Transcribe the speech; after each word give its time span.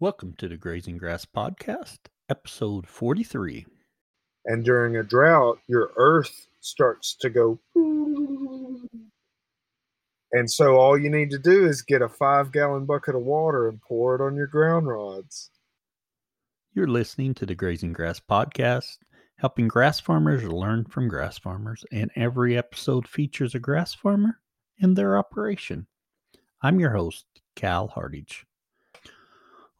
Welcome 0.00 0.34
to 0.38 0.46
the 0.46 0.56
Grazing 0.56 0.96
Grass 0.96 1.24
Podcast, 1.26 1.98
episode 2.28 2.86
43. 2.86 3.66
And 4.44 4.64
during 4.64 4.96
a 4.96 5.02
drought, 5.02 5.58
your 5.66 5.90
earth 5.96 6.46
starts 6.60 7.16
to 7.16 7.28
go. 7.28 7.58
And 10.30 10.48
so 10.48 10.76
all 10.76 10.96
you 10.96 11.10
need 11.10 11.32
to 11.32 11.38
do 11.40 11.66
is 11.66 11.82
get 11.82 12.00
a 12.00 12.08
five 12.08 12.52
gallon 12.52 12.86
bucket 12.86 13.16
of 13.16 13.22
water 13.22 13.68
and 13.68 13.82
pour 13.82 14.14
it 14.14 14.24
on 14.24 14.36
your 14.36 14.46
ground 14.46 14.86
rods. 14.86 15.50
You're 16.74 16.86
listening 16.86 17.34
to 17.34 17.44
the 17.44 17.56
Grazing 17.56 17.92
Grass 17.92 18.20
Podcast, 18.20 18.98
helping 19.38 19.66
grass 19.66 19.98
farmers 19.98 20.44
learn 20.44 20.84
from 20.84 21.08
grass 21.08 21.40
farmers, 21.40 21.84
and 21.90 22.08
every 22.14 22.56
episode 22.56 23.08
features 23.08 23.56
a 23.56 23.58
grass 23.58 23.94
farmer 23.94 24.38
and 24.80 24.94
their 24.94 25.18
operation. 25.18 25.88
I'm 26.62 26.78
your 26.78 26.90
host, 26.90 27.24
Cal 27.56 27.88
Hardage. 27.88 28.46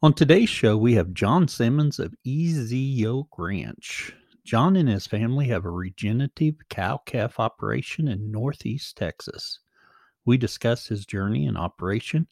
On 0.01 0.13
today's 0.13 0.47
show, 0.47 0.77
we 0.77 0.93
have 0.93 1.13
John 1.13 1.49
Simmons 1.49 1.99
of 1.99 2.15
EZ 2.25 2.71
Yoke 2.71 3.37
Ranch. 3.37 4.13
John 4.45 4.77
and 4.77 4.87
his 4.87 5.05
family 5.05 5.49
have 5.49 5.65
a 5.65 5.69
regenerative 5.69 6.55
cow 6.69 7.01
calf 7.05 7.37
operation 7.37 8.07
in 8.07 8.31
northeast 8.31 8.95
Texas. 8.95 9.59
We 10.23 10.37
discuss 10.37 10.87
his 10.87 11.05
journey 11.05 11.47
and 11.47 11.57
operation, 11.57 12.27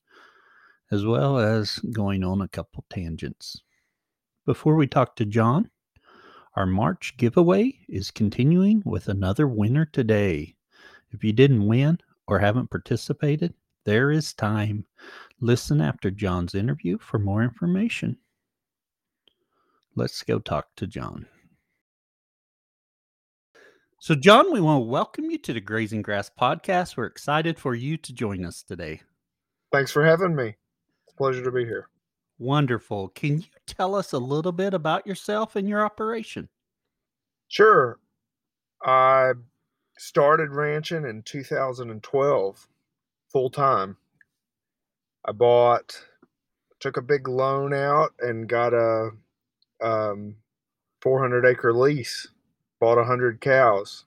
as 0.91 1.05
well 1.05 1.39
as 1.39 1.77
going 1.91 2.23
on 2.23 2.39
a 2.39 2.47
couple 2.47 2.85
tangents. 2.89 3.61
Before 4.45 4.77
we 4.77 4.87
talk 4.87 5.17
to 5.17 5.25
John, 5.25 5.69
our 6.55 6.65
March 6.65 7.17
giveaway 7.17 7.77
is 7.89 8.11
continuing 8.11 8.81
with 8.85 9.09
another 9.09 9.45
winner 9.45 9.83
today. 9.83 10.55
If 11.11 11.21
you 11.21 11.33
didn't 11.33 11.67
win 11.67 11.97
or 12.27 12.39
haven't 12.39 12.71
participated, 12.71 13.53
there 13.83 14.09
is 14.09 14.33
time. 14.33 14.85
Listen 15.39 15.81
after 15.81 16.09
John's 16.09 16.55
interview 16.55 16.97
for 16.97 17.19
more 17.19 17.43
information. 17.43 18.17
Let's 19.95 20.23
go 20.23 20.39
talk 20.39 20.67
to 20.77 20.87
John. 20.87 21.27
So, 23.99 24.15
John, 24.15 24.51
we 24.51 24.61
want 24.61 24.81
to 24.81 24.89
welcome 24.89 25.29
you 25.29 25.37
to 25.39 25.53
the 25.53 25.59
Grazing 25.59 26.01
Grass 26.01 26.29
podcast. 26.29 26.97
We're 26.97 27.05
excited 27.05 27.59
for 27.59 27.75
you 27.75 27.97
to 27.97 28.13
join 28.13 28.45
us 28.45 28.63
today. 28.63 29.01
Thanks 29.71 29.91
for 29.91 30.05
having 30.05 30.35
me. 30.35 30.55
It's 31.03 31.13
a 31.13 31.17
pleasure 31.17 31.43
to 31.43 31.51
be 31.51 31.65
here. 31.65 31.87
Wonderful. 32.39 33.09
Can 33.09 33.39
you 33.39 33.47
tell 33.65 33.95
us 33.95 34.13
a 34.13 34.19
little 34.19 34.51
bit 34.51 34.73
about 34.73 35.07
yourself 35.07 35.55
and 35.55 35.67
your 35.67 35.83
operation? 35.83 36.49
Sure. 37.47 37.99
I 38.83 39.33
started 39.97 40.51
ranching 40.51 41.05
in 41.05 41.23
2012 41.23 42.67
full 43.31 43.49
time. 43.49 43.97
I 45.27 45.31
bought, 45.31 46.01
took 46.79 46.97
a 46.97 47.01
big 47.01 47.27
loan 47.27 47.73
out 47.73 48.13
and 48.19 48.47
got 48.47 48.73
a 48.73 49.11
um, 49.81 50.35
400 51.01 51.45
acre 51.45 51.73
lease. 51.73 52.27
Bought 52.79 52.97
100 52.97 53.41
cows. 53.41 54.05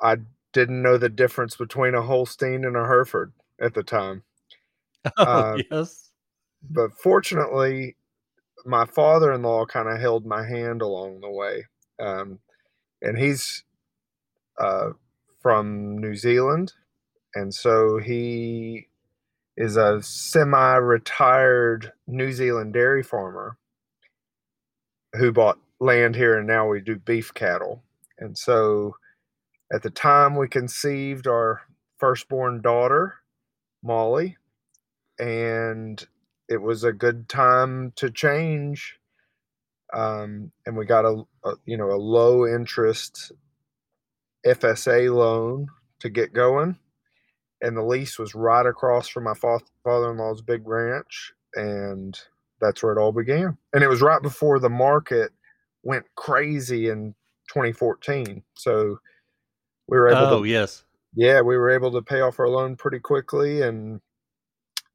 I 0.00 0.16
didn't 0.52 0.82
know 0.82 0.98
the 0.98 1.08
difference 1.08 1.56
between 1.56 1.94
a 1.94 2.02
Holstein 2.02 2.64
and 2.64 2.76
a 2.76 2.86
Hereford 2.86 3.32
at 3.60 3.74
the 3.74 3.82
time. 3.82 4.22
Oh, 5.18 5.22
uh, 5.22 5.58
yes. 5.70 6.10
But 6.68 6.90
fortunately, 6.98 7.94
my 8.64 8.84
father 8.86 9.32
in 9.32 9.42
law 9.42 9.64
kind 9.64 9.88
of 9.88 10.00
held 10.00 10.26
my 10.26 10.44
hand 10.44 10.82
along 10.82 11.20
the 11.20 11.30
way. 11.30 11.66
Um, 12.00 12.40
and 13.00 13.16
he's 13.16 13.62
uh, 14.58 14.90
from 15.40 15.98
New 15.98 16.16
Zealand 16.16 16.72
and 17.36 17.54
so 17.54 17.98
he 17.98 18.88
is 19.56 19.76
a 19.76 20.02
semi-retired 20.02 21.92
New 22.06 22.32
Zealand 22.32 22.74
dairy 22.74 23.02
farmer 23.02 23.56
who 25.14 25.32
bought 25.32 25.58
land 25.80 26.14
here 26.14 26.36
and 26.38 26.46
now 26.46 26.68
we 26.68 26.80
do 26.80 26.96
beef 26.96 27.32
cattle. 27.32 27.82
And 28.18 28.36
so 28.36 28.96
at 29.72 29.82
the 29.82 29.90
time 29.90 30.36
we 30.36 30.48
conceived 30.48 31.26
our 31.26 31.62
firstborn 31.98 32.60
daughter, 32.60 33.14
Molly, 33.82 34.36
and 35.18 36.06
it 36.48 36.60
was 36.60 36.84
a 36.84 36.92
good 36.92 37.28
time 37.28 37.92
to 37.96 38.10
change. 38.10 38.98
Um, 39.92 40.52
and 40.66 40.76
we 40.76 40.84
got 40.84 41.04
a, 41.04 41.22
a 41.44 41.54
you 41.64 41.76
know 41.76 41.90
a 41.90 41.96
low 41.96 42.46
interest 42.46 43.32
FSA 44.44 45.14
loan 45.14 45.68
to 46.00 46.10
get 46.10 46.32
going 46.32 46.78
and 47.60 47.76
the 47.76 47.82
lease 47.82 48.18
was 48.18 48.34
right 48.34 48.66
across 48.66 49.08
from 49.08 49.24
my 49.24 49.34
father-in-law's 49.34 50.42
big 50.42 50.66
ranch 50.66 51.32
and 51.54 52.18
that's 52.60 52.82
where 52.82 52.92
it 52.92 53.00
all 53.00 53.12
began. 53.12 53.56
And 53.72 53.82
it 53.82 53.88
was 53.88 54.02
right 54.02 54.22
before 54.22 54.58
the 54.58 54.70
market 54.70 55.30
went 55.82 56.04
crazy 56.16 56.88
in 56.88 57.14
2014 57.48 58.42
so 58.54 58.98
we 59.86 59.96
were 59.96 60.08
able 60.08 60.18
oh 60.18 60.42
to, 60.42 60.48
yes. 60.48 60.84
Yeah 61.14 61.42
we 61.42 61.56
were 61.56 61.70
able 61.70 61.92
to 61.92 62.02
pay 62.02 62.20
off 62.20 62.40
our 62.40 62.48
loan 62.48 62.74
pretty 62.74 62.98
quickly 62.98 63.62
and 63.62 64.00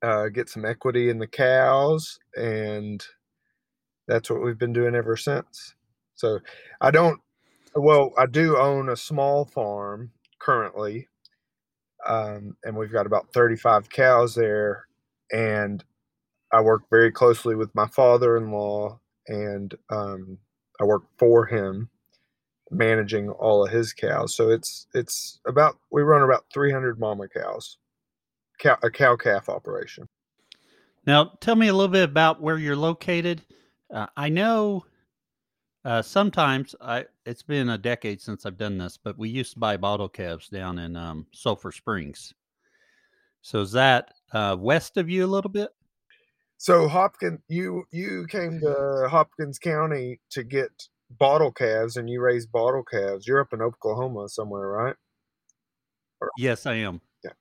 uh, 0.03 0.27
get 0.27 0.49
some 0.49 0.65
equity 0.65 1.09
in 1.09 1.17
the 1.17 1.27
cows 1.27 2.19
and 2.35 3.05
that's 4.07 4.29
what 4.29 4.43
we've 4.43 4.57
been 4.57 4.73
doing 4.73 4.95
ever 4.95 5.15
since. 5.15 5.75
So 6.15 6.39
i 6.81 6.91
don't 6.91 7.21
well 7.73 8.11
i 8.17 8.25
do 8.25 8.57
own 8.57 8.89
a 8.89 8.97
small 8.97 9.45
farm 9.45 10.11
currently 10.39 11.07
um, 12.07 12.55
and 12.63 12.75
we've 12.75 12.91
got 12.91 13.05
about 13.05 13.33
35 13.33 13.89
cows 13.89 14.35
there. 14.35 14.87
And 15.31 15.83
I 16.51 16.61
work 16.61 16.83
very 16.89 17.11
closely 17.11 17.55
with 17.55 17.73
my 17.73 17.87
father-in-law, 17.87 18.99
and 19.27 19.73
um, 19.89 20.37
I 20.79 20.83
work 20.83 21.03
for 21.17 21.45
him, 21.45 21.89
managing 22.69 23.29
all 23.29 23.65
of 23.65 23.71
his 23.71 23.93
cows. 23.93 24.35
So 24.35 24.49
it's 24.49 24.87
it's 24.93 25.39
about 25.47 25.77
we 25.91 26.01
run 26.01 26.23
about 26.23 26.45
300 26.53 26.99
mama 26.99 27.29
cows, 27.29 27.77
cow, 28.59 28.77
a 28.83 28.89
cow 28.89 29.15
calf 29.15 29.47
operation. 29.47 30.09
Now, 31.05 31.31
tell 31.39 31.55
me 31.55 31.67
a 31.67 31.73
little 31.73 31.87
bit 31.87 32.03
about 32.03 32.41
where 32.41 32.57
you're 32.57 32.75
located. 32.75 33.41
Uh, 33.91 34.07
I 34.15 34.29
know 34.29 34.85
uh, 35.83 36.01
sometimes 36.01 36.75
I 36.81 37.05
it's 37.25 37.43
been 37.43 37.69
a 37.69 37.77
decade 37.77 38.21
since 38.21 38.45
I've 38.45 38.57
done 38.57 38.77
this, 38.77 38.97
but 38.97 39.17
we 39.17 39.29
used 39.29 39.53
to 39.53 39.59
buy 39.59 39.77
bottle 39.77 40.09
calves 40.09 40.49
down 40.49 40.79
in 40.79 40.95
um, 40.95 41.25
Sulphur 41.33 41.71
Springs. 41.71 42.33
So 43.41 43.61
is 43.61 43.71
that 43.71 44.11
uh, 44.33 44.55
west 44.59 44.97
of 44.97 45.09
you 45.09 45.25
a 45.25 45.27
little 45.27 45.49
bit? 45.49 45.69
So 46.57 46.87
Hopkins, 46.87 47.39
you 47.47 47.85
you 47.91 48.27
came 48.29 48.59
to 48.59 49.07
Hopkins 49.09 49.57
County 49.57 50.19
to 50.29 50.43
get 50.43 50.69
bottle 51.09 51.51
calves, 51.51 51.97
and 51.97 52.07
you 52.07 52.21
raise 52.21 52.45
bottle 52.45 52.83
calves. 52.83 53.27
You're 53.27 53.41
up 53.41 53.53
in 53.53 53.61
Oklahoma 53.61 54.29
somewhere, 54.29 54.67
right? 54.67 54.95
Or, 56.21 56.29
yes, 56.37 56.67
I 56.67 56.75
am. 56.75 57.01
Yeah. 57.23 57.31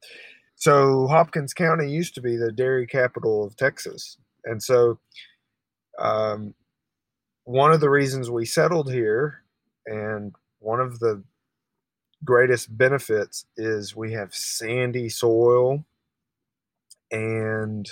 So 0.55 1.07
Hopkins 1.09 1.53
County 1.53 1.91
used 1.91 2.15
to 2.15 2.22
be 2.22 2.37
the 2.37 2.53
dairy 2.53 2.87
capital 2.87 3.45
of 3.45 3.57
Texas, 3.57 4.17
and 4.45 4.62
so 4.62 4.99
um, 5.99 6.55
one 7.50 7.72
of 7.72 7.81
the 7.81 7.91
reasons 7.91 8.31
we 8.31 8.47
settled 8.47 8.93
here 8.93 9.43
and 9.84 10.33
one 10.61 10.78
of 10.78 11.00
the 11.00 11.21
greatest 12.25 12.78
benefits 12.78 13.44
is 13.56 13.97
we 13.97 14.12
have 14.12 14.33
sandy 14.33 15.09
soil 15.09 15.84
and 17.10 17.91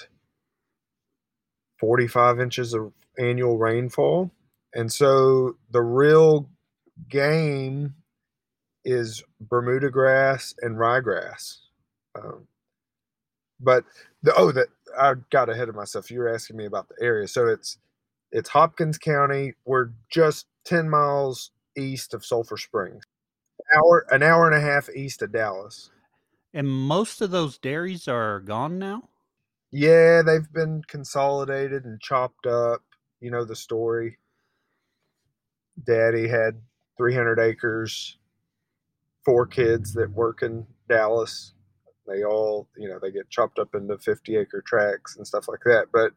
45 1.80 2.38
inches 2.38 2.72
of 2.72 2.92
annual 3.18 3.58
rainfall. 3.58 4.30
And 4.74 4.92
so 4.92 5.56
the 5.72 5.82
real 5.82 6.48
game 7.08 7.96
is 8.84 9.24
Bermuda 9.40 9.90
grass 9.90 10.54
and 10.62 10.76
ryegrass. 10.76 11.56
Um, 12.14 12.46
but 13.58 13.82
the 14.22 14.32
oh 14.36 14.52
that 14.52 14.68
I 14.96 15.14
got 15.30 15.48
ahead 15.48 15.68
of 15.68 15.74
myself. 15.74 16.12
You 16.12 16.20
were 16.20 16.32
asking 16.32 16.58
me 16.58 16.64
about 16.64 16.88
the 16.88 16.94
area. 17.00 17.26
So 17.26 17.48
it's 17.48 17.78
it's 18.32 18.48
Hopkins 18.48 18.98
County. 18.98 19.54
We're 19.64 19.90
just 20.10 20.46
10 20.64 20.88
miles 20.88 21.50
east 21.76 22.14
of 22.14 22.24
Sulphur 22.24 22.56
Springs. 22.56 23.04
Hour 23.74 24.06
an 24.10 24.22
hour 24.22 24.50
and 24.50 24.56
a 24.56 24.60
half 24.60 24.88
east 24.88 25.22
of 25.22 25.32
Dallas. 25.32 25.90
And 26.54 26.68
most 26.68 27.20
of 27.20 27.30
those 27.30 27.58
dairies 27.58 28.08
are 28.08 28.40
gone 28.40 28.78
now? 28.78 29.10
Yeah, 29.70 30.22
they've 30.22 30.50
been 30.50 30.82
consolidated 30.86 31.84
and 31.84 32.00
chopped 32.00 32.46
up. 32.46 32.82
You 33.20 33.30
know 33.30 33.44
the 33.44 33.56
story. 33.56 34.18
Daddy 35.84 36.28
had 36.28 36.60
300 36.96 37.38
acres, 37.38 38.16
four 39.24 39.46
kids 39.46 39.92
that 39.94 40.10
work 40.10 40.42
in 40.42 40.66
Dallas. 40.88 41.52
They 42.06 42.24
all, 42.24 42.68
you 42.76 42.88
know, 42.88 42.98
they 43.00 43.10
get 43.10 43.28
chopped 43.28 43.58
up 43.58 43.74
into 43.74 43.98
50 43.98 44.36
acre 44.36 44.62
tracts 44.66 45.16
and 45.16 45.26
stuff 45.26 45.46
like 45.46 45.62
that. 45.66 45.88
But 45.92 46.12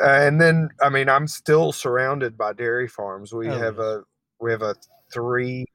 uh, 0.00 0.06
and 0.06 0.40
then 0.40 0.70
I 0.82 0.88
mean 0.88 1.08
I'm 1.08 1.28
still 1.28 1.72
surrounded 1.72 2.36
by 2.36 2.52
dairy 2.52 2.88
farms. 2.88 3.32
We 3.32 3.48
oh, 3.48 3.58
have 3.58 3.78
a 3.78 4.02
we 4.40 4.50
have 4.50 4.62
a 4.62 4.74
three 5.12 5.66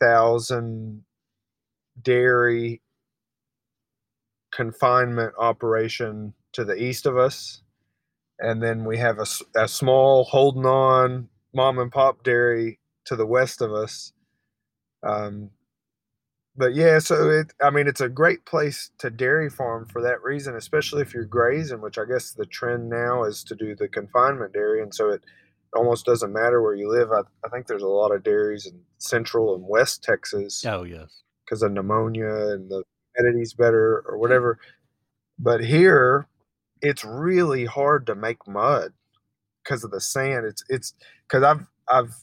thousand 0.00 1.04
dairy 2.02 2.80
confinement 4.52 5.34
operation 5.38 6.32
to 6.52 6.64
the 6.64 6.74
east 6.74 7.06
of 7.06 7.18
us, 7.18 7.62
and 8.38 8.62
then 8.62 8.84
we 8.84 8.96
have 8.98 9.18
a 9.56 9.68
small 9.68 10.24
holding 10.24 10.66
on 10.66 11.28
mom 11.54 11.78
and 11.78 11.92
pop 11.92 12.22
dairy 12.22 12.78
to 13.04 13.16
the 13.16 13.26
west 13.26 13.60
of 13.60 13.72
us. 13.72 14.12
Um, 15.02 15.50
but 16.56 16.74
yeah, 16.74 16.98
so 16.98 17.30
it 17.30 17.52
I 17.62 17.70
mean 17.70 17.86
it's 17.88 18.00
a 18.00 18.08
great 18.08 18.44
place 18.46 18.90
to 18.98 19.10
dairy 19.10 19.50
farm 19.50 19.86
for 19.86 20.02
that 20.02 20.22
reason, 20.22 20.56
especially 20.56 21.02
if 21.02 21.14
you're 21.14 21.24
grazing, 21.24 21.80
which 21.80 21.98
I 21.98 22.04
guess 22.04 22.32
the 22.32 22.46
trend 22.46 22.88
now 22.88 23.24
is 23.24 23.44
to 23.44 23.54
do 23.54 23.74
the 23.76 23.88
confinement 23.88 24.52
dairy, 24.52 24.82
and 24.82 24.94
so 24.94 25.10
it 25.10 25.22
almost 25.74 26.06
doesn't 26.06 26.32
matter 26.32 26.62
where 26.62 26.74
you 26.74 26.90
live. 26.90 27.10
I, 27.12 27.20
I 27.44 27.48
think 27.50 27.66
there's 27.66 27.82
a 27.82 27.86
lot 27.88 28.12
of 28.14 28.22
dairies 28.24 28.66
in 28.66 28.80
central 28.98 29.54
and 29.54 29.64
west 29.68 30.02
Texas 30.02 30.64
Oh 30.66 30.84
yes. 30.84 31.22
because 31.44 31.62
of 31.62 31.72
pneumonia 31.72 32.26
and 32.52 32.70
the 32.70 32.82
humidity's 33.16 33.54
better 33.54 34.02
or 34.08 34.18
whatever. 34.18 34.58
But 35.38 35.64
here, 35.64 36.28
it's 36.82 37.04
really 37.04 37.64
hard 37.66 38.06
to 38.06 38.14
make 38.14 38.46
mud 38.48 38.92
because 39.64 39.84
of 39.84 39.90
the 39.90 40.00
sand. 40.00 40.46
It's 40.46 40.64
it's 40.68 40.94
because 41.28 41.42
I've 41.44 41.66
I've 41.88 42.14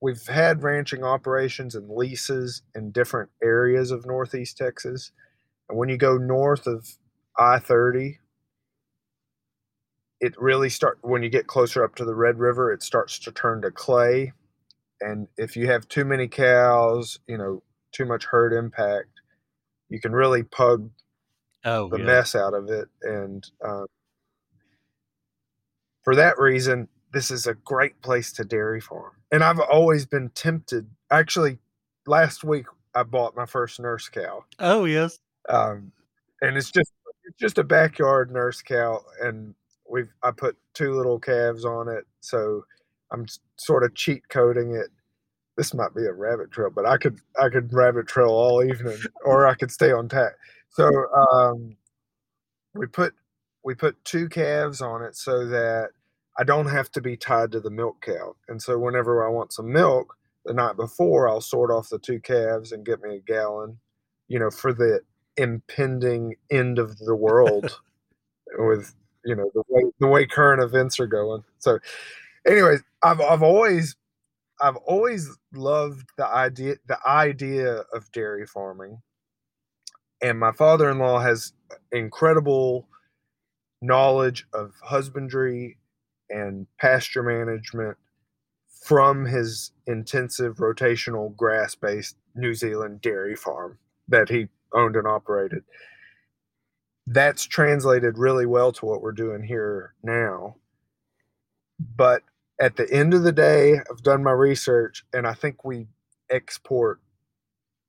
we've 0.00 0.26
had 0.26 0.62
ranching 0.62 1.04
operations 1.04 1.74
and 1.74 1.90
leases 1.90 2.62
in 2.74 2.90
different 2.90 3.30
areas 3.42 3.90
of 3.90 4.06
northeast 4.06 4.56
Texas, 4.56 5.12
and 5.68 5.78
when 5.78 5.88
you 5.88 5.96
go 5.96 6.16
north 6.16 6.66
of 6.66 6.98
I 7.38 7.58
thirty, 7.58 8.18
it 10.20 10.34
really 10.38 10.68
start 10.68 10.98
when 11.02 11.22
you 11.22 11.28
get 11.28 11.46
closer 11.46 11.84
up 11.84 11.94
to 11.96 12.04
the 12.04 12.14
Red 12.14 12.38
River, 12.38 12.72
it 12.72 12.82
starts 12.82 13.18
to 13.20 13.32
turn 13.32 13.62
to 13.62 13.70
clay, 13.70 14.32
and 15.00 15.28
if 15.36 15.56
you 15.56 15.66
have 15.68 15.88
too 15.88 16.04
many 16.04 16.28
cows, 16.28 17.20
you 17.26 17.38
know, 17.38 17.62
too 17.92 18.04
much 18.04 18.24
herd 18.24 18.52
impact, 18.52 19.20
you 19.88 20.00
can 20.00 20.12
really 20.12 20.42
pug 20.42 20.90
Oh 21.64 21.88
the 21.88 21.98
yes. 21.98 22.06
mess 22.06 22.34
out 22.34 22.54
of 22.54 22.68
it. 22.70 22.88
And 23.02 23.44
um, 23.64 23.86
for 26.02 26.14
that 26.14 26.38
reason, 26.38 26.88
this 27.12 27.30
is 27.30 27.46
a 27.46 27.54
great 27.54 28.00
place 28.00 28.32
to 28.34 28.44
dairy 28.44 28.80
farm. 28.80 29.12
And 29.30 29.44
I've 29.44 29.60
always 29.60 30.06
been 30.06 30.30
tempted. 30.30 30.88
Actually, 31.10 31.58
last 32.06 32.44
week 32.44 32.66
I 32.94 33.02
bought 33.02 33.36
my 33.36 33.46
first 33.46 33.78
nurse 33.80 34.08
cow, 34.08 34.44
Oh 34.58 34.84
yes. 34.84 35.18
um, 35.48 35.92
and 36.40 36.56
it's 36.56 36.70
just 36.70 36.92
it's 37.24 37.36
just 37.38 37.58
a 37.58 37.64
backyard 37.64 38.30
nurse 38.32 38.62
cow, 38.62 39.02
and 39.22 39.54
we've 39.88 40.10
I 40.22 40.30
put 40.30 40.56
two 40.74 40.94
little 40.94 41.18
calves 41.18 41.64
on 41.64 41.88
it, 41.88 42.06
so 42.20 42.64
I'm 43.12 43.26
sort 43.56 43.84
of 43.84 43.94
cheat 43.94 44.26
coding 44.30 44.74
it. 44.74 44.88
This 45.56 45.74
might 45.74 45.94
be 45.94 46.06
a 46.06 46.12
rabbit 46.12 46.50
trail, 46.50 46.70
but 46.74 46.86
I 46.86 46.96
could 46.96 47.18
I 47.38 47.48
could 47.50 47.72
rabbit 47.72 48.06
trail 48.06 48.28
all 48.30 48.62
evening, 48.64 48.98
or 49.24 49.46
I 49.46 49.54
could 49.54 49.70
stay 49.70 49.92
on 49.92 50.08
tack. 50.08 50.32
So 50.70 50.88
um, 51.12 51.76
we 52.74 52.86
put 52.86 53.12
we 53.64 53.74
put 53.74 54.02
two 54.04 54.28
calves 54.28 54.80
on 54.80 55.02
it 55.02 55.16
so 55.16 55.46
that 55.48 55.90
I 56.38 56.44
don't 56.44 56.68
have 56.68 56.90
to 56.92 57.00
be 57.00 57.16
tied 57.16 57.52
to 57.52 57.60
the 57.60 57.70
milk 57.70 58.00
cow. 58.00 58.36
And 58.48 58.62
so 58.62 58.78
whenever 58.78 59.26
I 59.26 59.30
want 59.30 59.52
some 59.52 59.72
milk 59.72 60.16
the 60.44 60.54
night 60.54 60.76
before, 60.76 61.28
I'll 61.28 61.40
sort 61.40 61.70
off 61.70 61.88
the 61.88 61.98
two 61.98 62.20
calves 62.20 62.70
and 62.72 62.86
get 62.86 63.02
me 63.02 63.16
a 63.16 63.20
gallon, 63.20 63.78
you 64.28 64.38
know, 64.38 64.50
for 64.50 64.72
the 64.72 65.00
impending 65.36 66.34
end 66.50 66.78
of 66.78 66.98
the 66.98 67.14
world 67.14 67.80
with 68.56 68.94
you 69.24 69.34
know 69.36 69.50
the 69.54 69.62
way 69.68 69.84
the 70.00 70.06
way 70.06 70.26
current 70.26 70.62
events 70.62 70.98
are 71.00 71.06
going. 71.06 71.42
So 71.58 71.78
anyways, 72.46 72.82
I've 73.02 73.20
I've 73.20 73.42
always 73.42 73.96
I've 74.60 74.76
always 74.76 75.36
loved 75.52 76.08
the 76.16 76.26
idea 76.26 76.76
the 76.86 76.98
idea 77.06 77.84
of 77.92 78.10
dairy 78.12 78.46
farming. 78.46 79.02
And 80.20 80.38
my 80.38 80.50
father-in-law 80.50 81.20
has 81.20 81.52
incredible 81.92 82.88
knowledge 83.80 84.46
of 84.52 84.74
husbandry 84.82 85.78
and 86.30 86.66
pasture 86.78 87.22
management 87.22 87.96
from 88.82 89.24
his 89.24 89.72
intensive 89.86 90.56
rotational 90.56 91.34
grass 91.36 91.74
based 91.74 92.16
New 92.34 92.54
Zealand 92.54 93.00
dairy 93.00 93.36
farm 93.36 93.78
that 94.08 94.28
he 94.28 94.48
owned 94.72 94.96
and 94.96 95.06
operated. 95.06 95.62
That's 97.06 97.44
translated 97.44 98.18
really 98.18 98.46
well 98.46 98.72
to 98.72 98.86
what 98.86 99.02
we're 99.02 99.12
doing 99.12 99.42
here 99.42 99.94
now. 100.02 100.56
But 101.96 102.22
at 102.60 102.76
the 102.76 102.90
end 102.92 103.14
of 103.14 103.22
the 103.22 103.32
day, 103.32 103.74
I've 103.90 104.02
done 104.02 104.22
my 104.22 104.32
research 104.32 105.04
and 105.12 105.26
I 105.26 105.34
think 105.34 105.64
we 105.64 105.86
export 106.30 107.00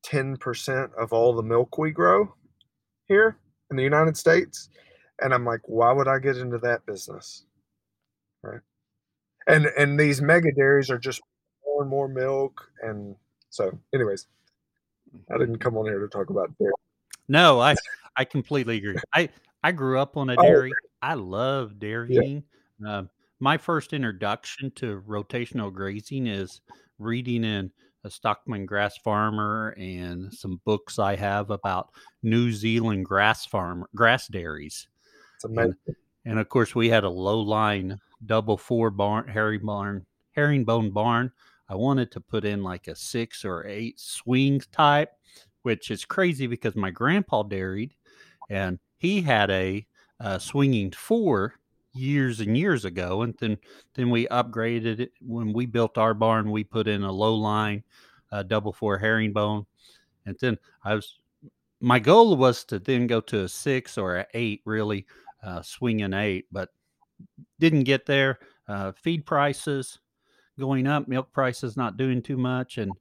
10% 0.06 0.94
of 0.94 1.12
all 1.12 1.34
the 1.34 1.42
milk 1.42 1.76
we 1.76 1.90
grow 1.90 2.34
here 3.06 3.36
in 3.70 3.76
the 3.76 3.82
United 3.82 4.16
States. 4.16 4.68
And 5.20 5.34
I'm 5.34 5.44
like, 5.44 5.60
why 5.64 5.92
would 5.92 6.08
I 6.08 6.18
get 6.18 6.38
into 6.38 6.58
that 6.58 6.86
business? 6.86 7.44
Right. 8.42 8.60
And 9.46 9.66
and 9.66 9.98
these 9.98 10.20
mega 10.22 10.52
dairies 10.52 10.90
are 10.90 10.98
just 10.98 11.20
more 11.64 11.82
and 11.82 11.90
more 11.90 12.08
milk. 12.08 12.70
And 12.82 13.16
so, 13.50 13.76
anyways, 13.94 14.26
I 15.32 15.38
didn't 15.38 15.58
come 15.58 15.76
on 15.76 15.86
here 15.86 16.00
to 16.00 16.08
talk 16.08 16.30
about 16.30 16.56
dairy. 16.58 16.72
No, 17.28 17.60
I 17.60 17.74
I 18.16 18.24
completely 18.24 18.76
agree. 18.78 18.96
I 19.14 19.28
I 19.62 19.72
grew 19.72 19.98
up 19.98 20.16
on 20.16 20.30
a 20.30 20.36
Oh, 20.38 20.42
dairy. 20.42 20.72
I 21.02 21.14
love 21.14 21.78
dairying. 21.78 22.44
Um, 22.86 23.10
my 23.40 23.56
first 23.56 23.92
introduction 23.92 24.70
to 24.76 25.02
rotational 25.06 25.72
grazing 25.72 26.26
is 26.26 26.60
reading 26.98 27.44
in 27.44 27.70
a 28.04 28.10
Stockman 28.10 28.66
Grass 28.66 28.96
Farmer 28.98 29.74
and 29.78 30.32
some 30.32 30.60
books 30.64 30.98
I 30.98 31.16
have 31.16 31.50
about 31.50 31.90
New 32.22 32.52
Zealand 32.52 33.04
grass 33.04 33.44
farm 33.46 33.84
grass 33.94 34.28
dairies. 34.28 34.88
Amazing. 35.44 35.76
And 36.24 36.38
of 36.38 36.48
course, 36.48 36.74
we 36.74 36.88
had 36.88 37.04
a 37.04 37.10
low 37.10 37.40
line 37.40 37.98
double 38.26 38.56
four 38.56 38.90
barn, 38.90 39.28
herring 39.28 39.64
barn, 39.64 40.06
herringbone 40.32 40.90
barn. 40.90 41.32
I 41.68 41.74
wanted 41.74 42.10
to 42.12 42.20
put 42.20 42.44
in 42.44 42.62
like 42.62 42.88
a 42.88 42.94
six 42.96 43.44
or 43.44 43.66
eight 43.66 44.00
swing 44.00 44.60
type, 44.72 45.12
which 45.62 45.90
is 45.90 46.04
crazy 46.04 46.46
because 46.46 46.74
my 46.76 46.90
grandpa 46.90 47.42
dairied 47.42 47.92
and 48.48 48.78
he 48.98 49.22
had 49.22 49.50
a, 49.50 49.86
uh 50.20 50.38
swinging 50.38 50.90
four 50.90 51.54
years 51.92 52.40
and 52.40 52.56
years 52.56 52.84
ago. 52.84 53.22
And 53.22 53.34
then, 53.38 53.56
then 53.94 54.10
we 54.10 54.26
upgraded 54.28 55.00
it. 55.00 55.12
When 55.20 55.52
we 55.52 55.66
built 55.66 55.98
our 55.98 56.14
barn, 56.14 56.50
we 56.50 56.64
put 56.64 56.88
in 56.88 57.02
a 57.02 57.12
low 57.12 57.34
line 57.34 57.82
uh, 58.32 58.42
double 58.42 58.72
four 58.72 58.98
herringbone. 58.98 59.66
And 60.26 60.36
then 60.40 60.58
I 60.84 60.94
was, 60.94 61.18
my 61.80 61.98
goal 61.98 62.36
was 62.36 62.64
to 62.64 62.78
then 62.78 63.06
go 63.06 63.20
to 63.22 63.44
a 63.44 63.48
six 63.48 63.98
or 63.98 64.16
a 64.16 64.26
eight, 64.34 64.62
really 64.64 65.06
uh, 65.42 65.62
swinging 65.62 66.12
eight, 66.14 66.46
but 66.52 66.70
didn't 67.58 67.84
get 67.84 68.06
there. 68.06 68.38
Uh, 68.68 68.92
feed 68.92 69.26
prices 69.26 69.98
going 70.58 70.86
up, 70.86 71.08
milk 71.08 71.32
prices 71.32 71.76
not 71.76 71.96
doing 71.96 72.22
too 72.22 72.36
much, 72.36 72.78
and 72.78 72.92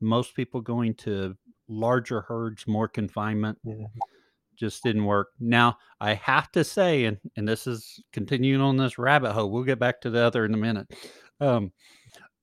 most 0.00 0.34
people 0.34 0.60
going 0.60 0.94
to 0.94 1.36
larger 1.68 2.20
herds, 2.22 2.66
more 2.66 2.88
confinement 2.88 3.58
Mhm. 3.66 3.86
just 4.56 4.82
didn't 4.82 5.04
work. 5.04 5.28
Now, 5.38 5.78
I 6.00 6.14
have 6.14 6.50
to 6.52 6.64
say, 6.64 7.04
and, 7.04 7.18
and 7.36 7.48
this 7.48 7.66
is 7.66 8.02
continuing 8.12 8.60
on 8.60 8.76
this 8.76 8.98
rabbit 8.98 9.32
hole, 9.32 9.50
we'll 9.50 9.64
get 9.64 9.78
back 9.78 10.00
to 10.02 10.10
the 10.10 10.20
other 10.20 10.44
in 10.44 10.54
a 10.54 10.58
minute. 10.58 10.92
Um, 11.40 11.72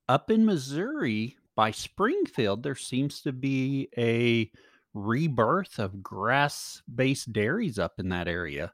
up 0.10 0.32
in 0.32 0.46
Missouri 0.46 1.38
by 1.56 1.72
Springfield, 1.72 2.64
there 2.64 2.76
seems 2.76 3.22
to 3.22 3.32
be 3.34 3.90
a 3.98 4.52
rebirth 4.94 5.80
of 5.80 6.02
grass 6.02 6.82
based 6.96 7.32
dairies 7.34 7.78
up 7.78 8.00
in 8.00 8.10
that 8.10 8.28
area. 8.28 8.74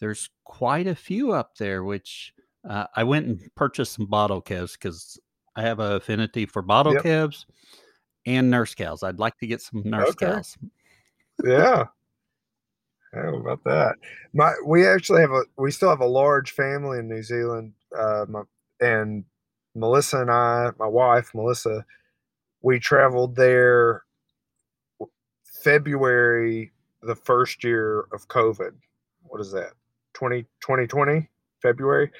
There's 0.00 0.30
quite 0.44 0.86
a 0.86 0.94
few 0.94 1.32
up 1.32 1.56
there, 1.56 1.84
which 1.84 2.32
uh, 2.68 2.86
I 2.96 3.04
went 3.04 3.26
and 3.26 3.54
purchased 3.54 3.92
some 3.92 4.06
bottle 4.06 4.40
calves 4.40 4.72
because 4.72 5.18
I 5.56 5.62
have 5.62 5.78
an 5.78 5.92
affinity 5.92 6.46
for 6.46 6.62
bottle 6.62 6.94
Yep. 6.94 7.02
calves 7.02 7.46
and 8.26 8.50
nurse 8.50 8.74
cows. 8.74 9.02
I'd 9.02 9.18
like 9.18 9.36
to 9.38 9.46
get 9.46 9.60
some 9.60 9.82
nurse 9.84 10.10
Okay. 10.10 10.26
cows. 10.26 10.56
Yeah. 11.44 11.84
How 13.14 13.34
about 13.34 13.64
that? 13.64 13.96
My 14.32 14.54
we 14.64 14.86
actually 14.86 15.20
have 15.20 15.32
a 15.32 15.42
we 15.58 15.70
still 15.72 15.88
have 15.88 16.00
a 16.00 16.06
large 16.06 16.52
family 16.52 16.98
in 17.00 17.08
New 17.08 17.22
Zealand. 17.22 17.72
Uh, 17.96 18.24
my, 18.28 18.42
and 18.80 19.24
Melissa 19.74 20.20
and 20.20 20.30
I, 20.30 20.70
my 20.78 20.86
wife 20.86 21.32
Melissa, 21.34 21.84
we 22.62 22.78
traveled 22.78 23.34
there 23.34 24.04
February 25.62 26.70
the 27.02 27.16
first 27.16 27.64
year 27.64 28.06
of 28.12 28.28
COVID. 28.28 28.72
What 29.22 29.40
is 29.40 29.50
that? 29.52 29.72
20, 30.20 30.42
2020? 30.60 31.28
February. 31.62 32.10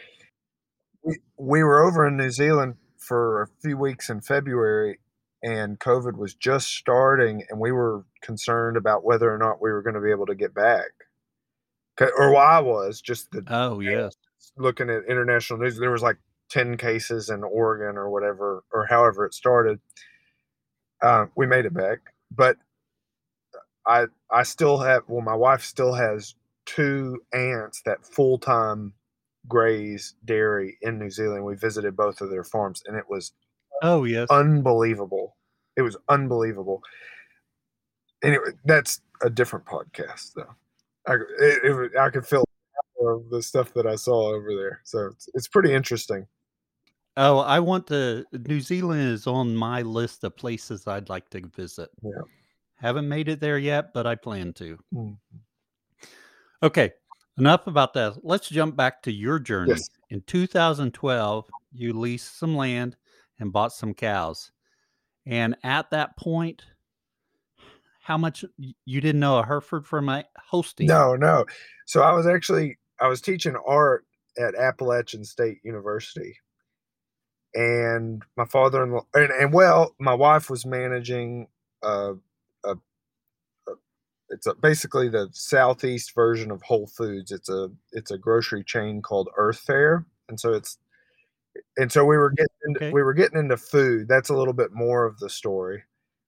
We, 1.04 1.18
we 1.38 1.62
were 1.62 1.84
over 1.84 2.06
in 2.06 2.16
New 2.16 2.30
Zealand 2.30 2.76
for 2.98 3.42
a 3.42 3.46
few 3.62 3.76
weeks 3.76 4.08
in 4.10 4.22
February 4.22 4.98
and 5.42 5.78
COVID 5.78 6.16
was 6.16 6.34
just 6.34 6.68
starting 6.74 7.44
and 7.48 7.60
we 7.60 7.72
were 7.72 8.04
concerned 8.22 8.76
about 8.76 9.04
whether 9.04 9.32
or 9.32 9.38
not 9.38 9.60
we 9.60 9.70
were 9.70 9.82
going 9.82 9.94
to 9.94 10.00
be 10.00 10.10
able 10.10 10.26
to 10.26 10.34
get 10.34 10.54
back. 10.54 10.90
Or 12.00 12.32
well, 12.32 12.38
I 12.38 12.60
was 12.60 13.00
just 13.02 13.30
the 13.30 13.44
Oh, 13.48 13.80
yes. 13.80 14.16
looking 14.56 14.88
at 14.88 15.02
international 15.08 15.58
news, 15.58 15.78
there 15.78 15.90
was 15.90 16.02
like 16.02 16.16
10 16.50 16.78
cases 16.78 17.28
in 17.28 17.44
Oregon 17.44 17.98
or 17.98 18.08
whatever, 18.10 18.64
or 18.72 18.86
however 18.86 19.26
it 19.26 19.34
started. 19.34 19.78
Uh, 21.02 21.26
we 21.36 21.46
made 21.46 21.66
it 21.66 21.74
back, 21.74 21.98
but 22.30 22.56
I 23.86 24.06
I 24.30 24.42
still 24.42 24.78
have 24.78 25.02
well, 25.08 25.22
my 25.22 25.34
wife 25.34 25.62
still 25.64 25.94
has 25.94 26.34
two 26.74 27.20
aunts 27.34 27.82
that 27.82 28.04
full 28.04 28.38
time 28.38 28.92
graze 29.48 30.14
Dairy 30.24 30.76
in 30.82 30.98
New 30.98 31.10
Zealand. 31.10 31.44
We 31.44 31.54
visited 31.56 31.96
both 31.96 32.20
of 32.20 32.30
their 32.30 32.44
farms, 32.44 32.82
and 32.86 32.96
it 32.96 33.04
was 33.08 33.32
Oh 33.82 34.04
yes. 34.04 34.28
unbelievable. 34.30 35.36
It 35.76 35.82
was 35.82 35.96
unbelievable. 36.08 36.82
Anyway, 38.22 38.50
that's 38.64 39.00
a 39.22 39.30
different 39.30 39.64
podcast, 39.64 40.32
though. 40.34 40.54
I 41.06 41.14
it, 41.14 41.64
it, 41.64 41.96
I 41.98 42.10
could 42.10 42.26
feel 42.26 42.44
the 43.30 43.42
stuff 43.42 43.72
that 43.74 43.86
I 43.86 43.94
saw 43.96 44.34
over 44.34 44.54
there, 44.54 44.80
so 44.84 45.06
it's, 45.06 45.28
it's 45.32 45.48
pretty 45.48 45.72
interesting. 45.72 46.26
oh, 47.16 47.38
I 47.38 47.58
want 47.60 47.86
to. 47.86 48.26
New 48.32 48.60
Zealand 48.60 49.00
is 49.00 49.26
on 49.26 49.56
my 49.56 49.80
list 49.82 50.22
of 50.24 50.36
places 50.36 50.86
I'd 50.86 51.08
like 51.08 51.30
to 51.30 51.40
visit. 51.56 51.88
Yeah. 52.02 52.10
Haven't 52.76 53.08
made 53.08 53.28
it 53.28 53.40
there 53.40 53.58
yet, 53.58 53.94
but 53.94 54.06
I 54.06 54.14
plan 54.16 54.52
to. 54.54 54.78
Mm. 54.94 55.16
Okay, 56.62 56.92
enough 57.38 57.66
about 57.66 57.94
that. 57.94 58.18
Let's 58.22 58.48
jump 58.48 58.76
back 58.76 59.02
to 59.02 59.12
your 59.12 59.38
journey. 59.38 59.72
Yes. 59.72 59.88
In 60.10 60.22
2012, 60.22 61.44
you 61.72 61.92
leased 61.92 62.38
some 62.38 62.56
land 62.56 62.96
and 63.38 63.52
bought 63.52 63.72
some 63.72 63.94
cows. 63.94 64.52
And 65.26 65.56
at 65.62 65.90
that 65.90 66.16
point, 66.16 66.62
how 68.02 68.18
much 68.18 68.44
you 68.58 69.00
didn't 69.00 69.20
know 69.20 69.38
a 69.38 69.46
Hereford 69.46 69.86
from 69.86 70.08
a 70.08 70.24
Holstein? 70.36 70.86
No, 70.86 71.14
no. 71.14 71.46
So 71.86 72.02
I 72.02 72.12
was 72.12 72.26
actually 72.26 72.78
I 73.00 73.08
was 73.08 73.20
teaching 73.20 73.56
art 73.66 74.04
at 74.38 74.54
Appalachian 74.54 75.24
State 75.24 75.58
University, 75.62 76.36
and 77.54 78.22
my 78.36 78.44
father-in-law 78.44 79.06
and, 79.14 79.30
and 79.30 79.52
well, 79.52 79.94
my 79.98 80.14
wife 80.14 80.50
was 80.50 80.66
managing 80.66 81.48
a 81.82 82.14
it's 84.30 84.46
a, 84.46 84.54
basically 84.54 85.08
the 85.08 85.28
southeast 85.32 86.14
version 86.14 86.50
of 86.50 86.62
Whole 86.62 86.86
Foods. 86.86 87.32
It's 87.32 87.48
a 87.48 87.70
it's 87.92 88.10
a 88.10 88.18
grocery 88.18 88.64
chain 88.64 89.02
called 89.02 89.28
Earth 89.36 89.60
Fare, 89.60 90.06
and 90.28 90.38
so 90.38 90.52
it's 90.52 90.78
and 91.76 91.90
so 91.90 92.04
we 92.04 92.16
were 92.16 92.30
getting 92.30 92.46
into, 92.66 92.78
Okay. 92.78 92.92
we 92.92 93.02
were 93.02 93.12
getting 93.14 93.38
into 93.40 93.56
food. 93.56 94.06
That's 94.08 94.28
a 94.30 94.34
little 94.34 94.52
bit 94.54 94.72
more 94.72 95.04
of 95.04 95.18
the 95.18 95.28
story. 95.28 95.82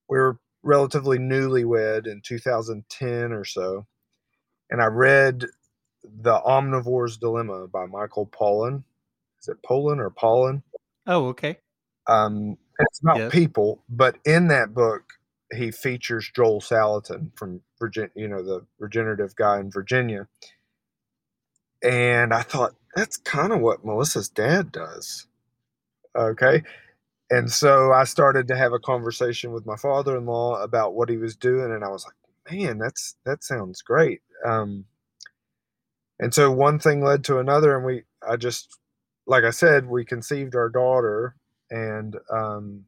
We 0.09 0.19
were 0.19 0.39
relatively 0.65 1.19
newlywed 1.19 2.07
in 2.07 2.21
2010 2.23 3.33
or 3.33 3.45
so, 3.45 3.87
and 4.71 4.83
I 4.83 4.87
read 4.87 5.45
The 6.23 6.41
Omnivore's 6.45 7.17
Dilemma 7.17 7.69
by 7.69 7.87
Michael 7.87 8.27
Pollan. 8.27 8.83
Is 9.41 9.49
it 9.49 9.63
Pollan 9.63 9.99
or 9.99 10.11
Pollan? 10.11 10.63
Oh, 11.07 11.27
okay. 11.27 11.59
Um, 12.09 12.57
it's 12.81 13.01
about 13.01 13.17
Yes. 13.19 13.33
people, 13.33 13.83
but 13.89 14.17
in 14.25 14.49
that 14.49 14.75
book, 14.75 15.05
he 15.55 15.71
features 15.71 16.31
Joel 16.35 16.61
Salatin 16.61 17.37
from 17.37 17.61
Virginia, 17.79 18.11
you 18.15 18.29
know, 18.29 18.43
the 18.43 18.67
regenerative 18.79 19.37
guy 19.37 19.61
in 19.61 19.71
Virginia. 19.71 20.29
And 21.83 22.33
I 22.33 22.43
thought 22.43 22.75
that's 22.95 23.17
kind 23.17 23.53
of 23.53 23.61
what 23.61 23.85
Melissa's 23.85 24.29
dad 24.29 24.73
does. 24.73 25.27
Okay. 26.17 26.63
And 27.31 27.51
so 27.51 27.93
I 27.93 28.05
started 28.05 28.47
to 28.49 28.57
have 28.57 28.73
a 28.75 28.79
conversation 28.79 29.53
with 29.53 29.65
my 29.65 29.77
father-in-law 29.77 30.63
about 30.63 30.95
what 30.95 31.09
he 31.09 31.17
was 31.17 31.35
doing, 31.35 31.73
and 31.73 31.83
I 31.83 31.89
was 31.89 32.05
like, 32.05 32.15
"Man, 32.53 32.77
that's 32.77 33.17
that 33.25 33.43
sounds 33.43 33.81
great." 33.81 34.21
Um, 34.45 34.85
and 36.21 36.35
so 36.35 36.53
one 36.53 36.79
thing 36.79 37.03
led 37.03 37.25
to 37.25 37.39
another, 37.39 37.75
and 37.75 37.87
we, 37.87 38.03
I 38.27 38.37
just, 38.37 38.79
like 39.27 39.45
I 39.45 39.51
said, 39.51 39.87
we 39.87 40.05
conceived 40.05 40.55
our 40.55 40.69
daughter, 40.69 41.35
and 41.71 42.19
um, 42.31 42.85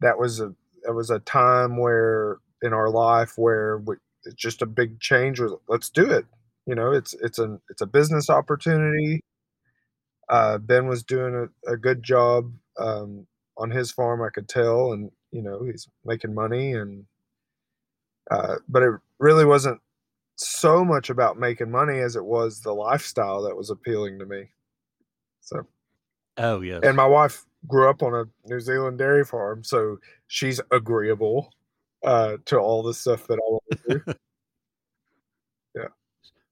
that 0.00 0.18
was 0.18 0.40
a 0.40 0.54
that 0.84 0.94
was 0.94 1.10
a 1.10 1.18
time 1.20 1.76
where 1.76 2.38
in 2.62 2.72
our 2.72 2.88
life 2.90 3.32
where 3.36 3.78
we, 3.78 3.96
it's 4.24 4.34
just 4.34 4.62
a 4.62 4.66
big 4.66 5.00
change 5.00 5.40
was 5.40 5.52
let's 5.68 5.90
do 5.90 6.10
it. 6.10 6.26
You 6.66 6.74
know, 6.74 6.92
it's 6.92 7.14
it's 7.14 7.38
a 7.38 7.58
it's 7.68 7.82
a 7.82 7.86
business 7.86 8.30
opportunity. 8.30 9.20
Uh, 10.28 10.58
ben 10.58 10.86
was 10.86 11.02
doing 11.02 11.48
a, 11.66 11.72
a 11.72 11.76
good 11.76 12.02
job 12.02 12.50
um, 12.78 13.26
on 13.58 13.70
his 13.70 13.90
farm, 13.90 14.22
I 14.22 14.30
could 14.30 14.48
tell, 14.48 14.92
and 14.92 15.10
you 15.30 15.42
know 15.42 15.64
he's 15.64 15.88
making 16.04 16.34
money, 16.34 16.72
and 16.72 17.04
uh, 18.30 18.56
but 18.68 18.82
it 18.82 18.94
really 19.18 19.44
wasn't 19.44 19.80
so 20.36 20.84
much 20.84 21.10
about 21.10 21.38
making 21.38 21.70
money 21.70 22.00
as 22.00 22.16
it 22.16 22.24
was 22.24 22.60
the 22.60 22.72
lifestyle 22.72 23.42
that 23.42 23.56
was 23.56 23.70
appealing 23.70 24.18
to 24.18 24.26
me. 24.26 24.48
So, 25.40 25.66
Oh, 26.36 26.60
yeah 26.62 26.80
and 26.82 26.96
my 26.96 27.06
wife 27.06 27.44
grew 27.66 27.88
up 27.88 28.02
on 28.02 28.14
a 28.14 28.24
New 28.48 28.60
Zealand 28.60 28.98
dairy 28.98 29.24
farm, 29.24 29.64
so 29.64 29.98
she's 30.26 30.60
agreeable 30.70 31.52
uh, 32.04 32.36
to 32.46 32.58
all 32.58 32.82
the 32.82 32.94
stuff 32.94 33.26
that 33.26 33.34
I 33.34 33.50
want 33.50 33.62
to 33.70 33.98
do. 33.98 34.14
Yeah. 35.76 35.88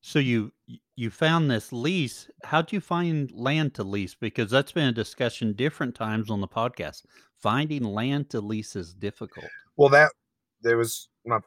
So 0.01 0.19
you 0.19 0.53
you 0.97 1.11
found 1.11 1.49
this 1.49 1.73
lease. 1.73 2.29
How'd 2.43 2.73
you 2.73 2.81
find 2.81 3.31
land 3.33 3.75
to 3.75 3.85
lease? 3.85 4.17
Because 4.17 4.51
that's 4.51 4.73
been 4.73 4.89
a 4.89 4.93
discussion 4.93 5.53
different 5.53 5.95
times 5.95 6.29
on 6.29 6.41
the 6.41 6.49
podcast. 6.49 7.05
Finding 7.41 7.85
land 7.85 8.29
to 8.31 8.41
lease 8.41 8.75
is 8.75 8.93
difficult. 8.95 9.47
Well, 9.77 9.91
that 9.91 10.11
there 10.63 10.77
was 10.77 11.09
my 11.25 11.39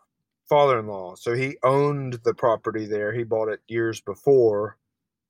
father-in-law, 0.48 1.16
so 1.16 1.34
he 1.36 1.58
owned 1.64 2.20
the 2.24 2.34
property 2.34 2.86
there. 2.86 3.12
He 3.12 3.24
bought 3.24 3.50
it 3.50 3.60
years 3.68 4.00
before, 4.00 4.78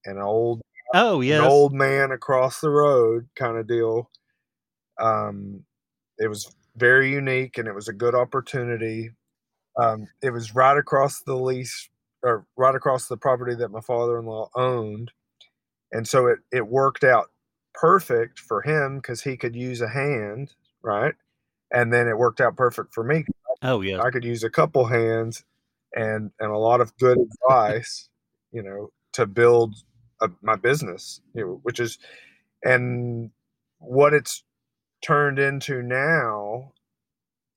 an 0.06 0.20
old 0.20 0.62
Oh 0.94 1.22
yes. 1.22 1.40
an 1.40 1.46
old 1.50 1.74
man 1.74 2.12
across 2.12 2.62
the 2.62 2.70
road 2.70 3.28
kind 3.36 3.58
of 3.58 3.68
deal. 3.68 4.12
Um, 5.00 5.64
it 6.18 6.28
was 6.28 6.56
very 6.76 7.12
unique 7.12 7.58
and 7.58 7.68
it 7.68 7.76
was 7.76 7.88
a 7.88 7.94
good 7.94 8.16
opportunity. 8.16 9.12
Um, 9.78 10.08
it 10.22 10.32
was 10.32 10.56
right 10.56 10.78
across 10.78 11.22
the 11.22 11.36
lease 11.36 11.90
or 12.24 12.46
right 12.56 12.76
across 12.76 13.08
the 13.08 13.18
property 13.18 13.56
that 13.56 13.70
my 13.70 13.82
father-in-law 13.82 14.50
owned, 14.56 15.12
and 15.92 16.08
so 16.08 16.28
it 16.28 16.40
it 16.52 16.66
worked 16.66 17.04
out 17.04 17.30
perfect 17.74 18.40
for 18.40 18.62
him 18.62 18.98
because 18.98 19.22
he 19.22 19.38
could 19.38 19.56
use 19.56 19.82
a 19.82 19.90
hand, 19.90 20.54
right? 20.82 21.14
And 21.72 21.92
then 21.94 22.08
it 22.08 22.18
worked 22.18 22.42
out 22.42 22.56
perfect 22.56 22.94
for 22.94 23.04
me. 23.04 23.26
oh 23.62 23.82
yeah. 23.82 24.02
I 24.02 24.12
could 24.12 24.24
use 24.24 24.44
a 24.44 24.50
couple 24.50 24.86
hands 24.86 25.44
and 25.94 26.32
and 26.40 26.52
a 26.52 26.58
lot 26.58 26.82
of 26.82 26.96
good 26.98 27.18
advice, 27.18 28.10
you 28.52 28.64
know, 28.64 28.92
to 29.14 29.26
build 29.26 29.76
a, 30.22 30.30
my 30.42 30.56
business, 30.56 31.22
you 31.34 31.46
know, 31.46 31.60
which 31.64 31.80
is 31.80 31.98
and 32.64 33.30
what 33.80 34.14
it's 34.14 34.44
turned 35.06 35.38
into 35.38 35.84
now 35.84 36.72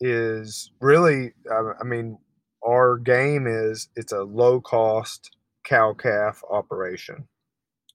is 0.00 0.70
really 0.80 1.32
I, 1.50 1.72
I 1.80 1.84
mean 1.84 2.18
our 2.66 2.98
game 2.98 3.46
is 3.46 3.88
it's 3.96 4.12
a 4.12 4.22
low 4.22 4.60
cost 4.60 5.34
cow 5.64 5.94
calf 5.94 6.42
operation 6.50 7.26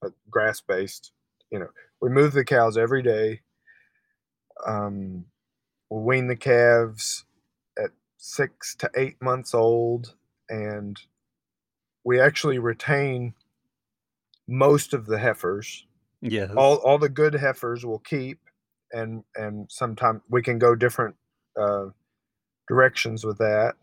a 0.02 0.08
grass 0.28 0.60
based 0.60 1.12
you 1.50 1.58
know 1.58 1.68
we 2.00 2.10
move 2.10 2.32
the 2.32 2.44
cows 2.44 2.76
every 2.76 3.02
day 3.02 3.40
um, 4.66 5.24
we 5.88 6.00
wean 6.00 6.26
the 6.26 6.36
calves 6.36 7.24
at 7.78 7.90
six 8.16 8.74
to 8.76 8.90
eight 8.96 9.20
months 9.22 9.54
old 9.54 10.14
and 10.48 11.00
we 12.04 12.20
actually 12.20 12.58
retain 12.58 13.34
most 14.48 14.92
of 14.92 15.06
the 15.06 15.18
heifers 15.18 15.86
Yes. 16.20 16.50
all 16.56 16.76
all 16.76 16.98
the 16.98 17.08
good 17.08 17.34
heifers 17.34 17.84
will 17.84 17.98
keep 18.00 18.40
and 18.94 19.24
and 19.36 19.66
sometimes 19.70 20.22
we 20.30 20.42
can 20.42 20.58
go 20.58 20.74
different 20.74 21.16
uh, 21.60 21.86
directions 22.68 23.24
with 23.24 23.38
that. 23.38 23.74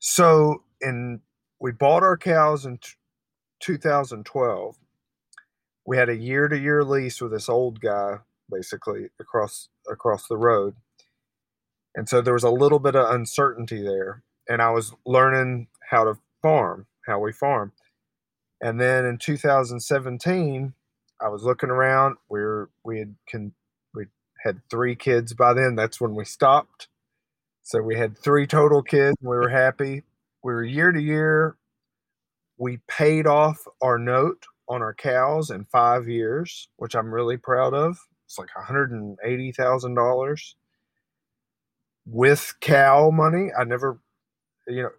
So 0.00 0.62
in 0.80 1.20
we 1.60 1.72
bought 1.72 2.02
our 2.02 2.16
cows 2.18 2.66
in 2.66 2.78
t- 2.78 2.90
2012 3.60 4.76
we 5.86 5.96
had 5.96 6.08
a 6.08 6.16
year 6.16 6.48
to 6.48 6.58
year 6.58 6.84
lease 6.84 7.20
with 7.20 7.32
this 7.32 7.48
old 7.48 7.80
guy 7.80 8.18
basically 8.50 9.08
across 9.20 9.68
across 9.90 10.28
the 10.28 10.36
road. 10.36 10.74
And 11.94 12.08
so 12.08 12.20
there 12.20 12.34
was 12.34 12.44
a 12.44 12.50
little 12.50 12.80
bit 12.80 12.96
of 12.96 13.14
uncertainty 13.14 13.80
there 13.82 14.22
and 14.48 14.60
i 14.60 14.70
was 14.70 14.92
learning 15.06 15.68
how 15.90 16.04
to 16.04 16.18
farm 16.42 16.86
how 17.06 17.20
we 17.20 17.32
farm. 17.32 17.72
And 18.60 18.80
then 18.80 19.04
in 19.04 19.18
2017 19.18 20.74
I 21.20 21.28
was 21.28 21.42
looking 21.44 21.70
around. 21.70 22.16
We 22.28 22.40
were 22.40 22.70
we 22.84 22.98
had 22.98 23.14
we 23.32 23.52
had 24.44 24.60
three 24.70 24.94
kids 24.94 25.32
by 25.32 25.54
then. 25.54 25.74
That's 25.74 26.00
when 26.00 26.14
we 26.14 26.24
stopped. 26.24 26.88
So 27.62 27.82
we 27.82 27.96
had 27.96 28.16
three 28.18 28.46
total 28.46 28.82
kids. 28.82 29.16
We 29.22 29.36
were 29.36 29.48
happy. 29.48 30.02
We 30.42 30.52
were 30.52 30.62
year 30.62 30.92
to 30.92 31.00
year. 31.00 31.56
We 32.58 32.76
paid 32.86 33.26
off 33.26 33.64
our 33.80 33.98
note 33.98 34.44
on 34.68 34.82
our 34.82 34.94
cows 34.94 35.50
in 35.50 35.64
five 35.64 36.06
years, 36.08 36.68
which 36.76 36.94
I'm 36.94 37.12
really 37.12 37.38
proud 37.38 37.74
of. 37.74 37.98
It's 38.26 38.38
like 38.38 38.50
$180,000 38.56 40.54
with 42.06 42.54
cow 42.60 43.10
money. 43.10 43.48
I 43.58 43.64
never, 43.64 43.98
you 44.68 44.82
know, 44.82 44.90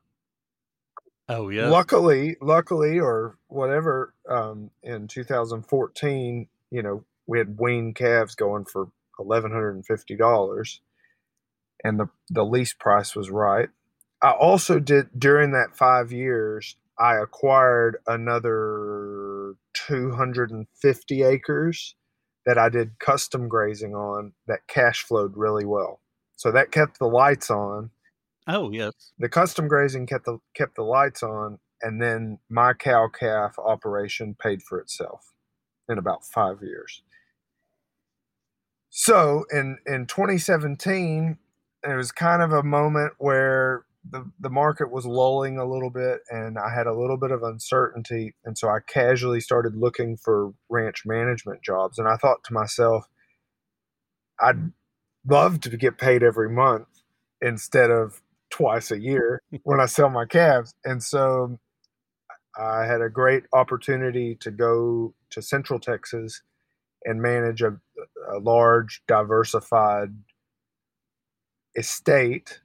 oh 1.27 1.49
yes. 1.49 1.71
luckily 1.71 2.37
luckily 2.39 2.99
or 2.99 3.35
whatever 3.47 4.13
um 4.29 4.69
in 4.83 5.07
2014 5.07 6.47
you 6.69 6.83
know 6.83 7.03
we 7.25 7.39
had 7.39 7.57
weaned 7.59 7.95
calves 7.95 8.35
going 8.35 8.63
for 8.63 8.89
$1150 9.19 10.79
and 11.83 11.99
the 11.99 12.07
the 12.29 12.43
lease 12.45 12.73
price 12.73 13.15
was 13.15 13.29
right 13.29 13.69
i 14.21 14.31
also 14.31 14.79
did 14.79 15.07
during 15.17 15.51
that 15.51 15.75
five 15.75 16.11
years 16.11 16.75
i 16.99 17.15
acquired 17.15 17.97
another 18.07 19.55
250 19.87 21.23
acres 21.23 21.95
that 22.45 22.57
I 22.57 22.69
did 22.69 22.99
custom 22.99 23.47
grazing 23.47 23.95
on 23.95 24.33
that 24.47 24.67
cash 24.67 25.03
flowed 25.03 25.35
really 25.35 25.65
well. 25.65 25.99
So 26.35 26.51
that 26.51 26.71
kept 26.71 26.99
the 26.99 27.07
lights 27.07 27.49
on. 27.49 27.91
Oh 28.47 28.71
yes. 28.71 28.93
The 29.17 29.29
custom 29.29 29.67
grazing 29.67 30.07
kept 30.07 30.25
the 30.25 30.39
kept 30.53 30.75
the 30.75 30.83
lights 30.83 31.23
on, 31.23 31.59
and 31.81 32.01
then 32.01 32.39
my 32.49 32.73
cow 32.73 33.07
calf 33.07 33.57
operation 33.57 34.35
paid 34.39 34.61
for 34.61 34.79
itself 34.79 35.33
in 35.89 35.97
about 35.97 36.25
five 36.25 36.61
years. 36.61 37.01
So 38.97 39.43
in 39.51 39.77
in 39.85 40.05
2017, 40.05 41.37
it 41.83 41.95
was 41.95 42.13
kind 42.13 42.41
of 42.41 42.53
a 42.53 42.63
moment 42.63 43.11
where 43.17 43.83
the, 44.09 44.31
the 44.39 44.49
market 44.49 44.89
was 44.89 45.05
lulling 45.05 45.57
a 45.57 45.65
little 45.65 45.89
bit 45.89 46.21
and 46.29 46.57
I 46.57 46.73
had 46.73 46.87
a 46.87 46.97
little 46.97 47.17
bit 47.17 47.31
of 47.31 47.43
uncertainty. 47.43 48.35
And 48.45 48.57
so 48.57 48.69
I 48.69 48.77
casually 48.87 49.41
started 49.41 49.75
looking 49.75 50.15
for 50.15 50.53
ranch 50.69 51.03
management 51.05 51.61
jobs. 51.61 51.99
And 51.99 52.07
I 52.07 52.15
thought 52.15 52.45
to 52.45 52.53
myself, 52.53 53.03
I'd 54.39 54.71
love 55.27 55.59
to 55.61 55.75
get 55.75 55.97
paid 55.97 56.23
every 56.23 56.49
month 56.49 56.87
instead 57.41 57.91
of 57.91 58.21
twice 58.49 58.91
a 58.91 58.99
year 58.99 59.41
when 59.63 59.81
I 59.81 59.87
sell 59.87 60.09
my 60.09 60.23
calves. 60.25 60.73
And 60.85 61.03
so 61.03 61.59
I 62.57 62.85
had 62.85 63.01
a 63.01 63.09
great 63.09 63.43
opportunity 63.51 64.35
to 64.35 64.51
go 64.51 65.13
to 65.31 65.41
Central 65.41 65.81
Texas 65.81 66.41
and 67.05 67.21
manage 67.21 67.61
a, 67.61 67.77
a 68.33 68.39
large, 68.39 69.03
diversified 69.07 70.13
estate 71.75 72.59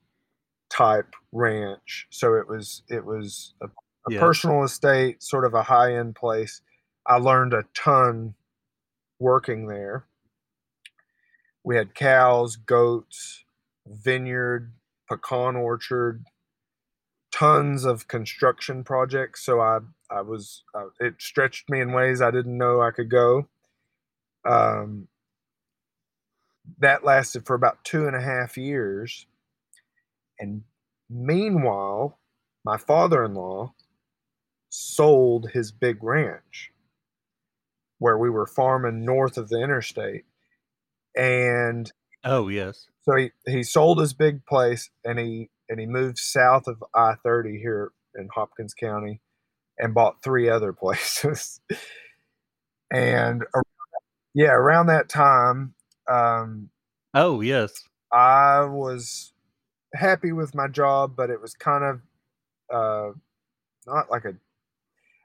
type 0.70 1.14
ranch. 1.32 2.06
So 2.10 2.34
it 2.34 2.48
was 2.48 2.82
it 2.88 3.04
was 3.04 3.54
a, 3.60 3.66
a 3.66 4.12
yeah. 4.12 4.20
personal 4.20 4.64
estate, 4.64 5.22
sort 5.22 5.44
of 5.44 5.54
a 5.54 5.64
high 5.64 5.94
end 5.94 6.14
place. 6.14 6.62
I 7.06 7.16
learned 7.16 7.52
a 7.52 7.64
ton 7.74 8.34
working 9.18 9.66
there. 9.66 10.06
We 11.62 11.76
had 11.76 11.94
cows, 11.94 12.56
goats, 12.56 13.44
vineyard, 13.86 14.72
pecan 15.08 15.56
orchard, 15.56 16.24
tons 17.32 17.84
of 17.84 18.08
construction 18.08 18.84
projects. 18.84 19.44
So 19.44 19.60
I 19.60 19.80
I 20.10 20.22
was 20.22 20.64
uh, 20.74 20.86
it 20.98 21.14
stretched 21.18 21.68
me 21.68 21.80
in 21.80 21.92
ways 21.92 22.22
I 22.22 22.30
didn't 22.30 22.56
know 22.56 22.80
I 22.80 22.90
could 22.90 23.10
go. 23.10 23.48
Um, 24.44 25.08
that 26.78 27.04
lasted 27.04 27.46
for 27.46 27.54
about 27.54 27.84
two 27.84 28.06
and 28.06 28.16
a 28.16 28.20
half 28.20 28.56
years. 28.56 29.26
And 30.38 30.62
meanwhile, 31.08 32.18
my 32.64 32.76
father 32.76 33.24
in 33.24 33.34
law 33.34 33.74
sold 34.68 35.50
his 35.52 35.72
big 35.72 36.02
ranch 36.02 36.70
where 37.98 38.16
we 38.16 38.30
were 38.30 38.46
farming 38.46 39.04
north 39.04 39.36
of 39.36 39.48
the 39.48 39.60
interstate. 39.62 40.24
And 41.16 41.90
oh, 42.24 42.48
yes. 42.48 42.86
So 43.02 43.16
he, 43.16 43.30
he 43.46 43.62
sold 43.62 44.00
his 44.00 44.14
big 44.14 44.44
place 44.46 44.90
and 45.04 45.18
he 45.18 45.50
and 45.68 45.78
he 45.78 45.86
moved 45.86 46.18
south 46.18 46.66
of 46.66 46.82
I 46.94 47.14
30 47.22 47.58
here 47.58 47.92
in 48.16 48.28
Hopkins 48.34 48.74
County 48.74 49.20
and 49.78 49.94
bought 49.94 50.22
three 50.22 50.48
other 50.48 50.72
places. 50.80 51.60
and 52.90 53.44
yeah, 54.34 54.52
around 54.52 54.86
that 54.86 55.08
time, 55.08 55.74
um, 56.10 56.70
oh 57.14 57.40
yes, 57.40 57.84
I 58.12 58.64
was 58.64 59.32
happy 59.94 60.32
with 60.32 60.54
my 60.54 60.68
job, 60.68 61.14
but 61.16 61.30
it 61.30 61.40
was 61.40 61.54
kind 61.54 61.84
of 61.84 62.00
uh, 62.72 63.12
not 63.86 64.10
like 64.10 64.24
a. 64.24 64.34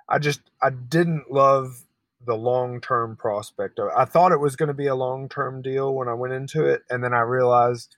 I 0.09 0.19
just 0.19 0.41
I 0.61 0.69
didn't 0.69 1.31
love 1.31 1.83
the 2.25 2.35
long 2.35 2.81
term 2.81 3.15
prospect 3.15 3.79
of 3.79 3.87
it. 3.87 3.93
I 3.95 4.05
thought 4.05 4.31
it 4.31 4.39
was 4.39 4.55
going 4.55 4.67
to 4.67 4.73
be 4.73 4.87
a 4.87 4.95
long 4.95 5.29
term 5.29 5.61
deal 5.61 5.93
when 5.93 6.07
I 6.07 6.13
went 6.13 6.33
into 6.33 6.65
it, 6.65 6.83
and 6.89 7.03
then 7.03 7.13
I 7.13 7.21
realized, 7.21 7.97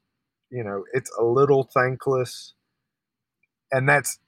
you 0.49 0.63
know, 0.63 0.83
it's 0.93 1.11
a 1.19 1.23
little 1.23 1.63
thankless, 1.63 2.53
and 3.71 3.87
that's 3.87 4.19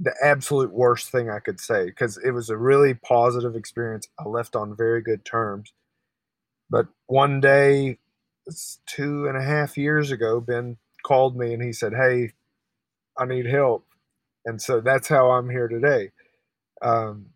the 0.00 0.14
absolute 0.22 0.72
worst 0.72 1.10
thing 1.10 1.28
I 1.28 1.40
could 1.40 1.60
say 1.60 1.86
because 1.86 2.18
it 2.24 2.30
was 2.30 2.50
a 2.50 2.56
really 2.56 2.94
positive 2.94 3.56
experience. 3.56 4.08
I 4.18 4.28
left 4.28 4.54
on 4.54 4.76
very 4.76 5.02
good 5.02 5.24
terms, 5.24 5.72
but 6.70 6.86
one 7.06 7.40
day, 7.40 7.98
two 8.86 9.26
and 9.26 9.36
a 9.36 9.42
half 9.42 9.76
years 9.76 10.10
ago, 10.10 10.40
Ben 10.40 10.76
called 11.04 11.36
me 11.36 11.54
and 11.54 11.62
he 11.62 11.72
said, 11.72 11.92
"Hey, 11.94 12.32
I 13.16 13.24
need 13.24 13.46
help," 13.46 13.86
and 14.44 14.60
so 14.60 14.80
that's 14.80 15.08
how 15.08 15.30
I'm 15.30 15.50
here 15.50 15.68
today. 15.68 16.10
Um, 16.82 17.26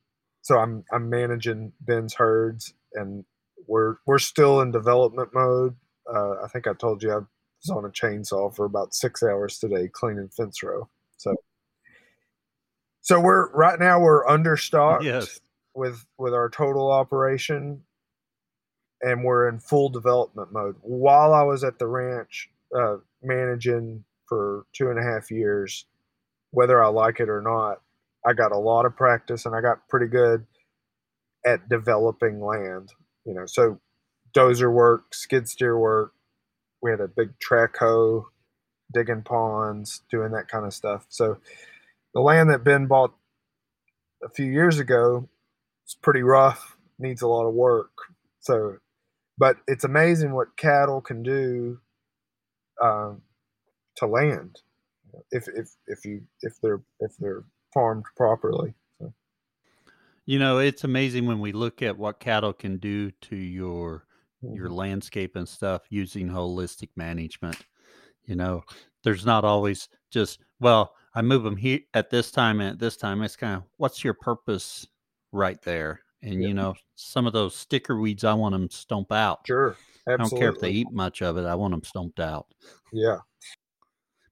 so 0.43 0.59
I'm 0.59 0.85
I'm 0.93 1.09
managing 1.09 1.73
Ben's 1.81 2.15
herds, 2.15 2.75
and 2.95 3.25
we're 3.67 3.97
we're 4.07 4.19
still 4.19 4.61
in 4.61 4.71
development 4.71 5.31
mode. 5.33 5.77
Uh, 6.13 6.43
I 6.45 6.49
think 6.49 6.67
I 6.67 6.75
told 6.75 7.03
you 7.03 7.13
I 7.13 7.17
was 7.17 7.71
on 7.71 7.85
a 7.85 7.91
chainsaw 7.91 8.55
for 8.55 8.65
about 8.65 8.95
six 8.95 9.23
hours 9.23 9.59
today 9.59 9.89
cleaning 9.89 10.29
fence 10.29 10.63
row. 10.63 10.89
So 11.17 11.35
so 13.01 13.21
we're 13.21 13.51
right 13.53 13.79
now 13.79 14.01
we're 14.01 14.27
understocked 14.27 15.05
yes. 15.05 15.41
with 15.75 16.05
with 16.19 16.35
our 16.35 16.49
total 16.51 16.91
operation 16.91 17.83
and 19.03 19.25
we're 19.25 19.49
in 19.49 19.59
full 19.59 19.89
development 19.89 20.53
mode. 20.53 20.77
While 20.83 21.35
I 21.35 21.43
was 21.43 21.65
at 21.65 21.79
the 21.79 21.87
ranch 21.87 22.49
uh, 22.77 22.97
managing 23.23 24.05
for 24.29 24.65
two 24.73 24.89
and 24.91 24.99
a 24.99 25.03
half 25.03 25.31
years, 25.31 25.87
whether 26.51 26.83
I 26.83 26.89
like 26.89 27.21
it 27.21 27.29
or 27.29 27.43
not, 27.43 27.81
I 28.25 28.33
got 28.33 28.53
a 28.53 28.59
lot 28.59 28.87
of 28.87 28.97
practice 28.97 29.45
and 29.47 29.55
I 29.55 29.61
got 29.61 29.89
pretty 29.89 30.07
good 30.07 30.47
at 31.45 31.69
developing 31.69 32.41
land. 32.41 32.93
You 33.25 33.35
know, 33.35 33.47
so 33.47 33.81
dozer 34.33 34.73
work, 34.73 35.15
skid 35.15 35.49
steer 35.49 35.77
work. 35.79 36.13
We 36.81 36.91
had 36.91 37.01
a 37.01 37.09
big 37.09 37.39
track 37.39 37.77
hoe, 37.79 38.29
digging 38.93 39.23
ponds, 39.23 40.03
doing 40.11 40.33
that 40.33 40.49
kind 40.49 40.67
of 40.67 40.75
stuff. 40.75 41.07
So 41.09 41.39
the 42.15 42.21
land 42.21 42.51
that 42.51 42.65
Ben 42.65 42.87
bought 42.87 43.15
a 44.23 44.29
few 44.29 44.47
years 44.47 44.79
ago 44.79 45.29
is 45.87 45.95
pretty 45.95 46.23
rough, 46.23 46.77
needs 46.99 47.23
a 47.23 47.29
lot 47.29 47.47
of 47.47 47.55
work. 47.55 47.91
So 48.41 48.79
but 49.43 49.57
it's 49.67 49.83
amazing 49.83 50.33
what 50.33 50.57
cattle 50.57 51.01
can 51.01 51.21
do 51.21 51.77
um, 52.81 53.21
to 53.97 54.07
land 54.07 54.61
if 55.33 55.49
if 55.49 55.69
if 55.89 56.05
you 56.05 56.23
if 56.43 56.61
they're 56.63 56.81
if 57.01 57.17
they're 57.19 57.43
farmed 57.75 58.05
properly. 58.17 58.73
So. 59.01 59.13
You 60.27 60.39
know, 60.39 60.59
it's 60.59 60.85
amazing 60.85 61.27
when 61.27 61.41
we 61.41 61.51
look 61.51 61.83
at 61.83 61.99
what 61.99 62.21
cattle 62.21 62.53
can 62.53 62.77
do 62.77 63.11
to 63.23 63.35
your 63.35 64.07
mm-hmm. 64.45 64.55
your 64.55 64.71
landscape 64.71 65.35
and 65.35 65.49
stuff 65.49 65.83
using 65.91 66.29
holistic 66.29 66.91
management. 66.95 67.67
You 68.27 68.37
know, 68.37 68.63
there's 69.03 69.27
not 69.27 69.45
always 69.45 69.89
just 70.13 70.39
well, 70.61 70.95
I 71.17 71.23
move 71.23 71.43
them 71.43 71.57
here 71.57 71.81
at 71.95 72.11
this 72.11 72.31
time 72.31 72.61
and 72.61 72.71
at 72.71 72.79
this 72.79 72.97
time. 72.97 73.21
It's 73.23 73.35
kind 73.35 73.57
of 73.57 73.65
what's 73.77 74.05
your 74.05 74.15
purpose 74.15 74.87
right 75.33 75.61
there, 75.63 76.02
and 76.23 76.43
you 76.43 76.55
know, 76.55 76.75
some 76.95 77.27
of 77.27 77.33
those 77.33 77.55
sticker 77.55 77.99
weeds, 77.99 78.25
I 78.25 78.35
want 78.35 78.53
them 78.53 78.71
stomp 78.71 79.11
out. 79.13 79.41
Sure. 79.47 79.77
Absolutely. 80.07 80.13
I 80.13 80.17
don't 80.17 80.41
care 80.41 80.51
if 80.51 80.61
they 80.61 80.71
eat 80.71 80.91
much 80.91 81.23
of 81.23 81.37
it. 81.37 81.45
I 81.45 81.55
want 81.55 81.73
them 81.73 81.85
stomped 81.85 82.21
out. 82.21 82.47
Yeah. 82.93 83.19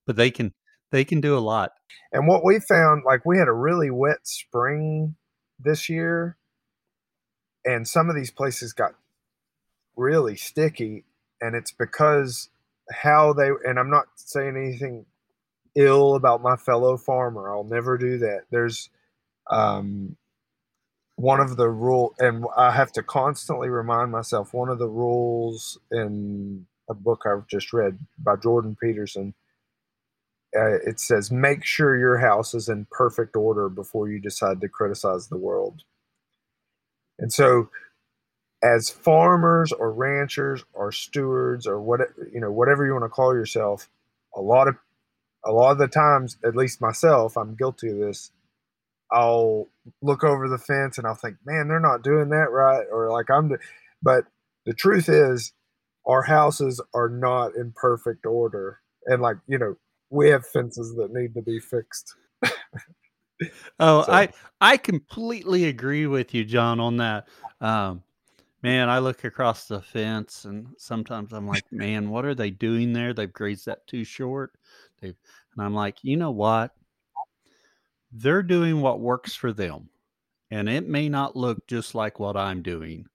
But 0.06 0.16
they 0.16 0.30
can 0.30 0.52
they 0.90 1.04
can 1.04 1.20
do 1.20 1.36
a 1.36 1.40
lot. 1.40 1.72
And 2.12 2.26
what 2.26 2.44
we 2.44 2.58
found, 2.58 3.04
like 3.04 3.24
we 3.24 3.38
had 3.38 3.48
a 3.48 3.52
really 3.52 3.90
wet 3.90 4.26
spring 4.26 5.14
this 5.60 5.88
year, 5.88 6.36
and 7.64 7.86
some 7.86 8.10
of 8.10 8.16
these 8.16 8.32
places 8.32 8.72
got 8.72 8.92
really 9.96 10.34
sticky, 10.34 11.04
and 11.40 11.54
it's 11.54 11.72
because 11.72 12.48
how 12.90 13.32
they 13.32 13.50
and 13.64 13.78
I'm 13.78 13.90
not 13.90 14.06
saying 14.16 14.56
anything 14.56 15.06
ill 15.76 16.16
about 16.16 16.42
my 16.42 16.56
fellow 16.56 16.96
farmer. 16.96 17.48
I'll 17.48 17.62
never 17.62 17.96
do 17.96 18.18
that. 18.18 18.42
There's 18.50 18.90
um 19.48 20.16
one 21.20 21.40
of 21.40 21.56
the 21.56 21.68
rule 21.68 22.14
and 22.18 22.44
i 22.56 22.70
have 22.70 22.92
to 22.92 23.02
constantly 23.02 23.68
remind 23.68 24.10
myself 24.10 24.54
one 24.54 24.68
of 24.68 24.78
the 24.78 24.88
rules 24.88 25.78
in 25.90 26.66
a 26.88 26.94
book 26.94 27.24
i've 27.26 27.46
just 27.46 27.72
read 27.72 27.98
by 28.18 28.36
jordan 28.36 28.76
peterson 28.80 29.34
uh, 30.56 30.78
it 30.84 30.98
says 30.98 31.30
make 31.30 31.64
sure 31.64 31.96
your 31.96 32.18
house 32.18 32.54
is 32.54 32.68
in 32.68 32.86
perfect 32.90 33.36
order 33.36 33.68
before 33.68 34.08
you 34.08 34.20
decide 34.20 34.60
to 34.60 34.68
criticize 34.68 35.28
the 35.28 35.36
world. 35.38 35.82
And 37.20 37.32
so 37.32 37.68
as 38.62 38.90
farmers 38.90 39.72
or 39.72 39.92
ranchers 39.92 40.64
or 40.72 40.92
stewards 40.92 41.66
or 41.66 41.80
what 41.80 42.00
you 42.32 42.40
know 42.40 42.50
whatever 42.50 42.84
you 42.84 42.92
want 42.92 43.04
to 43.04 43.08
call 43.08 43.34
yourself 43.34 43.88
a 44.36 44.40
lot 44.40 44.68
of 44.68 44.76
a 45.46 45.52
lot 45.52 45.72
of 45.72 45.78
the 45.78 45.88
times 45.88 46.36
at 46.44 46.54
least 46.54 46.80
myself 46.80 47.38
i'm 47.38 47.54
guilty 47.54 47.88
of 47.88 47.96
this 47.98 48.32
I'll 49.12 49.68
look 50.02 50.24
over 50.24 50.48
the 50.48 50.58
fence 50.58 50.98
and 50.98 51.06
I'll 51.06 51.14
think, 51.14 51.36
man, 51.44 51.68
they're 51.68 51.80
not 51.80 52.02
doing 52.02 52.28
that 52.30 52.50
right, 52.50 52.86
or 52.90 53.10
like 53.10 53.30
I'm. 53.30 53.56
but 54.02 54.24
the 54.66 54.74
truth 54.74 55.08
is, 55.08 55.52
our 56.06 56.22
houses 56.22 56.80
are 56.94 57.08
not 57.08 57.54
in 57.56 57.72
perfect 57.76 58.26
order, 58.26 58.80
and 59.06 59.22
like 59.22 59.36
you 59.46 59.58
know, 59.58 59.76
we 60.10 60.28
have 60.28 60.46
fences 60.46 60.94
that 60.96 61.12
need 61.12 61.34
to 61.34 61.42
be 61.42 61.58
fixed. 61.58 62.14
Oh, 63.78 64.02
so. 64.02 64.12
I 64.12 64.28
I 64.60 64.76
completely 64.76 65.64
agree 65.64 66.06
with 66.06 66.34
you, 66.34 66.44
John, 66.44 66.78
on 66.78 66.98
that. 66.98 67.26
Um, 67.62 68.02
man, 68.62 68.88
I 68.88 68.98
look 68.98 69.24
across 69.24 69.66
the 69.66 69.80
fence 69.80 70.44
and 70.44 70.68
sometimes 70.76 71.32
I'm 71.32 71.46
like, 71.46 71.64
man, 71.70 72.10
what 72.10 72.24
are 72.24 72.34
they 72.34 72.50
doing 72.50 72.92
there? 72.92 73.14
They've 73.14 73.32
grazed 73.32 73.66
that 73.66 73.86
too 73.86 74.04
short. 74.04 74.52
They've, 75.00 75.16
and 75.54 75.64
I'm 75.64 75.74
like, 75.74 75.98
you 76.02 76.16
know 76.16 76.30
what? 76.30 76.72
They're 78.12 78.42
doing 78.42 78.80
what 78.80 79.00
works 79.00 79.34
for 79.34 79.52
them. 79.52 79.90
And 80.50 80.68
it 80.68 80.88
may 80.88 81.08
not 81.08 81.36
look 81.36 81.66
just 81.68 81.94
like 81.94 82.18
what 82.18 82.36
I'm 82.36 82.62
doing, 82.62 83.06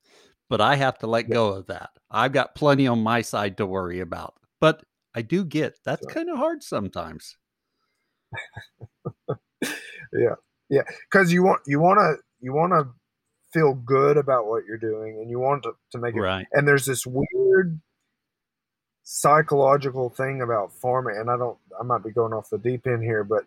but 0.50 0.62
I 0.62 0.76
have 0.76 0.98
to 1.00 1.08
let 1.08 1.30
go 1.30 1.50
of 1.50 1.68
that. 1.68 1.90
I've 2.10 2.32
got 2.32 2.56
plenty 2.56 2.88
on 2.88 3.04
my 3.04 3.22
side 3.22 3.58
to 3.58 3.66
worry 3.66 4.00
about. 4.00 4.36
But 4.62 4.84
I 5.14 5.22
do 5.22 5.44
get 5.44 5.78
that's 5.84 6.06
kind 6.08 6.30
of 6.30 6.38
hard 6.38 6.64
sometimes. 6.64 7.36
yeah. 10.14 10.36
Yeah. 10.70 10.84
Cause 11.12 11.32
you 11.32 11.44
want, 11.44 11.62
you 11.68 11.80
want 11.80 12.00
to, 12.00 12.16
you 12.40 12.54
want 12.54 12.72
to 12.72 12.88
feel 13.52 13.74
good 13.74 14.18
about 14.18 14.48
what 14.48 14.64
you're 14.66 14.78
doing 14.78 15.18
and 15.20 15.30
you 15.30 15.40
want 15.40 15.64
to, 15.64 15.74
to 15.92 15.98
make 15.98 16.16
it 16.16 16.22
right. 16.22 16.46
And 16.54 16.68
there's 16.68 16.86
this 16.86 17.06
weird 17.06 17.80
psychological 19.04 20.10
thing 20.10 20.42
about 20.42 20.74
farming. 20.74 21.18
And 21.18 21.30
I 21.30 21.38
don't, 21.38 21.58
I 21.80 21.84
might 21.84 22.04
be 22.04 22.12
going 22.12 22.34
off 22.34 22.50
the 22.50 22.58
deep 22.58 22.88
end 22.88 23.04
here, 23.04 23.24
but 23.24 23.44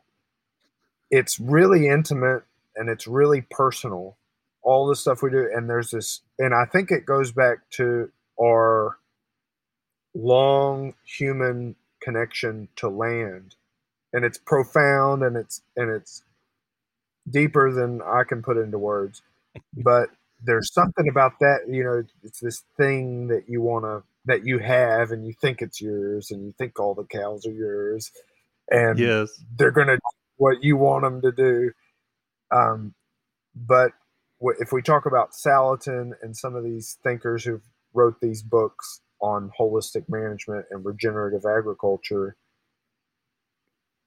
it's 1.11 1.39
really 1.39 1.89
intimate 1.89 2.43
and 2.77 2.89
it's 2.89 3.07
really 3.07 3.43
personal. 3.51 4.17
All 4.63 4.87
the 4.87 4.97
stuff 4.97 5.23
we 5.23 5.31
do. 5.31 5.49
And 5.55 5.69
there's 5.69 5.91
this, 5.91 6.21
and 6.39 6.55
I 6.55 6.65
think 6.65 6.91
it 6.91 7.07
goes 7.07 7.33
back 7.33 7.59
to 7.73 8.11
our 8.41 8.99
long 10.15 10.95
human 11.05 11.77
connection 12.01 12.69
to 12.77 12.89
land 12.89 13.55
and 14.13 14.25
it's 14.25 14.39
profound 14.39 15.23
and 15.23 15.37
it's 15.37 15.63
and 15.77 15.91
it's 15.91 16.23
deeper 17.29 17.73
than 17.73 18.01
I 18.03 18.25
can 18.25 18.43
put 18.43 18.57
into 18.57 18.79
words. 18.79 19.23
But 19.77 20.09
there's 20.43 20.73
something 20.73 21.09
about 21.09 21.39
that, 21.41 21.61
you 21.69 21.85
know, 21.85 22.03
it's 22.23 22.41
this 22.41 22.63
thing 22.77 23.29
that 23.29 23.49
you 23.49 23.61
want 23.61 23.85
to 23.85 24.03
that 24.27 24.45
you 24.45 24.59
have 24.59 25.11
and 25.11 25.27
you 25.27 25.33
think 25.33 25.63
it's 25.63 25.81
yours 25.81 26.31
and 26.31 26.45
you 26.45 26.55
think 26.59 26.79
all 26.79 26.95
the 26.95 27.05
cows 27.05 27.47
are 27.47 27.53
yours 27.53 28.13
and 28.71 28.99
yes. 28.99 29.31
they're 29.57 29.71
going 29.71 29.87
to 29.87 29.99
what 30.39 30.63
you 30.63 30.77
want 30.77 31.05
them 31.05 31.21
to 31.23 31.33
do. 31.33 31.73
Um, 32.51 32.95
but 33.55 33.93
if 34.41 34.73
we 34.73 34.83
talk 34.83 35.07
about 35.07 35.33
Salatin 35.33 36.13
and 36.23 36.37
some 36.37 36.55
of 36.55 36.65
these 36.65 36.97
thinkers 37.03 37.45
who 37.45 37.61
wrote 37.93 38.21
these 38.21 38.43
books 38.43 39.01
on 39.21 39.51
holistic 39.59 40.05
management 40.09 40.67
and 40.71 40.85
regenerative 40.85 41.45
agriculture, 41.45 42.37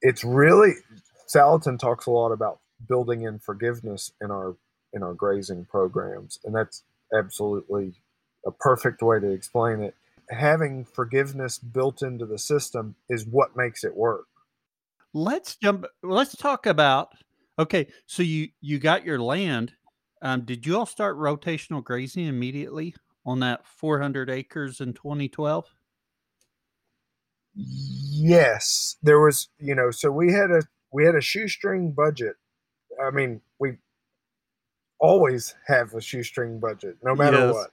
it's 0.00 0.24
really 0.24 0.72
Salatin 1.32 1.78
talks 1.78 2.06
a 2.06 2.10
lot 2.10 2.32
about 2.32 2.60
building 2.88 3.22
in 3.22 3.38
forgiveness 3.38 4.12
in 4.20 4.30
our 4.30 4.56
in 4.92 5.02
our 5.02 5.14
grazing 5.14 5.64
programs, 5.66 6.38
and 6.44 6.54
that's 6.54 6.82
absolutely 7.16 7.94
a 8.46 8.50
perfect 8.50 9.02
way 9.02 9.20
to 9.20 9.30
explain 9.30 9.80
it. 9.80 9.94
Having 10.30 10.84
forgiveness 10.84 11.58
built 11.58 12.02
into 12.02 12.26
the 12.26 12.38
system 12.38 12.96
is 13.08 13.26
what 13.26 13.56
makes 13.56 13.84
it 13.84 13.96
work. 13.96 14.26
Let's 15.14 15.56
jump. 15.56 15.86
Let's 16.02 16.36
talk 16.36 16.66
about. 16.66 17.10
Okay, 17.58 17.88
so 18.06 18.22
you 18.22 18.48
you 18.60 18.78
got 18.78 19.04
your 19.04 19.18
land. 19.18 19.72
Um, 20.22 20.42
did 20.42 20.66
you 20.66 20.78
all 20.78 20.86
start 20.86 21.18
rotational 21.18 21.82
grazing 21.82 22.26
immediately 22.26 22.94
on 23.26 23.40
that 23.40 23.66
400 23.66 24.30
acres 24.30 24.80
in 24.80 24.94
2012? 24.94 25.66
Yes, 27.54 28.96
there 29.02 29.20
was. 29.20 29.48
You 29.58 29.74
know, 29.74 29.90
so 29.90 30.10
we 30.10 30.32
had 30.32 30.50
a 30.50 30.62
we 30.92 31.04
had 31.04 31.14
a 31.14 31.20
shoestring 31.20 31.92
budget. 31.92 32.36
I 33.02 33.10
mean, 33.10 33.40
we 33.58 33.72
always 34.98 35.54
have 35.66 35.92
a 35.94 36.00
shoestring 36.00 36.60
budget, 36.60 36.96
no 37.02 37.14
matter 37.14 37.38
yes. 37.38 37.54
what. 37.54 37.70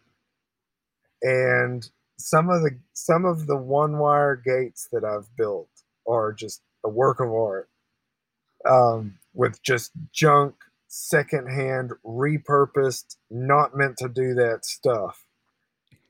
And 1.22 1.90
some 2.18 2.50
of 2.50 2.64
the 2.64 2.72
some 2.94 3.24
of 3.24 3.48
the 3.48 3.56
one 3.58 3.98
wire 3.98 4.36
gates 4.36 4.90
that 4.92 5.06
I've 5.06 5.34
built 5.38 5.70
are 6.08 6.34
just 6.34 6.62
a 6.84 6.90
work 6.90 7.20
of 7.20 7.32
art. 7.32 7.70
Um, 8.70 9.20
with 9.34 9.62
just 9.64 9.92
junk, 10.12 10.56
secondhand, 10.88 11.92
repurposed, 12.06 13.16
not 13.30 13.76
meant 13.76 13.98
to 13.98 14.10
do 14.10 14.34
that 14.34 14.66
stuff. 14.66 15.26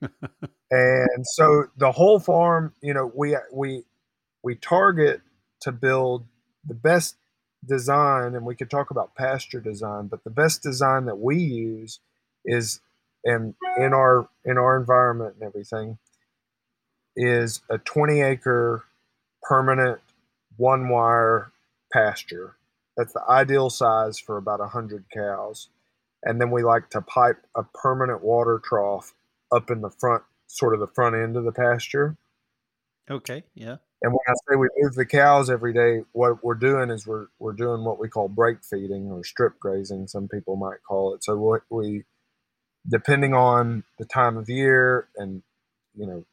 and 0.70 1.26
so 1.26 1.66
the 1.76 1.92
whole 1.92 2.18
farm, 2.18 2.74
you 2.82 2.94
know, 2.94 3.10
we 3.14 3.36
we 3.52 3.84
we 4.42 4.54
target 4.56 5.20
to 5.60 5.70
build 5.70 6.24
the 6.66 6.74
best 6.74 7.16
design, 7.66 8.34
and 8.34 8.46
we 8.46 8.54
could 8.54 8.70
talk 8.70 8.90
about 8.90 9.14
pasture 9.14 9.60
design, 9.60 10.06
but 10.06 10.24
the 10.24 10.30
best 10.30 10.62
design 10.62 11.04
that 11.04 11.18
we 11.18 11.36
use 11.36 12.00
is 12.44 12.80
and 13.24 13.54
in 13.76 13.92
our 13.92 14.28
in 14.44 14.56
our 14.56 14.78
environment 14.78 15.34
and 15.34 15.42
everything 15.42 15.98
is 17.16 17.60
a 17.68 17.76
20 17.76 18.22
acre 18.22 18.84
permanent 19.42 20.00
one 20.60 20.90
wire 20.90 21.52
pasture. 21.90 22.56
That's 22.96 23.14
the 23.14 23.24
ideal 23.28 23.70
size 23.70 24.18
for 24.18 24.36
about 24.36 24.60
100 24.60 25.06
cows. 25.12 25.70
And 26.22 26.38
then 26.38 26.50
we 26.50 26.62
like 26.62 26.90
to 26.90 27.00
pipe 27.00 27.38
a 27.56 27.62
permanent 27.62 28.22
water 28.22 28.60
trough 28.62 29.14
up 29.50 29.70
in 29.70 29.80
the 29.80 29.90
front, 29.90 30.22
sort 30.46 30.74
of 30.74 30.80
the 30.80 30.86
front 30.94 31.16
end 31.16 31.36
of 31.36 31.44
the 31.44 31.52
pasture. 31.52 32.18
Okay, 33.10 33.42
yeah. 33.54 33.76
And 34.02 34.12
when 34.12 34.20
I 34.28 34.32
say 34.32 34.56
we 34.56 34.68
move 34.76 34.94
the 34.94 35.06
cows 35.06 35.48
every 35.48 35.72
day, 35.72 36.04
what 36.12 36.44
we're 36.44 36.54
doing 36.54 36.90
is 36.90 37.06
we're 37.06 37.26
we're 37.38 37.52
doing 37.52 37.84
what 37.84 37.98
we 37.98 38.08
call 38.08 38.28
break 38.28 38.58
feeding 38.62 39.10
or 39.10 39.24
strip 39.24 39.58
grazing. 39.58 40.08
Some 40.08 40.28
people 40.28 40.56
might 40.56 40.82
call 40.86 41.14
it. 41.14 41.24
So 41.24 41.36
what 41.36 41.62
we, 41.70 42.04
depending 42.88 43.34
on 43.34 43.84
the 43.98 44.04
time 44.04 44.36
of 44.36 44.48
year 44.48 45.08
and 45.16 45.42
you 45.94 46.06
know 46.06 46.24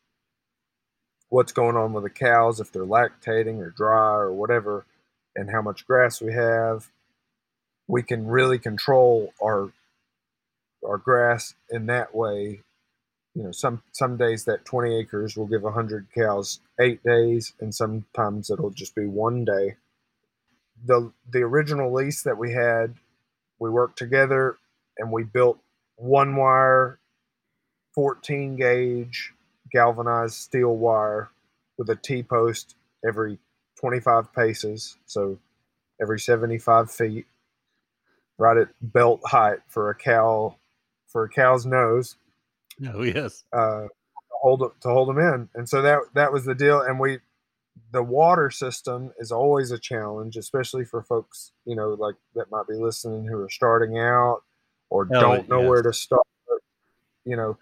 what's 1.30 1.52
going 1.52 1.76
on 1.76 1.94
with 1.94 2.04
the 2.04 2.10
cows, 2.10 2.60
if 2.60 2.72
they're 2.72 2.86
lactating 2.86 3.60
or 3.60 3.70
dry 3.70 4.16
or 4.16 4.32
whatever, 4.32 4.86
and 5.36 5.52
how 5.52 5.62
much 5.62 5.86
grass 5.86 6.22
we 6.22 6.34
have, 6.34 6.90
we 7.88 8.04
can 8.04 8.28
really 8.28 8.60
control 8.60 9.34
our 9.42 9.72
our 10.88 10.98
grass 10.98 11.56
in 11.70 11.88
that 11.88 12.14
way. 12.16 12.62
You 13.36 13.44
know 13.44 13.52
some 13.52 13.84
some 13.92 14.18
days 14.18 14.46
that 14.46 14.66
20 14.66 14.96
acres 14.96 15.38
will 15.38 15.48
give 15.48 15.62
100 15.62 16.08
cows 16.14 16.60
eight 16.80 17.04
days 17.04 17.54
and 17.60 17.74
sometimes 17.74 18.50
it'll 18.50 18.72
just 18.72 18.96
be 18.96 19.06
one 19.06 19.46
day. 19.46 19.76
The 20.86 21.12
the 21.30 21.44
original 21.44 21.94
lease 21.94 22.24
that 22.24 22.38
we 22.38 22.54
had 22.54 22.96
we 23.60 23.70
worked 23.70 23.98
together 23.98 24.58
and 24.98 25.12
we 25.12 25.24
built 25.24 25.60
one 25.98 26.36
wire 26.36 27.00
14 27.94 28.56
gauge 28.56 29.34
galvanized 29.78 30.36
steel 30.36 30.76
wire 30.76 31.30
with 31.78 31.90
a 31.90 31.96
t-post 31.96 32.76
every 33.08 33.38
25 33.80 34.34
paces 34.34 34.98
so 35.06 35.38
every 36.02 36.20
75 36.20 36.92
feet 36.92 37.26
right 38.38 38.58
at 38.58 38.70
belt 38.82 39.22
height 39.26 39.60
for 39.68 39.90
a 39.90 39.96
cow 39.96 40.56
for 41.08 41.24
a 41.24 41.30
cow's 41.30 41.66
nose 41.66 42.16
Oh 42.94 43.04
yes. 43.04 43.44
Uh, 43.52 43.84
to 43.84 44.36
hold 44.42 44.60
to 44.82 44.90
hold 44.90 45.10
them 45.10 45.20
in, 45.20 45.50
and 45.56 45.68
so 45.68 45.82
that 45.82 46.00
that 46.14 46.32
was 46.32 46.46
the 46.46 46.56
deal. 46.56 46.82
And 46.82 47.00
we, 47.00 47.20
the 47.92 48.04
water 48.04 48.50
system 48.52 49.12
is 49.18 49.32
always 49.32 49.72
a 49.72 49.80
challenge, 49.80 50.38
especially 50.38 50.86
for 50.86 51.02
folks 51.02 51.52
you 51.66 51.76
know 51.76 51.90
like 51.90 52.16
that 52.36 52.52
might 52.52 52.68
be 52.68 52.76
listening 52.76 53.26
who 53.26 53.40
are 53.42 53.50
starting 53.50 53.98
out 53.98 54.42
or 54.90 55.08
oh, 55.12 55.20
don't 55.20 55.50
know 55.50 55.62
yes. 55.62 55.70
where 55.70 55.82
to 55.82 55.94
start. 55.94 56.22
You 57.26 57.36
know, 57.36 57.58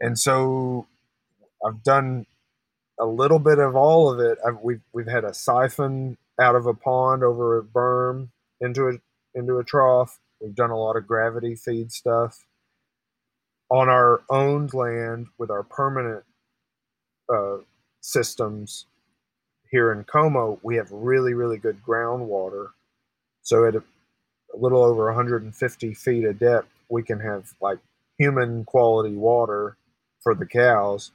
and 0.00 0.18
so 0.18 0.86
I've 1.66 1.82
done 1.84 2.26
a 3.00 3.06
little 3.06 3.40
bit 3.40 3.58
of 3.58 3.76
all 3.76 4.12
of 4.12 4.20
it. 4.20 4.38
I've, 4.46 4.58
we've 4.62 4.82
we've 4.92 5.08
had 5.08 5.24
a 5.24 5.34
siphon 5.34 6.18
out 6.40 6.56
of 6.56 6.66
a 6.66 6.74
pond 6.74 7.24
over 7.24 7.58
a 7.58 7.64
berm 7.64 8.28
into 8.60 8.88
a 8.88 8.92
into 9.38 9.58
a 9.58 9.64
trough. 9.64 10.18
We've 10.40 10.54
done 10.54 10.70
a 10.70 10.78
lot 10.78 10.96
of 10.96 11.06
gravity 11.06 11.56
feed 11.56 11.92
stuff 11.92 12.46
on 13.70 13.88
our 13.88 14.22
owned 14.30 14.74
land 14.74 15.28
with 15.38 15.50
our 15.50 15.64
permanent 15.64 16.24
uh, 17.32 17.58
systems 18.00 18.86
here 19.70 19.92
in 19.92 20.04
Como, 20.04 20.58
we 20.62 20.76
have 20.76 20.90
really, 20.90 21.34
really 21.34 21.58
good 21.58 21.82
groundwater. 21.86 22.68
So 23.42 23.66
at 23.66 23.74
a, 23.74 23.82
a 24.54 24.58
little 24.58 24.82
over 24.82 25.06
150 25.06 25.94
feet 25.94 26.24
of 26.24 26.38
depth, 26.38 26.68
we 26.88 27.02
can 27.02 27.20
have 27.20 27.52
like 27.60 27.78
human 28.18 28.64
quality 28.64 29.16
water 29.16 29.76
for 30.22 30.34
the 30.34 30.46
cows. 30.46 31.12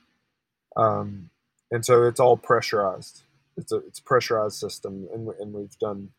Um, 0.76 1.30
and 1.72 1.86
so 1.86 2.04
it's 2.04 2.20
all 2.20 2.38
pressurized. 2.38 3.22
It's 3.58 3.72
a 3.72 3.78
it's 3.78 4.00
a 4.00 4.04
pressurized 4.04 4.56
system, 4.56 5.08
and, 5.14 5.28
and 5.40 5.54
we've 5.54 5.78
done 5.80 6.10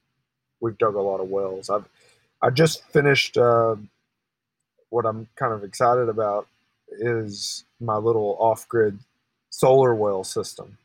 we've 0.61 0.79
dug 0.79 0.95
a 0.95 1.01
lot 1.01 1.21
of 1.21 1.29
wells. 1.29 1.71
I've 1.71 1.89
I 2.41 2.51
just 2.51 2.85
finished 2.91 3.37
uh, 3.37 3.77
what 4.91 5.07
I'm 5.07 5.29
kind 5.37 5.53
of 5.53 5.65
excited 5.65 6.09
about 6.09 6.47
is 6.91 7.65
my 7.81 7.97
little 7.97 8.37
off 8.39 8.69
grid 8.69 8.99
solar 9.51 9.95
well 9.95 10.25
system. 10.25 10.79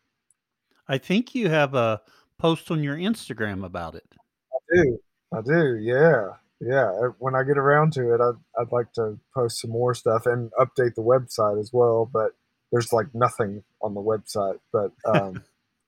I 0.87 0.97
think 0.97 1.35
you 1.35 1.49
have 1.49 1.73
a 1.73 2.01
post 2.37 2.71
on 2.71 2.83
your 2.83 2.95
Instagram 2.95 3.65
about 3.65 3.95
it. 3.95 4.05
I 4.53 4.75
do. 4.75 4.99
I 5.33 5.41
do, 5.41 5.77
yeah, 5.81 6.29
yeah. 6.61 6.89
Uh, 6.91 7.11
when 7.19 7.35
I 7.35 7.43
get 7.43 7.57
around 7.57 7.91
to 7.93 8.13
it, 8.13 8.21
I'd, 8.21 8.61
I'd 8.61 8.71
like 8.71 8.93
to 8.93 9.19
post 9.33 9.59
some 9.59 9.71
more 9.71 9.93
stuff 9.93 10.25
and 10.25 10.51
update 10.51 10.95
the 10.95 11.01
website 11.01 11.59
as 11.59 11.73
well. 11.73 12.09
But 12.11 12.33
there's 12.71 12.91
like 12.93 13.07
nothing 13.13 13.63
on 13.81 13.93
the 13.93 14.01
website. 14.01 14.59
But 14.71 14.91
um, 15.05 15.43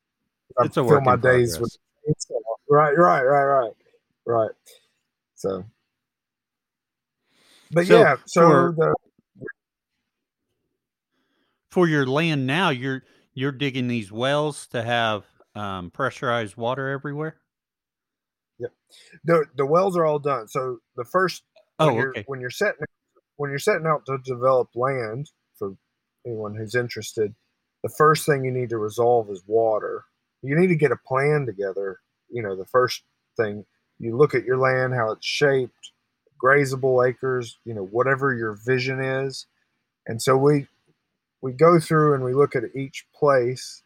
I 0.59 0.67
fill 0.67 1.01
my 1.01 1.15
days 1.15 1.57
progress. 1.57 1.59
with 1.59 1.77
right, 2.69 2.97
right, 2.97 3.23
right, 3.23 3.43
right, 3.43 3.73
right. 4.25 4.51
So, 5.35 5.63
but 7.71 7.85
So, 7.85 7.99
yeah, 7.99 8.15
so 8.25 8.41
for- 8.47 8.75
the 8.77 8.95
For 11.71 11.87
your 11.87 12.05
land 12.07 12.47
now, 12.47 12.69
you're 12.71 13.03
you're 13.33 13.51
digging 13.51 13.87
these 13.87 14.11
wells 14.11 14.67
to 14.67 14.81
have 14.81 15.23
um, 15.55 15.91
pressurized 15.91 16.57
water 16.57 16.89
everywhere. 16.89 17.37
Yeah, 18.57 18.69
the 19.23 19.45
the 19.55 19.65
wells 19.65 19.95
are 19.95 20.05
all 20.05 20.19
done. 20.19 20.47
So 20.47 20.79
the 20.95 21.05
first 21.05 21.43
when 21.77 21.89
Oh, 21.89 21.95
you're 21.95 22.09
okay. 22.09 22.23
when 22.27 22.41
you're 22.41 22.49
setting 22.49 22.81
when 23.37 23.51
you're 23.51 23.59
setting 23.59 23.85
out 23.85 24.05
to 24.07 24.17
develop 24.25 24.69
land 24.75 25.29
anyone 26.25 26.55
who's 26.55 26.75
interested, 26.75 27.33
the 27.83 27.89
first 27.89 28.25
thing 28.25 28.43
you 28.43 28.51
need 28.51 28.69
to 28.69 28.77
resolve 28.77 29.29
is 29.29 29.43
water. 29.47 30.05
You 30.41 30.59
need 30.59 30.67
to 30.67 30.75
get 30.75 30.91
a 30.91 30.97
plan 31.07 31.45
together. 31.45 31.99
You 32.29 32.43
know, 32.43 32.55
the 32.55 32.65
first 32.65 33.03
thing 33.37 33.65
you 33.99 34.15
look 34.15 34.33
at 34.33 34.45
your 34.45 34.57
land, 34.57 34.93
how 34.93 35.11
it's 35.11 35.25
shaped, 35.25 35.91
grazable 36.41 37.07
acres, 37.07 37.57
you 37.65 37.73
know, 37.73 37.85
whatever 37.85 38.33
your 38.33 38.53
vision 38.65 38.99
is. 39.01 39.45
And 40.07 40.21
so 40.21 40.37
we 40.37 40.67
we 41.41 41.51
go 41.53 41.79
through 41.79 42.15
and 42.15 42.23
we 42.23 42.33
look 42.33 42.55
at 42.55 42.63
each 42.75 43.05
place 43.13 43.83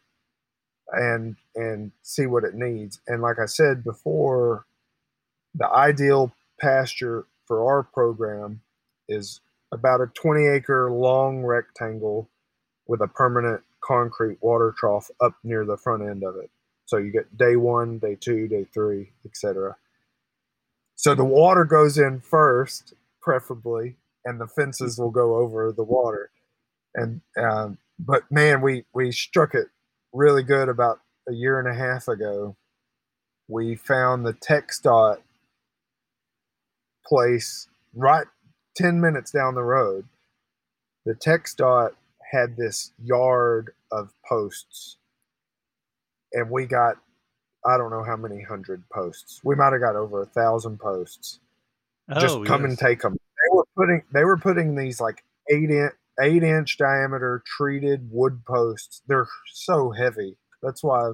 and 0.92 1.36
and 1.54 1.92
see 2.02 2.26
what 2.26 2.44
it 2.44 2.54
needs. 2.54 3.00
And 3.06 3.22
like 3.22 3.38
I 3.38 3.46
said 3.46 3.84
before, 3.84 4.66
the 5.54 5.68
ideal 5.68 6.32
pasture 6.60 7.26
for 7.46 7.64
our 7.64 7.82
program 7.82 8.60
is 9.08 9.40
about 9.74 10.00
a 10.00 10.06
20 10.06 10.46
acre 10.46 10.90
long 10.90 11.44
rectangle 11.44 12.28
with 12.86 13.00
a 13.00 13.08
permanent 13.08 13.62
concrete 13.80 14.38
water 14.40 14.74
trough 14.76 15.10
up 15.20 15.34
near 15.42 15.64
the 15.64 15.76
front 15.76 16.02
end 16.02 16.22
of 16.22 16.36
it. 16.36 16.50
So 16.86 16.98
you 16.98 17.10
get 17.10 17.36
day 17.36 17.56
one, 17.56 17.98
day 17.98 18.16
two, 18.18 18.48
day 18.48 18.66
three, 18.72 19.12
etc. 19.24 19.76
So 20.94 21.14
the 21.14 21.24
water 21.24 21.64
goes 21.64 21.98
in 21.98 22.20
first, 22.20 22.94
preferably, 23.20 23.96
and 24.24 24.40
the 24.40 24.46
fences 24.46 24.98
will 24.98 25.10
go 25.10 25.36
over 25.36 25.72
the 25.72 25.82
water. 25.82 26.30
And 26.94 27.20
um, 27.36 27.78
but 27.98 28.30
man, 28.30 28.60
we 28.60 28.84
we 28.94 29.12
struck 29.12 29.54
it 29.54 29.68
really 30.12 30.42
good 30.42 30.68
about 30.68 31.00
a 31.28 31.32
year 31.32 31.58
and 31.58 31.68
a 31.68 31.74
half 31.74 32.06
ago. 32.08 32.56
We 33.48 33.74
found 33.76 34.24
the 34.24 34.32
TxDOT 34.32 35.18
place 37.06 37.68
right 37.94 38.26
10 38.76 39.00
minutes 39.00 39.30
down 39.30 39.54
the 39.54 39.62
road. 39.62 40.06
The 41.06 41.14
TxDOT 41.14 41.90
had 42.30 42.56
this 42.56 42.92
yard 43.02 43.72
of 43.92 44.12
posts, 44.26 44.96
and 46.32 46.50
we 46.50 46.66
got 46.66 46.96
I 47.66 47.78
don't 47.78 47.90
know 47.90 48.04
how 48.04 48.16
many 48.16 48.42
hundred 48.42 48.82
posts. 48.90 49.40
We 49.42 49.54
might 49.54 49.72
have 49.72 49.80
got 49.80 49.96
over 49.96 50.22
a 50.22 50.26
thousand 50.26 50.78
posts. 50.78 51.40
Just 52.20 52.36
oh, 52.36 52.44
come 52.44 52.64
and 52.64 52.78
take 52.78 53.00
them. 53.00 53.12
They 53.12 53.56
were 53.56 53.64
putting 53.76 54.02
they 54.12 54.24
were 54.24 54.36
putting 54.36 54.76
these 54.76 55.00
like 55.00 55.24
eight 55.50 55.70
inch 55.70 55.92
eight 56.20 56.42
inch 56.42 56.76
diameter 56.78 57.42
treated 57.46 58.08
wood 58.10 58.44
posts. 58.46 59.02
They're 59.06 59.28
so 59.52 59.90
heavy. 59.90 60.36
That's 60.62 60.82
why 60.82 61.12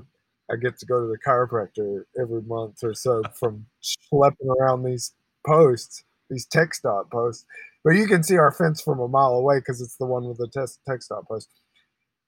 I 0.51 0.57
get 0.57 0.79
to 0.79 0.87
go 0.87 1.01
to 1.01 1.07
the 1.07 1.19
chiropractor 1.19 2.05
every 2.21 2.43
month 2.43 2.83
or 2.83 2.95
so 2.95 3.23
from 3.35 3.67
schlepping 4.13 4.57
around 4.59 4.83
these 4.83 5.13
posts, 5.47 6.05
these 6.31 6.47
TxDOT 6.47 7.11
posts. 7.11 7.45
But 7.85 7.91
you 7.91 8.07
can 8.07 8.23
see 8.23 8.37
our 8.39 8.53
fence 8.53 8.81
from 8.81 9.01
a 9.01 9.09
mile 9.09 9.35
away 9.35 9.59
because 9.59 9.81
it's 9.81 9.97
the 9.97 10.07
one 10.07 10.25
with 10.25 10.39
the 10.39 10.49
text 10.49 10.81
TxDOT 10.89 11.27
post. 11.27 11.49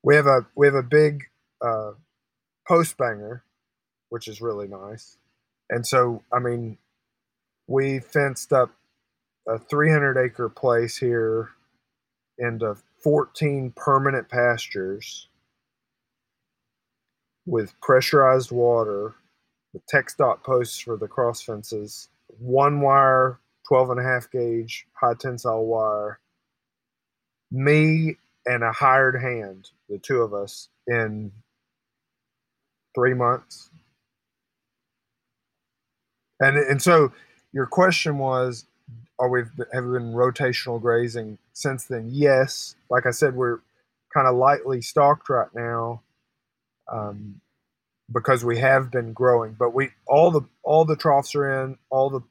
We 0.02 0.16
have 0.16 0.26
a 0.26 0.46
we 0.56 0.66
have 0.66 0.74
a 0.74 0.82
big 0.82 1.22
uh, 1.64 1.92
post 2.66 2.98
banger, 2.98 3.44
which 4.08 4.28
is 4.28 4.40
really 4.40 4.68
nice. 4.68 5.16
And 5.70 5.86
so, 5.86 6.22
I 6.32 6.38
mean, 6.38 6.76
we 7.66 8.00
fenced 8.00 8.52
up 8.52 8.70
a 9.48 9.58
300 9.58 10.18
acre 10.18 10.48
place 10.48 10.96
here 10.96 11.50
into 12.38 12.76
14 13.02 13.72
permanent 13.76 14.28
pastures 14.28 15.28
with 17.46 17.78
pressurized 17.80 18.50
water, 18.52 19.14
the 19.74 19.80
TxDOT 19.92 20.42
posts 20.42 20.78
for 20.78 20.96
the 20.96 21.08
cross 21.08 21.42
fences, 21.42 22.08
one 22.38 22.80
wire, 22.80 23.40
12 23.68 23.90
and 23.90 24.00
a 24.00 24.02
half 24.02 24.30
gauge 24.30 24.86
high 24.94 25.14
tensile 25.14 25.66
wire, 25.66 26.18
me 27.50 28.16
and 28.46 28.64
a 28.64 28.72
hired 28.72 29.20
hand, 29.20 29.70
the 29.88 29.98
two 29.98 30.22
of 30.22 30.34
us, 30.34 30.68
in 30.86 31.30
three 32.94 33.14
months. 33.14 33.70
And 36.40 36.56
and 36.56 36.82
so 36.82 37.12
your 37.52 37.66
question 37.66 38.18
was, 38.18 38.66
are 39.18 39.28
we 39.28 39.42
have 39.72 39.84
we 39.84 39.98
been 39.98 40.12
rotational 40.12 40.80
grazing 40.80 41.38
since 41.52 41.84
then? 41.84 42.08
Yes. 42.10 42.74
Like 42.90 43.06
I 43.06 43.10
said, 43.10 43.36
we're 43.36 43.60
kind 44.12 44.26
of 44.26 44.34
lightly 44.34 44.82
stocked 44.82 45.28
right 45.28 45.48
now 45.54 46.02
um, 46.92 47.40
because 48.12 48.44
we 48.44 48.58
have 48.58 48.90
been 48.90 49.12
growing. 49.12 49.54
But 49.58 49.74
we 49.74 49.90
all 50.08 50.30
the 50.30 50.42
all 50.64 50.84
the 50.84 50.96
troughs 50.96 51.34
are 51.34 51.64
in, 51.64 51.78
all 51.90 52.10
the 52.10 52.22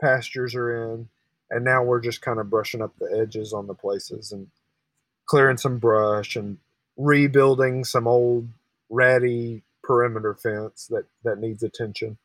pastures 0.00 0.54
are 0.54 0.92
in, 0.94 1.08
and 1.50 1.64
now 1.64 1.82
we're 1.82 2.00
just 2.00 2.22
kind 2.22 2.40
of 2.40 2.50
brushing 2.50 2.82
up 2.82 2.92
the 2.98 3.18
edges 3.20 3.52
on 3.52 3.66
the 3.66 3.74
places 3.74 4.32
and 4.32 4.48
clearing 5.26 5.56
some 5.56 5.78
brush 5.78 6.36
and 6.36 6.58
rebuilding 6.96 7.84
some 7.84 8.06
old 8.06 8.48
ratty 8.88 9.62
perimeter 9.82 10.34
fence 10.34 10.86
that 10.88 11.04
that 11.24 11.38
needs 11.38 11.62
attention. 11.62 12.18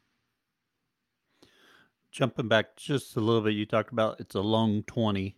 Jumping 2.11 2.47
back 2.47 2.75
just 2.77 3.15
a 3.17 3.19
little 3.19 3.41
bit, 3.41 3.53
you 3.53 3.65
talked 3.65 3.91
about 3.91 4.19
it's 4.19 4.35
a 4.35 4.41
long 4.41 4.83
20. 4.83 5.37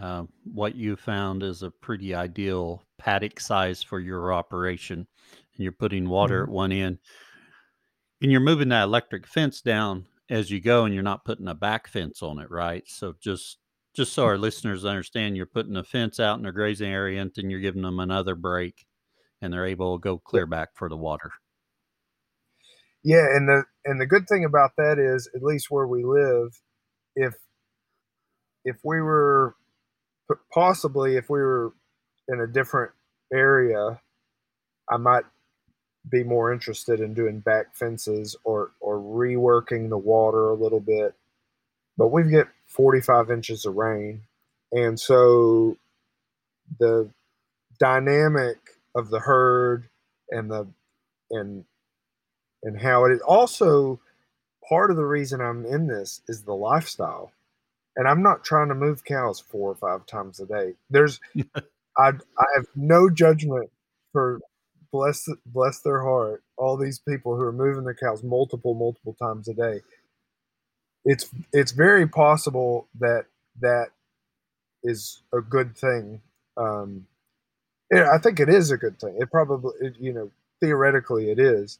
Uh, 0.00 0.24
what 0.44 0.74
you 0.74 0.96
found 0.96 1.42
is 1.42 1.62
a 1.62 1.70
pretty 1.70 2.14
ideal 2.14 2.82
paddock 2.96 3.40
size 3.40 3.82
for 3.82 4.00
your 4.00 4.32
operation. 4.32 4.98
And 4.98 5.58
you're 5.58 5.72
putting 5.72 6.08
water 6.08 6.40
Mhm. 6.40 6.44
at 6.44 6.48
one 6.48 6.72
end. 6.72 6.98
And 8.22 8.30
you're 8.30 8.40
moving 8.40 8.68
that 8.68 8.84
electric 8.84 9.26
fence 9.26 9.60
down 9.60 10.06
as 10.32 10.50
you 10.50 10.60
go, 10.60 10.84
and 10.84 10.94
you're 10.94 11.02
not 11.02 11.24
putting 11.24 11.46
a 11.46 11.54
back 11.54 11.86
fence 11.86 12.22
on 12.22 12.38
it, 12.38 12.50
right? 12.50 12.82
So 12.86 13.14
just 13.20 13.58
just 13.94 14.14
so 14.14 14.24
our 14.24 14.38
listeners 14.38 14.86
understand, 14.86 15.36
you're 15.36 15.44
putting 15.44 15.76
a 15.76 15.84
fence 15.84 16.18
out 16.18 16.38
in 16.38 16.42
their 16.42 16.52
grazing 16.52 16.90
area, 16.90 17.20
and 17.20 17.30
then 17.36 17.50
you're 17.50 17.60
giving 17.60 17.82
them 17.82 18.00
another 18.00 18.34
break, 18.34 18.86
and 19.42 19.52
they're 19.52 19.66
able 19.66 19.98
to 19.98 20.02
go 20.02 20.18
clear 20.18 20.46
back 20.46 20.70
for 20.74 20.88
the 20.88 20.96
water. 20.96 21.30
Yeah, 23.04 23.26
and 23.34 23.48
the 23.48 23.64
and 23.84 24.00
the 24.00 24.06
good 24.06 24.26
thing 24.28 24.44
about 24.44 24.70
that 24.78 24.98
is, 24.98 25.28
at 25.34 25.42
least 25.42 25.66
where 25.68 25.86
we 25.86 26.04
live, 26.04 26.58
if 27.14 27.34
if 28.64 28.76
we 28.84 29.00
were 29.02 29.54
possibly 30.54 31.16
if 31.16 31.28
we 31.28 31.40
were 31.40 31.74
in 32.28 32.40
a 32.40 32.46
different 32.46 32.92
area, 33.32 34.00
I 34.90 34.96
might 34.96 35.24
be 36.10 36.22
more 36.24 36.52
interested 36.52 37.00
in 37.00 37.14
doing 37.14 37.40
back 37.40 37.74
fences 37.74 38.36
or 38.44 38.72
or 38.80 38.98
reworking 38.98 39.88
the 39.88 39.98
water 39.98 40.50
a 40.50 40.54
little 40.54 40.80
bit. 40.80 41.14
But 41.96 42.08
we 42.08 42.24
get 42.24 42.48
45 42.66 43.30
inches 43.30 43.66
of 43.66 43.76
rain, 43.76 44.22
and 44.72 44.98
so 44.98 45.76
the 46.78 47.08
dynamic 47.78 48.58
of 48.94 49.10
the 49.10 49.20
herd 49.20 49.88
and 50.30 50.50
the 50.50 50.66
and 51.30 51.64
and 52.62 52.80
how 52.80 53.04
it 53.04 53.12
is 53.12 53.20
also 53.22 54.00
part 54.68 54.90
of 54.90 54.96
the 54.96 55.04
reason 55.04 55.40
I'm 55.40 55.66
in 55.66 55.86
this 55.86 56.22
is 56.28 56.42
the 56.42 56.54
lifestyle. 56.54 57.32
And 57.96 58.08
I'm 58.08 58.22
not 58.22 58.44
trying 58.44 58.68
to 58.68 58.74
move 58.74 59.04
cows 59.04 59.40
four 59.40 59.70
or 59.70 59.74
five 59.74 60.06
times 60.06 60.40
a 60.40 60.46
day. 60.46 60.74
There's 60.90 61.20
I 61.98 62.08
I 62.08 62.46
have 62.56 62.66
no 62.74 63.10
judgment 63.10 63.70
for 64.12 64.40
bless 64.92 65.28
bless 65.46 65.80
their 65.80 66.02
heart 66.02 66.42
all 66.56 66.76
these 66.76 66.98
people 66.98 67.36
who 67.36 67.42
are 67.42 67.52
moving 67.52 67.84
their 67.84 67.94
cows 67.94 68.22
multiple 68.22 68.74
multiple 68.74 69.14
times 69.14 69.48
a 69.48 69.54
day. 69.54 69.80
It's 71.04 71.30
it's 71.52 71.72
very 71.72 72.06
possible 72.08 72.88
that 73.00 73.26
that 73.60 73.88
is 74.84 75.22
a 75.32 75.40
good 75.40 75.76
thing. 75.76 76.20
Um, 76.56 77.06
I 77.92 78.18
think 78.18 78.40
it 78.40 78.48
is 78.48 78.70
a 78.70 78.76
good 78.76 78.98
thing. 79.00 79.16
It 79.20 79.30
probably 79.30 79.72
it, 79.80 79.94
you 79.98 80.12
know 80.12 80.30
theoretically 80.60 81.30
it 81.30 81.40
is 81.40 81.78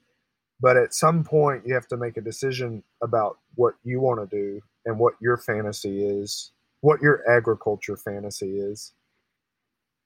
but 0.62 0.76
at 0.76 0.94
some 0.94 1.24
point 1.24 1.66
you 1.66 1.74
have 1.74 1.88
to 1.88 1.96
make 1.96 2.16
a 2.16 2.22
decision 2.22 2.82
about 3.02 3.38
what 3.56 3.74
you 3.84 4.00
want 4.00 4.20
to 4.20 4.36
do 4.36 4.60
and 4.86 4.98
what 4.98 5.14
your 5.20 5.36
fantasy 5.36 6.04
is 6.04 6.52
what 6.80 7.00
your 7.00 7.22
agriculture 7.30 7.96
fantasy 7.96 8.58
is 8.58 8.92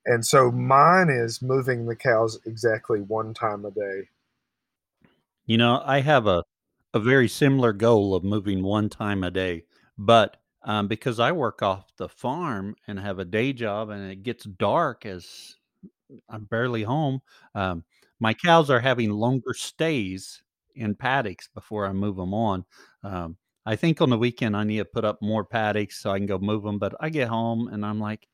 and 0.06 0.24
so 0.24 0.50
mine 0.50 1.10
is 1.10 1.42
moving 1.42 1.86
the 1.86 1.96
cows 1.96 2.38
exactly 2.46 3.00
one 3.00 3.34
time 3.34 3.64
a 3.64 3.70
day 3.70 4.08
You 5.46 5.58
know, 5.58 5.82
I 5.84 6.00
have 6.00 6.26
a 6.26 6.44
a 6.94 7.00
very 7.00 7.28
similar 7.28 7.72
goal 7.72 8.14
of 8.14 8.24
moving 8.24 8.62
one 8.62 8.88
time 8.88 9.22
a 9.22 9.30
day. 9.30 9.64
But 9.98 10.38
um, 10.62 10.88
because 10.88 11.20
I 11.20 11.32
work 11.32 11.62
off 11.62 11.94
the 11.96 12.08
farm 12.08 12.74
and 12.86 12.98
have 12.98 13.18
a 13.18 13.24
day 13.24 13.52
job 13.52 13.90
and 13.90 14.10
it 14.10 14.22
gets 14.22 14.44
dark 14.44 15.04
as 15.04 15.56
I'm 16.28 16.44
barely 16.46 16.84
home, 16.84 17.20
um, 17.54 17.84
my 18.20 18.34
cows 18.34 18.70
are 18.70 18.80
having 18.80 19.10
longer 19.10 19.54
stays 19.54 20.42
in 20.74 20.94
paddocks 20.94 21.48
before 21.54 21.86
I 21.86 21.92
move 21.92 22.16
them 22.16 22.34
on. 22.34 22.64
Um, 23.02 23.36
I 23.66 23.76
think 23.76 24.00
on 24.00 24.10
the 24.10 24.18
weekend 24.18 24.56
I 24.56 24.64
need 24.64 24.78
to 24.78 24.84
put 24.84 25.04
up 25.04 25.20
more 25.22 25.44
paddocks 25.44 26.00
so 26.00 26.10
I 26.10 26.18
can 26.18 26.26
go 26.26 26.38
move 26.38 26.62
them. 26.62 26.78
But 26.78 26.94
I 27.00 27.10
get 27.10 27.28
home 27.28 27.68
and 27.68 27.84
I'm 27.84 28.00
like, 28.00 28.26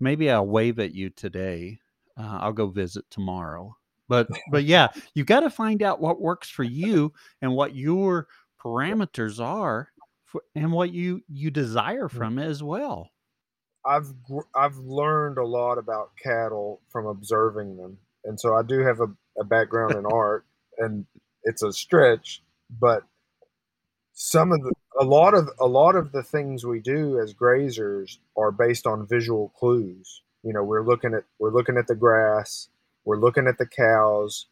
maybe 0.00 0.30
I'll 0.30 0.46
wave 0.46 0.78
at 0.78 0.94
you 0.94 1.10
today. 1.10 1.80
Uh, 2.16 2.38
I'll 2.42 2.52
go 2.52 2.66
visit 2.68 3.04
tomorrow. 3.10 3.76
But 4.08 4.28
but 4.50 4.64
yeah, 4.64 4.88
you 5.14 5.24
got 5.24 5.40
to 5.40 5.50
find 5.50 5.82
out 5.82 6.00
what 6.00 6.20
works 6.20 6.50
for 6.50 6.64
you 6.64 7.12
and 7.42 7.54
what 7.54 7.74
your 7.76 8.28
parameters 8.64 9.40
are, 9.40 9.90
for, 10.24 10.42
and 10.54 10.72
what 10.72 10.92
you 10.92 11.22
you 11.28 11.50
desire 11.50 12.08
Mm. 12.14 12.18
from 12.18 12.38
it 12.38 12.46
as 12.46 12.62
well. 12.62 13.10
I've 13.84 14.22
gr- 14.24 14.40
I've 14.54 14.76
learned 14.76 15.38
a 15.38 15.46
lot 15.46 15.78
about 15.78 16.10
cattle 16.22 16.80
from 16.90 17.06
observing 17.06 17.76
them, 17.76 17.98
and 18.24 18.38
so 18.38 18.54
I 18.54 18.62
do 18.62 18.80
have 18.80 19.00
a, 19.00 19.08
a 19.40 19.44
background 19.44 19.94
in 19.96 20.04
art, 20.12 20.44
and 20.78 21.06
it's 21.44 21.62
a 21.62 21.72
stretch, 21.72 22.42
but 22.78 23.04
some 24.22 24.52
of 24.52 24.62
the 24.62 24.72
a 25.00 25.04
lot 25.04 25.32
of 25.32 25.48
a 25.58 25.66
lot 25.66 25.96
of 25.96 26.12
the 26.12 26.22
things 26.22 26.66
we 26.66 26.78
do 26.78 27.18
as 27.18 27.32
grazers 27.32 28.18
are 28.36 28.52
based 28.52 28.86
on 28.86 29.06
visual 29.06 29.48
clues. 29.58 30.20
You 30.42 30.52
know, 30.52 30.62
we're 30.62 30.84
looking 30.84 31.14
at 31.14 31.24
we're 31.38 31.54
looking 31.54 31.78
at 31.78 31.86
the 31.86 31.94
grass, 31.94 32.68
we're 33.06 33.16
looking 33.16 33.46
at 33.46 33.56
the 33.56 33.64
cows, 33.64 34.44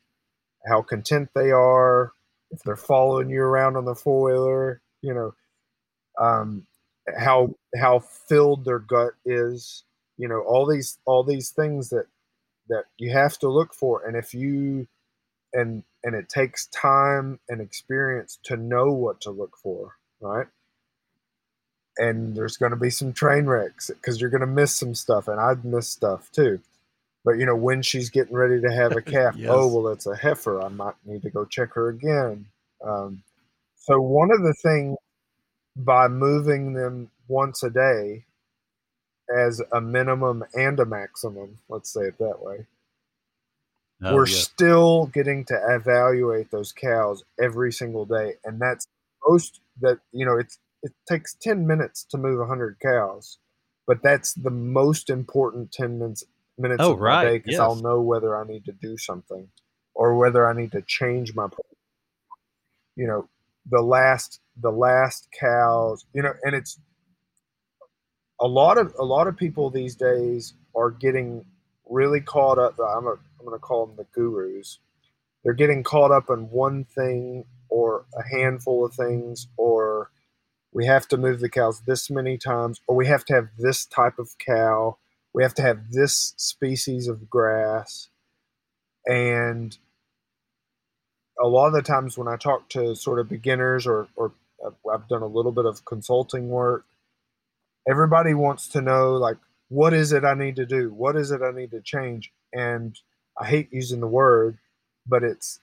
how 0.66 0.80
content 0.80 1.28
they 1.34 1.50
are, 1.50 2.12
if 2.50 2.62
they're 2.62 2.76
following 2.76 3.28
you 3.28 3.42
around 3.42 3.76
on 3.76 3.84
the 3.84 3.94
four 3.94 4.32
wheeler, 4.32 4.80
you 5.02 5.12
know, 5.12 5.34
um, 6.18 6.66
how 7.18 7.54
how 7.78 7.98
filled 7.98 8.64
their 8.64 8.78
gut 8.78 9.12
is, 9.26 9.84
you 10.16 10.28
know, 10.28 10.40
all 10.40 10.66
these 10.66 10.98
all 11.04 11.22
these 11.22 11.50
things 11.50 11.90
that 11.90 12.06
that 12.70 12.84
you 12.96 13.10
have 13.10 13.36
to 13.40 13.50
look 13.50 13.74
for, 13.74 14.06
and 14.06 14.16
if 14.16 14.32
you 14.32 14.88
and 15.52 15.82
and 16.04 16.14
it 16.14 16.28
takes 16.28 16.66
time 16.66 17.40
and 17.48 17.60
experience 17.60 18.38
to 18.44 18.56
know 18.56 18.92
what 18.92 19.20
to 19.22 19.30
look 19.30 19.56
for, 19.62 19.92
right? 20.20 20.46
And 21.96 22.36
there's 22.36 22.56
going 22.56 22.70
to 22.70 22.76
be 22.76 22.90
some 22.90 23.12
train 23.12 23.46
wrecks 23.46 23.88
because 23.88 24.20
you're 24.20 24.30
going 24.30 24.42
to 24.42 24.46
miss 24.46 24.74
some 24.74 24.94
stuff, 24.94 25.26
and 25.28 25.40
I'd 25.40 25.64
miss 25.64 25.88
stuff 25.88 26.30
too. 26.30 26.60
But 27.24 27.32
you 27.38 27.46
know, 27.46 27.56
when 27.56 27.82
she's 27.82 28.10
getting 28.10 28.36
ready 28.36 28.60
to 28.60 28.72
have 28.72 28.92
a 28.92 29.02
calf, 29.14 29.34
Yes. 29.36 29.50
oh 29.52 29.66
well, 29.68 29.92
it's 29.92 30.06
a 30.06 30.16
heifer. 30.16 30.62
I 30.62 30.68
might 30.68 30.94
need 31.04 31.22
to 31.22 31.30
go 31.30 31.44
check 31.44 31.74
her 31.74 31.88
again. 31.88 32.46
Um, 32.84 33.22
so 33.76 34.00
one 34.00 34.30
of 34.30 34.42
the 34.42 34.54
things 34.62 34.96
by 35.76 36.08
moving 36.08 36.74
them 36.74 37.10
once 37.26 37.62
a 37.62 37.70
day 37.70 38.24
as 39.36 39.60
a 39.72 39.80
minimum 39.80 40.44
and 40.54 40.78
a 40.80 40.84
maximum, 40.84 41.58
let's 41.68 41.92
say 41.92 42.02
it 42.02 42.18
that 42.18 42.40
way, 42.42 42.66
Oh, 44.04 44.14
we're 44.14 44.26
yeah. 44.26 44.44
still 44.44 45.06
getting 45.06 45.44
to 45.44 45.58
evaluate 45.68 46.50
those 46.50 46.72
cows 46.72 47.24
every 47.42 47.72
single 47.72 48.04
day 48.06 48.34
and 48.44 48.60
that's 48.60 48.86
most 49.28 49.60
that 49.80 49.98
you 50.12 50.24
know 50.24 50.36
it's 50.38 50.58
it 50.82 50.92
takes 51.08 51.34
10 51.42 51.66
minutes 51.66 52.04
to 52.04 52.18
move 52.18 52.38
100 52.38 52.76
cows 52.80 53.38
but 53.86 54.02
that's 54.02 54.34
the 54.34 54.50
most 54.50 55.10
important 55.10 55.72
10 55.72 55.98
minutes 55.98 56.24
minutes 56.58 56.82
Oh, 56.82 56.90
of 56.90 57.00
my 57.00 57.14
right, 57.14 57.24
day 57.24 57.38
because 57.38 57.58
i'll 57.58 57.76
know 57.76 58.00
whether 58.00 58.36
i 58.36 58.46
need 58.46 58.64
to 58.64 58.72
do 58.72 58.96
something 58.96 59.48
or 59.94 60.16
whether 60.16 60.48
i 60.48 60.52
need 60.52 60.72
to 60.72 60.82
change 60.82 61.34
my 61.34 61.46
plan. 61.48 61.62
you 62.96 63.06
know 63.06 63.28
the 63.70 63.80
last 63.82 64.40
the 64.60 64.70
last 64.72 65.28
cows 65.38 66.04
you 66.14 66.22
know 66.22 66.32
and 66.42 66.54
it's 66.54 66.78
a 68.40 68.46
lot 68.46 68.78
of 68.78 68.94
a 68.98 69.04
lot 69.04 69.26
of 69.26 69.36
people 69.36 69.70
these 69.70 69.94
days 69.96 70.54
are 70.76 70.90
getting 70.90 71.44
really 71.88 72.20
caught 72.20 72.58
up 72.58 72.78
i'm 72.78 73.06
a, 73.06 73.16
i'm 73.38 73.46
going 73.46 73.56
to 73.56 73.60
call 73.60 73.86
them 73.86 73.96
the 73.96 74.06
gurus. 74.12 74.78
They're 75.44 75.52
getting 75.52 75.82
caught 75.82 76.10
up 76.10 76.30
in 76.30 76.50
one 76.50 76.84
thing 76.84 77.44
or 77.68 78.04
a 78.16 78.36
handful 78.36 78.84
of 78.84 78.94
things 78.94 79.48
or 79.56 80.10
we 80.72 80.86
have 80.86 81.08
to 81.08 81.16
move 81.16 81.40
the 81.40 81.48
cows 81.48 81.82
this 81.86 82.10
many 82.10 82.36
times 82.38 82.80
or 82.86 82.96
we 82.96 83.06
have 83.06 83.24
to 83.26 83.34
have 83.34 83.48
this 83.58 83.86
type 83.86 84.18
of 84.18 84.30
cow. 84.38 84.98
We 85.32 85.42
have 85.42 85.54
to 85.54 85.62
have 85.62 85.92
this 85.92 86.34
species 86.36 87.08
of 87.08 87.30
grass. 87.30 88.08
And 89.06 89.76
a 91.40 91.46
lot 91.46 91.68
of 91.68 91.72
the 91.72 91.82
times 91.82 92.18
when 92.18 92.26
i 92.28 92.36
talk 92.36 92.68
to 92.68 92.96
sort 92.96 93.20
of 93.20 93.28
beginners 93.28 93.86
or, 93.86 94.08
or 94.16 94.32
uh, 94.66 94.70
i've 94.92 95.06
done 95.06 95.22
a 95.22 95.26
little 95.26 95.52
bit 95.52 95.66
of 95.66 95.84
consulting 95.84 96.48
work 96.48 96.84
everybody 97.88 98.34
wants 98.34 98.66
to 98.66 98.80
know 98.80 99.12
like 99.12 99.36
what 99.68 99.92
is 99.92 100.12
it 100.12 100.24
i 100.24 100.34
need 100.34 100.56
to 100.56 100.66
do? 100.66 100.92
What 100.92 101.16
is 101.16 101.30
it 101.30 101.42
i 101.42 101.50
need 101.50 101.70
to 101.72 101.80
change? 101.80 102.32
And 102.52 102.98
i 103.40 103.46
hate 103.46 103.68
using 103.72 104.00
the 104.00 104.06
word 104.06 104.58
but 105.06 105.22
it's 105.22 105.60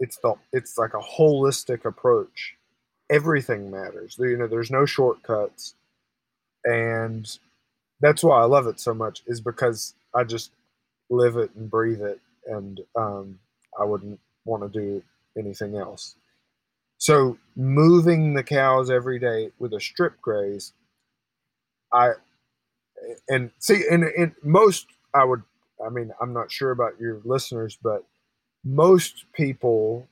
it's 0.00 0.16
the 0.18 0.34
it's 0.52 0.78
like 0.78 0.94
a 0.94 0.98
holistic 0.98 1.84
approach. 1.84 2.56
Everything 3.10 3.70
matters. 3.70 4.16
You 4.18 4.36
know 4.36 4.46
there's 4.46 4.70
no 4.70 4.86
shortcuts. 4.86 5.74
And 6.64 7.38
that's 8.00 8.24
why 8.24 8.40
i 8.40 8.44
love 8.44 8.66
it 8.66 8.80
so 8.80 8.94
much 8.94 9.22
is 9.26 9.40
because 9.40 9.94
i 10.14 10.24
just 10.24 10.52
live 11.10 11.36
it 11.36 11.50
and 11.56 11.70
breathe 11.70 12.02
it 12.02 12.20
and 12.46 12.80
um, 12.96 13.38
i 13.80 13.84
wouldn't 13.84 14.20
want 14.44 14.62
to 14.62 14.80
do 14.80 15.02
anything 15.38 15.76
else. 15.76 16.16
So 16.98 17.38
moving 17.56 18.34
the 18.34 18.42
cows 18.42 18.90
every 18.90 19.18
day 19.18 19.52
with 19.58 19.72
a 19.74 19.80
strip 19.80 20.20
graze 20.20 20.72
I 21.92 22.12
and 23.28 23.50
see 23.58 23.84
in 23.90 24.04
in 24.16 24.34
most 24.42 24.86
I 25.14 25.24
would 25.24 25.42
I 25.84 25.90
mean 25.90 26.12
I'm 26.20 26.32
not 26.32 26.50
sure 26.50 26.70
about 26.70 27.00
your 27.00 27.20
listeners, 27.24 27.78
but 27.82 28.04
most 28.64 29.24
people 29.32 30.06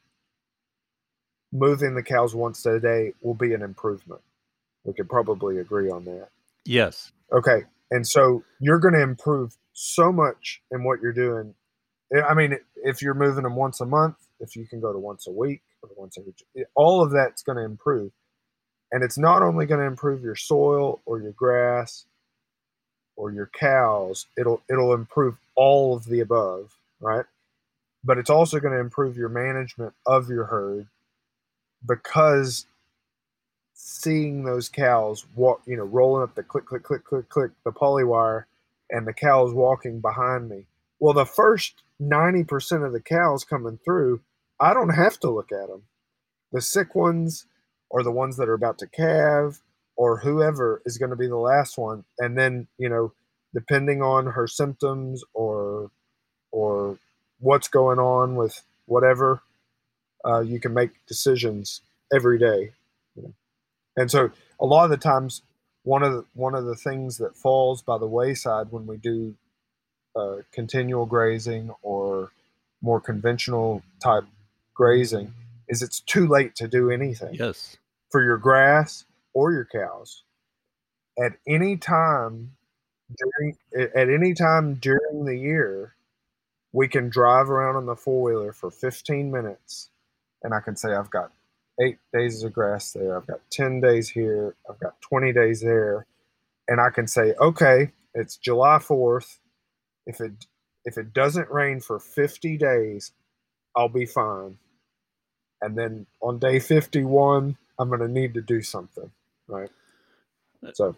moving 1.53 1.95
the 1.95 2.03
cows 2.03 2.35
once 2.35 2.65
a 2.67 2.79
day 2.81 3.13
will 3.23 3.35
be 3.35 3.55
an 3.55 3.63
improvement. 3.63 4.21
We 4.85 4.93
could 4.95 5.09
probably 5.09 5.59
agree 5.59 5.91
on 5.91 6.05
that. 6.05 6.29
Yes. 6.65 7.13
Okay, 7.33 7.65
and 7.91 8.07
so 8.07 8.43
you're 8.61 8.79
going 8.79 8.95
to 8.95 9.03
improve 9.03 9.57
so 9.73 10.13
much 10.13 10.61
in 10.71 10.85
what 10.85 11.01
you're 11.01 11.13
doing. 11.13 11.55
Eh, 12.15 12.21
I 12.21 12.35
mean, 12.35 12.59
if 12.77 13.03
you're 13.03 13.15
moving 13.15 13.45
them 13.45 13.57
once 13.57 13.81
a 13.81 13.87
month, 13.87 14.17
if 14.41 14.57
you 14.57 14.67
can 14.67 14.81
go 14.81 14.93
to 14.93 14.99
once 14.99 15.27
a 15.27 15.31
week 15.31 15.63
or 15.83 15.91
once 15.97 16.17
every, 16.19 16.35
eh, 16.57 16.65
all 16.75 17.03
of 17.03 17.11
that's 17.11 17.43
going 17.43 17.57
to 17.57 17.65
improve. 17.65 18.13
And 18.91 19.05
it's 19.05 19.19
not 19.19 19.43
only 19.43 19.67
going 19.67 19.81
to 19.81 19.87
improve 19.87 20.23
your 20.23 20.37
soil 20.37 21.03
or 21.05 21.21
your 21.21 21.33
grass 21.33 22.07
or 23.19 23.33
your 23.33 23.51
cows, 23.53 24.27
it'll 24.39 24.63
it'll 24.71 24.95
improve 24.95 25.37
all 25.57 25.95
of 25.97 26.07
the 26.07 26.21
above, 26.21 26.75
right? 27.01 27.27
But 28.05 28.17
it's 28.17 28.31
also 28.31 28.61
going 28.61 28.73
to 28.73 28.81
improve 28.81 29.17
your 29.17 29.29
management 29.29 29.93
of 30.07 30.31
your 30.31 30.45
herd 30.45 30.87
because 31.87 32.67
seeing 33.75 34.45
those 34.45 34.69
cows 34.69 35.27
walk, 35.35 35.63
you 35.67 35.77
know, 35.77 35.85
rolling 35.85 36.23
up 36.23 36.35
the 36.35 36.43
click 36.45 36.67
click 36.67 36.85
click 36.85 37.05
click 37.05 37.29
click 37.29 37.51
the 37.65 37.73
poly 37.73 38.05
wire 38.05 38.47
and 38.91 39.07
the 39.07 39.13
cows 39.13 39.53
walking 39.53 40.01
behind 40.01 40.49
me. 40.49 40.65
Well, 41.01 41.15
the 41.15 41.27
first 41.27 41.83
90% 42.01 42.87
of 42.87 42.93
the 42.93 43.01
cows 43.01 43.45
coming 43.45 43.79
through, 43.85 44.21
I 44.61 44.75
don't 44.75 44.91
have 44.91 45.19
to 45.21 45.31
look 45.31 45.53
at 45.53 45.69
them. 45.69 45.83
The 46.53 46.61
sick 46.61 46.95
ones 46.95 47.47
or 47.91 48.03
the 48.03 48.11
ones 48.13 48.37
that 48.37 48.49
are 48.49 48.55
about 48.55 48.79
to 48.79 48.87
calve 48.87 49.61
or 49.99 50.19
whoever 50.21 50.81
is 50.87 50.97
going 50.97 51.11
to 51.11 51.17
be 51.17 51.27
the 51.27 51.37
last 51.37 51.77
one 51.77 52.05
and 52.19 52.39
then 52.39 52.67
you 52.79 52.89
know 52.89 53.13
depending 53.53 54.01
on 54.01 54.27
her 54.27 54.47
symptoms 54.47 55.23
or 55.35 55.91
or 56.51 56.99
what's 57.41 57.69
going 57.69 57.99
on 57.99 58.37
with 58.37 58.63
whatever 58.87 59.43
uh, 60.25 60.41
you 60.41 60.59
can 60.59 60.73
make 60.73 60.91
decisions 61.07 61.83
every 62.15 62.39
day 62.39 62.71
you 63.15 63.23
know? 63.23 63.33
and 63.97 64.11
so 64.11 64.31
a 64.61 64.65
lot 64.65 64.85
of 64.85 64.91
the 64.91 64.97
times 64.97 65.43
one 65.83 66.03
of 66.03 66.13
the, 66.13 66.25
one 66.35 66.55
of 66.55 66.65
the 66.65 66.75
things 66.77 67.19
that 67.19 67.37
falls 67.37 67.83
by 67.83 67.99
the 67.99 68.07
wayside 68.07 68.67
when 68.71 68.87
we 68.87 68.97
do 68.97 69.35
uh, 70.17 70.37
continual 70.53 71.07
grazing 71.07 71.71
or 71.83 72.31
more 72.83 73.01
conventional 73.01 73.83
type 74.03 74.25
grazing 74.75 75.33
is 75.69 75.83
it's 75.83 76.01
too 76.01 76.27
late 76.27 76.55
to 76.55 76.69
do 76.69 76.91
anything 76.91 77.35
Yes. 77.35 77.77
for 78.11 78.23
your 78.23 78.37
grass 78.39 79.05
or 79.35 79.53
your 79.53 79.67
cows 79.67 80.25
at 81.19 81.33
any 81.47 81.77
time 81.77 82.53
during 83.17 83.57
at 83.97 84.09
any 84.09 84.35
time 84.35 84.75
during 84.75 85.25
the 85.25 85.37
year 85.37 85.95
we 86.73 86.87
can 86.87 87.09
drive 87.09 87.49
around 87.51 87.77
on 87.77 87.87
the 87.87 87.97
four-wheeler 87.97 88.53
for 88.53 88.71
15 88.71 89.31
minutes. 89.31 89.91
And 90.43 90.55
i 90.55 90.61
can 90.61 90.77
say 90.77 90.95
i've 90.95 91.11
got 91.11 91.33
eight 91.81 91.99
days 92.13 92.43
of 92.43 92.53
grass 92.53 92.93
there. 92.93 93.17
I've 93.17 93.27
got 93.27 93.41
10 93.51 93.81
days 93.81 94.09
here. 94.09 94.57
I've 94.69 94.81
got 94.81 95.01
20 95.01 95.33
days 95.33 95.61
there. 95.61 96.07
And 96.69 96.81
i 96.81 96.91
can 96.91 97.07
say 97.07 97.35
okay 97.41 97.93
it's 98.15 98.37
july 98.37 98.79
4th 98.79 99.39
if 100.07 100.21
it 100.21 100.47
if 100.85 100.97
it 100.99 101.13
doesn't 101.13 101.51
rain 101.51 101.81
for 101.81 101.99
50 101.99 102.57
days 102.57 103.13
i'll 103.77 103.89
be 103.89 104.07
fine. 104.07 104.59
And 105.61 105.77
then 105.77 106.07
on 106.23 106.39
day 106.39 106.59
51 106.61 107.57
i'm 107.79 107.89
going 107.89 108.01
to 108.01 108.09
need 108.09 108.35
to 108.35 108.43
do 108.43 108.63
something 108.63 109.11
right 109.49 109.71
Uh, 110.67 110.73
so 110.75 110.97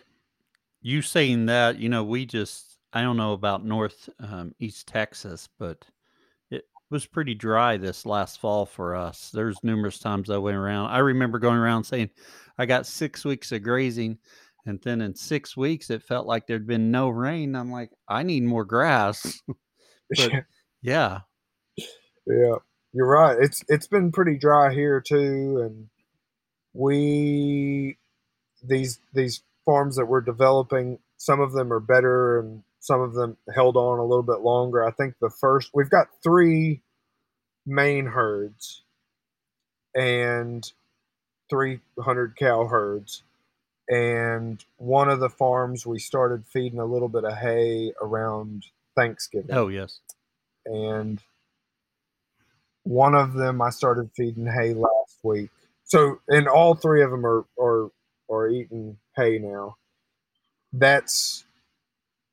You 0.83 1.03
saying 1.03 1.47
that, 1.47 1.79
you 1.79 1.89
know, 1.89 2.05
we 2.05 2.27
just, 2.27 2.79
I 2.93 3.03
don't 3.03 3.17
know 3.19 3.33
about 3.35 3.65
North 3.65 4.09
um, 4.21 4.55
East 4.61 4.87
Texas, 4.89 5.49
but 5.59 5.85
it 6.51 6.65
was 6.91 7.07
pretty 7.07 7.35
dry 7.35 7.77
this 7.77 8.07
last 8.07 8.41
fall 8.41 8.67
for 8.67 8.97
us. 8.97 9.31
There's 9.33 9.59
numerous 9.63 9.99
times 9.99 10.31
I 10.31 10.39
went 10.39 10.57
around. 10.57 10.91
I 10.91 10.99
remember 10.99 11.39
going 11.39 11.59
around 11.59 11.85
saying, 11.85 12.11
I 12.59 12.67
got 12.67 12.87
six 12.87 13.25
weeks 13.25 13.53
of 13.53 13.63
grazing. 13.63 14.19
And 14.67 14.81
then 14.83 15.01
in 15.03 15.15
six 15.15 15.57
weeks, 15.57 15.91
it 15.91 16.03
felt 16.03 16.27
like 16.27 16.47
there'd 16.47 16.67
been 16.67 16.91
no 16.91 17.09
rain. 17.11 17.55
I'm 17.57 17.71
like, 17.73 17.91
I 18.09 18.23
need 18.23 18.43
more 18.45 18.65
grass. 18.65 19.41
But 20.17 20.33
yeah. 20.83 21.21
yeah 22.27 22.57
you're 22.93 23.07
right 23.07 23.39
it's 23.41 23.63
it's 23.69 23.87
been 23.87 24.11
pretty 24.13 24.37
dry 24.39 24.73
here 24.73 25.01
too 25.01 25.61
and 25.65 25.89
we 26.75 27.97
these 28.63 28.99
these 29.15 29.43
farms 29.65 29.97
that 29.97 30.07
we're 30.07 30.21
developing 30.21 30.99
some 31.17 31.41
of 31.41 31.53
them 31.53 31.73
are 31.73 31.81
better 31.81 32.39
and 32.41 32.63
some 32.79 33.01
of 33.01 33.15
them 33.15 33.37
held 33.55 33.77
on 33.77 33.99
a 33.99 34.05
little 34.05 34.23
bit 34.23 34.41
longer 34.41 34.85
i 34.85 34.91
think 34.91 35.15
the 35.21 35.31
first 35.31 35.71
we've 35.75 35.91
got 35.91 36.07
three 36.23 36.81
main 37.67 38.07
herds 38.07 38.83
and 39.95 40.73
300 41.51 42.37
cow 42.37 42.67
herds 42.67 43.23
and 43.89 44.65
one 44.77 45.09
of 45.09 45.19
the 45.21 45.29
farms 45.29 45.85
we 45.85 45.99
started 45.99 46.45
feeding 46.47 46.79
a 46.79 46.85
little 46.85 47.09
bit 47.09 47.25
of 47.25 47.37
hay 47.37 47.93
around 48.01 48.65
thanksgiving 48.97 49.53
Oh, 49.55 49.69
yes. 49.69 49.99
and 50.67 51.21
one 52.85 53.15
of 53.15 53.35
them 53.35 53.61
I 53.61 53.71
started 53.71 54.11
feeding 54.17 54.47
hay 54.47 54.73
last 54.75 55.19
week. 55.23 55.51
So, 55.91 56.21
and 56.29 56.47
all 56.47 56.75
three 56.75 57.03
of 57.03 57.11
them 57.11 57.27
are 57.27 57.45
are 57.61 57.91
are 58.31 58.49
eating 58.49 58.97
hay 59.17 59.39
now. 59.39 59.77
That's 60.73 61.45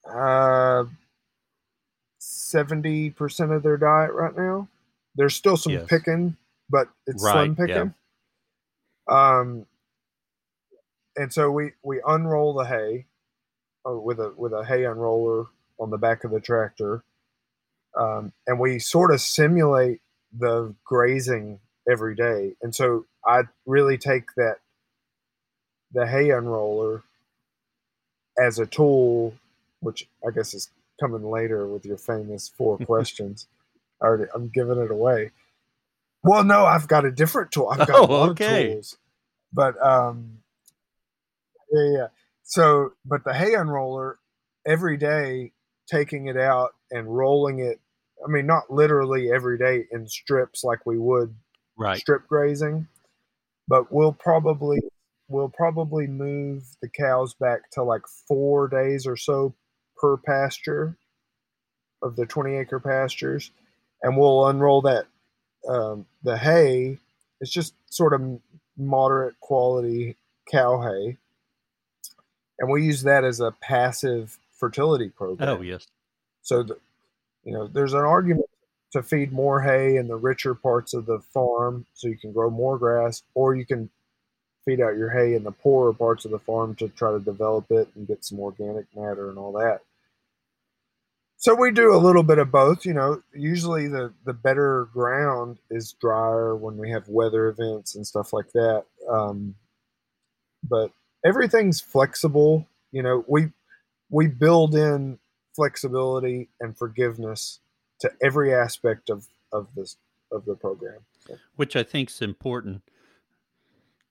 uh 0.07 0.85
seventy 2.19 3.09
percent 3.09 3.51
of 3.51 3.63
their 3.63 3.77
diet 3.77 4.13
right 4.13 4.35
now. 4.37 4.67
There's 5.15 5.35
still 5.35 5.57
some 5.57 5.73
Yes. 5.73 5.87
picking, 5.89 6.37
but 6.69 6.87
it's 7.07 7.23
Right, 7.23 7.55
slim 7.55 7.67
yeah. 7.67 7.75
picking. 7.75 7.93
Um, 9.07 9.65
and 11.15 11.33
so 11.33 11.49
we 11.49 11.71
we 11.81 11.99
unroll 12.05 12.53
the 12.53 12.65
hay 12.65 13.07
uh, 13.89 13.97
with 13.97 14.19
a 14.19 14.33
with 14.37 14.53
a 14.53 14.63
hay 14.63 14.81
unroller 14.83 15.47
on 15.79 15.89
the 15.89 15.97
back 15.97 16.23
of 16.23 16.31
the 16.31 16.39
tractor, 16.39 17.03
um, 17.97 18.31
and 18.45 18.59
we 18.59 18.77
sort 18.77 19.11
of 19.11 19.19
simulate 19.19 20.01
the 20.37 20.75
grazing 20.85 21.59
every 21.89 22.15
day. 22.15 22.53
And 22.61 22.73
so 22.73 23.05
I 23.25 23.43
really 23.65 23.97
take 23.97 24.33
that 24.35 24.57
the 25.93 26.05
hay 26.07 26.29
unroller 26.29 27.03
as 28.37 28.59
a 28.59 28.65
tool, 28.65 29.33
which 29.79 30.07
I 30.27 30.31
guess 30.31 30.53
is 30.53 30.69
coming 30.99 31.29
later 31.29 31.67
with 31.67 31.85
your 31.85 31.97
famous 31.97 32.47
four 32.49 32.77
questions. 32.85 33.47
I 34.01 34.05
already, 34.05 34.29
I'm 34.33 34.49
giving 34.49 34.77
it 34.79 34.91
away. 34.91 35.31
Well, 36.23 36.43
no, 36.43 36.65
I've 36.65 36.87
got 36.87 37.05
a 37.05 37.11
different 37.11 37.51
tool. 37.51 37.69
I've 37.69 37.87
got 37.87 37.99
Oh, 37.99 38.05
a 38.05 38.11
lot 38.11 38.29
okay. 38.31 38.65
of 38.67 38.71
tools, 38.73 38.97
but 39.53 39.81
um, 39.85 40.39
yeah, 41.71 41.89
yeah. 41.97 42.07
So, 42.43 42.93
but 43.05 43.23
the 43.23 43.33
hay 43.33 43.51
unroller 43.53 44.15
every 44.65 44.97
day, 44.97 45.51
taking 45.89 46.27
it 46.27 46.37
out 46.37 46.71
and 46.91 47.07
rolling 47.15 47.59
it. 47.59 47.79
I 48.25 48.29
mean, 48.29 48.45
not 48.45 48.69
literally 48.71 49.31
every 49.31 49.57
day 49.57 49.85
in 49.91 50.07
strips 50.07 50.63
like 50.63 50.85
we 50.85 50.97
would 50.97 51.35
Right. 51.77 51.99
strip 51.99 52.27
grazing, 52.27 52.87
but 53.67 53.91
we'll 53.91 54.13
probably 54.13 54.79
we'll 55.29 55.49
probably 55.49 56.07
move 56.07 56.63
the 56.81 56.89
cows 56.89 57.33
back 57.33 57.69
to 57.71 57.83
like 57.83 58.01
four 58.27 58.67
days 58.67 59.05
or 59.05 59.17
so 59.17 59.53
per 59.97 60.17
pasture 60.17 60.95
of 62.01 62.15
the 62.15 62.25
20 62.25 62.55
acre 62.55 62.79
pastures 62.79 63.51
and 64.03 64.15
we'll 64.17 64.47
unroll 64.47 64.81
that 64.81 65.05
um, 65.67 66.05
the 66.23 66.37
hay 66.37 66.97
it's 67.41 67.51
just 67.51 67.73
sort 67.89 68.13
of 68.13 68.39
moderate 68.77 69.37
quality 69.41 70.15
cow 70.49 70.79
hay 70.81 71.17
and 72.59 72.71
we 72.71 72.85
use 72.85 73.03
that 73.03 73.23
as 73.25 73.39
a 73.39 73.51
passive 73.61 74.37
fertility 74.57 75.09
program 75.09 75.49
Oh, 75.49 75.61
yes. 75.61 75.87
so, 76.41 76.63
the, 76.63 76.77
you 77.43 77.53
know, 77.53 77.67
there's 77.67 77.93
an 77.93 77.99
argument 78.01 78.46
to 78.91 79.03
feed 79.03 79.31
more 79.31 79.61
hay 79.61 79.97
in 79.97 80.07
the 80.07 80.15
richer 80.15 80.55
parts 80.55 80.93
of 80.93 81.05
the 81.05 81.19
farm 81.19 81.85
so 81.93 82.07
you 82.07 82.17
can 82.17 82.31
grow 82.31 82.49
more 82.49 82.77
grass, 82.77 83.23
or 83.33 83.55
you 83.55 83.65
can 83.65 83.89
feed 84.65 84.81
out 84.81 84.97
your 84.97 85.09
hay 85.09 85.33
in 85.33 85.43
the 85.43 85.51
poorer 85.51 85.93
parts 85.93 86.25
of 86.25 86.31
the 86.31 86.39
farm 86.39 86.75
to 86.75 86.89
try 86.89 87.11
to 87.11 87.19
develop 87.19 87.71
it 87.71 87.87
and 87.95 88.07
get 88.07 88.23
some 88.23 88.39
organic 88.39 88.85
matter 88.95 89.29
and 89.29 89.37
all 89.37 89.51
that. 89.53 89.79
So 91.37 91.53
we 91.53 91.71
do 91.71 91.93
a 91.93 91.97
little 91.97 92.23
bit 92.23 92.39
of 92.39 92.51
both. 92.51 92.85
You 92.85 92.93
know, 92.93 93.21
usually 93.33 93.87
the 93.87 94.11
the 94.25 94.33
better 94.33 94.89
ground 94.91 95.59
is 95.69 95.93
drier 95.93 96.55
when 96.55 96.77
we 96.77 96.89
have 96.89 97.07
weather 97.07 97.47
events 97.47 97.95
and 97.95 98.05
stuff 98.05 98.33
like 98.33 98.51
that. 98.53 98.85
Um, 99.07 99.55
but 100.67 100.91
everything's 101.23 101.79
flexible. 101.79 102.67
You 102.91 103.03
know, 103.03 103.23
we 103.27 103.51
we 104.09 104.27
build 104.27 104.75
in 104.75 105.19
flexibility 105.55 106.49
and 106.59 106.77
forgiveness 106.77 107.59
to 107.99 108.11
every 108.21 108.53
aspect 108.53 109.09
of 109.09 109.27
of 109.51 109.67
this 109.75 109.97
of 110.31 110.45
the 110.45 110.55
program. 110.55 110.99
So, 111.25 111.37
which 111.55 111.75
I 111.75 111.83
think 111.83 112.09
is 112.09 112.21
important. 112.21 112.83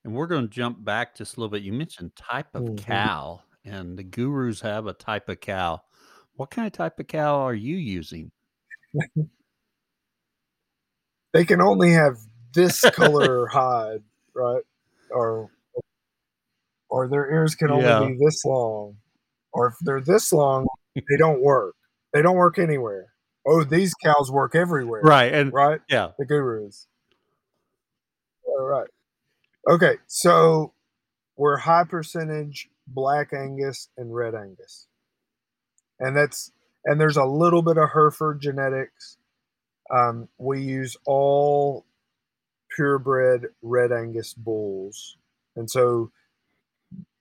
And 0.05 0.15
we're 0.15 0.27
going 0.29 0.47
to 0.49 0.55
jump 0.55 0.85
back 0.85 1.15
just 1.17 1.37
a 1.37 1.41
little 1.41 1.51
bit. 1.51 1.63
You 1.63 1.73
mentioned 1.73 2.15
type 2.17 2.55
of 2.55 2.63
Mhm. 2.63 2.79
cow, 2.79 3.43
and 3.65 3.99
the 3.99 4.05
gurus 4.05 4.61
have 4.61 4.87
a 4.87 4.93
type 4.93 5.29
of 5.29 5.41
cow. 5.41 5.83
What 6.35 6.51
kind 6.51 6.67
of 6.67 6.73
type 6.73 7.01
of 7.01 7.07
cow 7.09 7.41
are 7.41 7.55
you 7.55 7.77
using? 7.77 8.31
they 11.33 11.45
can 11.45 11.61
only 11.61 11.91
have 11.93 12.19
this 12.55 12.81
color 12.93 13.47
hide, 13.47 14.03
right? 14.35 14.63
Or 15.11 15.51
or 16.89 17.09
their 17.09 17.31
ears 17.31 17.55
can 17.57 17.71
only 17.71 17.85
Yeah. 17.85 18.09
be 18.09 18.17
this 18.25 18.45
long. 18.45 18.97
Or 19.53 19.67
if 19.69 19.75
they're 19.81 20.01
this 20.01 20.33
long, 20.33 20.67
they 20.95 21.17
don't 21.19 21.43
work. 21.43 21.75
They 22.13 22.23
don't 22.23 22.37
work 22.37 22.59
anywhere. 22.59 23.13
Oh, 23.47 23.65
these 23.65 23.95
cows 23.95 24.31
work 24.31 24.55
everywhere. 24.55 25.03
Right. 25.03 25.33
And 25.33 25.53
Right? 25.53 25.81
yeah, 25.89 26.11
the 26.19 26.25
gurus. 26.25 26.87
All 28.45 28.65
right. 28.65 28.89
Okay, 29.69 29.97
so 30.07 30.73
we're 31.37 31.57
high 31.57 31.85
percentage 31.85 32.69
black 32.87 33.33
Angus 33.33 33.89
and 33.97 34.15
red 34.15 34.35
Angus, 34.35 34.87
and 35.99 36.17
that's 36.17 36.53
and 36.85 37.01
there's 37.01 37.17
a 37.17 37.25
little 37.25 37.63
bit 37.63 37.77
of 37.77 37.91
Hereford 37.93 38.41
genetics. 38.41 39.19
Um, 39.91 40.29
we 40.39 40.63
use 40.63 40.97
all 41.05 41.85
purebred 42.77 43.49
red 43.61 43.91
Angus 43.91 44.35
bulls, 44.35 45.17
and 45.57 45.69
so 45.69 46.13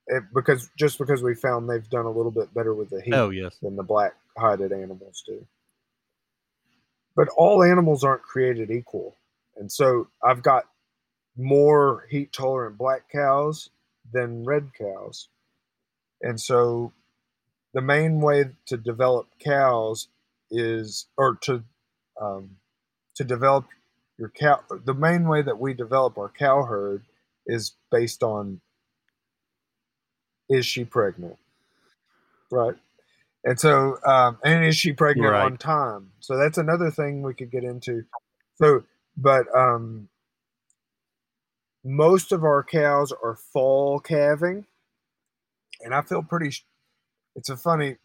it, 0.06 0.22
because 0.32 0.70
just 0.78 0.98
because 0.98 1.22
we 1.22 1.34
found 1.34 1.68
they've 1.68 1.88
done 1.90 2.06
a 2.06 2.10
little 2.10 2.30
bit 2.30 2.54
better 2.54 2.74
with 2.74 2.90
the 2.90 3.00
heat 3.02 3.14
oh, 3.14 3.30
yes. 3.30 3.56
than 3.60 3.74
the 3.74 3.82
black 3.82 4.12
hided 4.38 4.72
animals 4.72 5.24
do. 5.26 5.44
But 7.16 7.28
all 7.36 7.62
animals 7.62 8.04
aren't 8.04 8.22
created 8.22 8.70
equal. 8.70 9.16
And 9.56 9.72
so 9.72 10.08
I've 10.22 10.42
got 10.42 10.64
more 11.36 12.06
heat 12.10 12.32
tolerant 12.32 12.78
black 12.78 13.10
cows 13.10 13.70
than 14.12 14.44
red 14.44 14.70
cows. 14.78 15.28
And 16.22 16.40
so 16.40 16.92
the 17.74 17.80
main 17.80 18.20
way 18.20 18.44
to 18.66 18.76
develop 18.76 19.26
cows 19.42 20.08
is, 20.50 21.06
or 21.16 21.36
to, 21.42 21.62
um, 22.20 22.50
to 23.16 23.24
develop 23.24 23.66
your 24.18 24.30
cow, 24.30 24.60
the 24.84 24.94
main 24.94 25.28
way 25.28 25.42
that 25.42 25.58
we 25.58 25.74
develop 25.74 26.18
our 26.18 26.30
cow 26.30 26.62
herd 26.64 27.02
is 27.46 27.72
based 27.90 28.22
on 28.22 28.60
is 30.48 30.64
she 30.64 30.84
pregnant? 30.84 31.36
Right. 32.50 32.76
And 33.46 33.58
so, 33.58 33.96
um, 34.04 34.38
and 34.44 34.64
is 34.64 34.76
she 34.76 34.92
pregnant 34.92 35.30
Right. 35.32 35.44
on 35.44 35.56
time? 35.56 36.10
So 36.18 36.36
that's 36.36 36.58
another 36.58 36.90
thing 36.90 37.22
we 37.22 37.32
could 37.32 37.50
get 37.52 37.62
into. 37.62 38.04
So, 38.56 38.82
but 39.16 39.46
um, 39.56 40.08
most 41.84 42.32
of 42.32 42.42
our 42.42 42.64
cows 42.64 43.12
are 43.12 43.36
fall 43.52 44.00
calving, 44.00 44.66
and 45.80 45.94
I 45.94 46.02
feel 46.02 46.24
pretty. 46.24 46.50
It's 47.36 47.48
a 47.48 47.56
funny. 47.56 47.96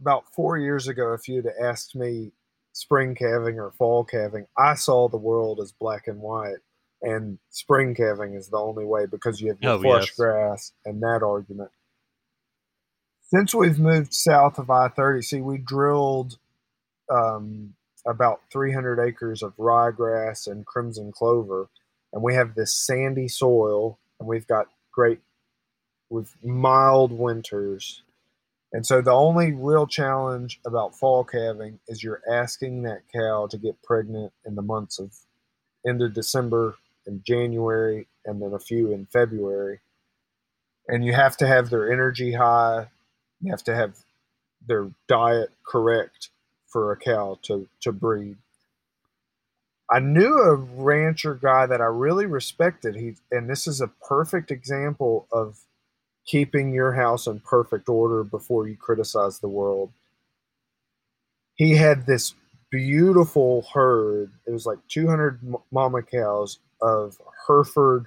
About 0.00 0.24
four 0.34 0.56
years 0.58 0.88
ago, 0.88 1.12
if 1.14 1.28
you'd 1.28 1.46
asked 1.62 1.94
me 1.94 2.32
spring 2.72 3.14
calving 3.14 3.58
or 3.58 3.72
fall 3.72 4.04
calving, 4.04 4.46
I 4.56 4.74
saw 4.74 5.08
the 5.08 5.18
world 5.18 5.60
as 5.60 5.72
black 5.72 6.08
and 6.08 6.20
white, 6.20 6.58
and 7.02 7.38
spring 7.50 7.94
calving 7.94 8.34
is 8.34 8.48
the 8.48 8.58
only 8.58 8.84
way 8.84 9.06
because 9.06 9.40
you 9.40 9.48
have 9.48 9.60
your 9.62 9.72
Oh, 9.74 9.80
flush 9.80 10.06
yes. 10.06 10.16
grass 10.16 10.72
and 10.84 11.02
that 11.02 11.22
argument 11.22 11.70
since 13.34 13.54
we've 13.54 13.78
moved 13.78 14.12
south 14.14 14.58
of 14.58 14.70
I 14.70 14.88
30, 14.88 15.22
see, 15.22 15.40
we 15.40 15.58
drilled 15.58 16.38
um, 17.10 17.74
about 18.06 18.40
300 18.52 19.00
acres 19.00 19.42
of 19.42 19.56
ryegrass 19.56 20.46
and 20.46 20.66
crimson 20.66 21.12
clover. 21.12 21.68
and 22.12 22.22
we 22.22 22.34
have 22.34 22.54
this 22.54 22.76
sandy 22.76 23.28
soil, 23.28 23.98
and 24.18 24.28
we've 24.28 24.46
got 24.48 24.66
great, 24.92 25.20
with 26.10 26.34
mild 26.42 27.12
winters. 27.12 28.02
And 28.72 28.86
so 28.86 29.00
the 29.02 29.12
only 29.12 29.52
real 29.52 29.86
challenge 29.86 30.60
about 30.66 30.96
fall 30.96 31.24
calving 31.24 31.80
is 31.88 32.02
you're 32.02 32.22
asking 32.30 32.82
that 32.82 33.02
cow 33.14 33.48
to 33.50 33.58
get 33.58 33.82
pregnant 33.82 34.32
in 34.46 34.56
the 34.56 34.62
months 34.62 34.98
of 34.98 35.12
end 35.86 36.02
of 36.02 36.14
December 36.14 36.76
and 37.06 37.24
January, 37.24 38.08
and 38.24 38.42
then 38.42 38.52
a 38.52 38.58
few 38.60 38.92
in 38.92 39.06
February. 39.06 39.80
And 40.88 41.04
you 41.04 41.12
have 41.14 41.36
to 41.38 41.46
have 41.46 41.70
their 41.70 41.92
energy 41.92 42.32
high. 42.32 42.88
You 43.40 43.50
have 43.50 43.64
to 43.64 43.74
have 43.74 43.96
their 44.66 44.90
diet 45.08 45.50
correct 45.66 46.30
for 46.66 46.92
a 46.92 46.96
cow 46.96 47.38
to, 47.42 47.68
to 47.80 47.92
breed. 47.92 48.36
I 49.90 49.98
knew 49.98 50.38
a 50.38 50.54
rancher 50.54 51.34
guy 51.34 51.66
that 51.66 51.80
I 51.80 51.86
really 51.86 52.26
respected. 52.26 52.94
He 52.94 53.14
and 53.32 53.50
this 53.50 53.66
is 53.66 53.80
a 53.80 53.88
perfect 53.88 54.52
example 54.52 55.26
of 55.32 55.58
keeping 56.24 56.72
your 56.72 56.92
house 56.92 57.26
in 57.26 57.40
perfect 57.40 57.88
order 57.88 58.22
before 58.22 58.68
you 58.68 58.76
criticize 58.76 59.40
the 59.40 59.48
world. 59.48 59.90
He 61.56 61.74
had 61.74 62.06
this 62.06 62.34
beautiful 62.70 63.66
herd. 63.74 64.30
It 64.46 64.52
was 64.52 64.64
like 64.64 64.78
200 64.88 65.40
mama 65.72 66.02
cows 66.02 66.60
of 66.80 67.20
Hereford 67.48 68.06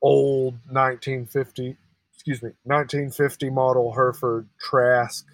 old 0.00 0.54
1950 0.70 1.76
excuse 2.24 2.40
me 2.40 2.50
1950 2.62 3.50
model 3.50 3.92
Hereford 3.94 4.48
Trask 4.60 5.26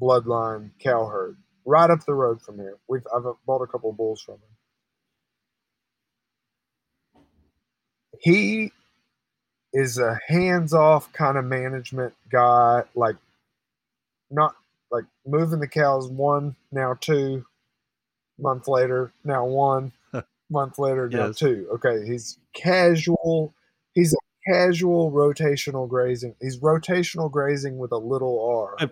bloodline 0.00 0.70
cow 0.82 1.04
herd 1.04 1.36
right 1.66 1.90
up 1.90 2.06
the 2.06 2.14
road 2.14 2.40
from 2.40 2.56
here. 2.56 2.78
We've 2.88 3.06
I've 3.14 3.24
bought 3.46 3.60
a 3.60 3.66
couple 3.66 3.92
bulls 3.92 4.22
from 4.22 4.36
him. 4.36 4.40
He 8.18 8.72
is 9.74 9.98
a 9.98 10.18
hands-off 10.26 11.12
kind 11.12 11.36
of 11.36 11.44
management 11.44 12.14
guy, 12.30 12.84
like 12.94 13.16
not 14.30 14.54
like 14.90 15.04
moving 15.26 15.60
the 15.60 15.68
cows 15.68 16.08
one 16.08 16.56
now 16.72 16.96
two 16.98 17.44
month 18.38 18.68
later 18.68 19.12
now 19.22 19.44
one 19.44 19.92
month 20.50 20.78
later 20.78 21.10
now 21.10 21.26
Yes. 21.26 21.36
two. 21.36 21.68
Okay, 21.74 22.06
he's 22.06 22.38
casual. 22.54 23.52
He's 23.92 24.14
a 24.14 24.16
casual 24.48 25.10
rotational 25.12 25.88
grazing. 25.88 26.34
He's 26.40 26.58
rotational 26.60 27.30
grazing 27.30 27.78
with 27.78 27.92
a 27.92 27.96
little 27.96 28.44
R. 28.48 28.76
I, 28.78 28.84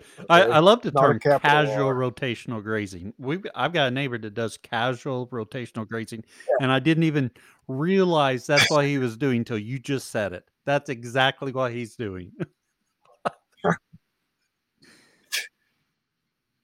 okay? 0.43 0.51
I 0.51 0.59
love 0.59 0.81
the 0.81 0.91
Not 0.91 1.01
term 1.01 1.19
casual 1.19 1.87
R. 1.87 1.95
rotational 1.95 2.63
grazing. 2.63 3.13
We 3.17 3.39
I've 3.55 3.73
got 3.73 3.87
a 3.87 3.91
neighbor 3.91 4.17
that 4.17 4.33
does 4.33 4.57
casual 4.57 5.27
rotational 5.27 5.87
grazing, 5.87 6.23
Yeah. 6.49 6.55
and 6.61 6.71
I 6.71 6.79
didn't 6.79 7.03
even 7.03 7.31
realize 7.67 8.45
that's 8.47 8.69
what 8.69 8.85
he 8.85 8.97
was 8.97 9.17
doing 9.17 9.43
till 9.43 9.57
you 9.59 9.79
just 9.79 10.11
said 10.11 10.33
it. 10.33 10.49
That's 10.65 10.89
exactly 10.89 11.51
what 11.51 11.71
he's 11.71 11.95
doing. 11.95 12.31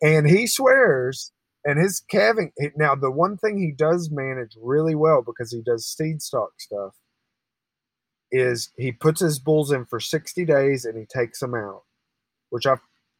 and 0.02 0.28
he 0.28 0.48
swears 0.48 1.32
and 1.66 1.80
his 1.80 2.02
calving 2.10 2.52
now 2.76 2.96
the 2.96 3.12
one 3.12 3.38
thing 3.38 3.58
he 3.58 3.72
does 3.72 4.10
manage 4.12 4.58
really 4.62 4.96
well 4.96 5.22
because 5.24 5.52
he 5.52 5.62
does 5.62 5.86
seed 5.86 6.22
stock 6.22 6.50
stuff 6.60 6.96
is 8.32 8.70
he 8.78 8.92
puts 8.92 9.22
his 9.22 9.40
bulls 9.40 9.72
in 9.72 9.86
for 9.86 10.00
60 10.00 10.46
days 10.46 10.86
and 10.86 10.98
he 10.98 11.06
takes 11.06 11.40
them 11.40 11.54
out 11.56 11.84
which 12.50 12.66
i 12.66 12.76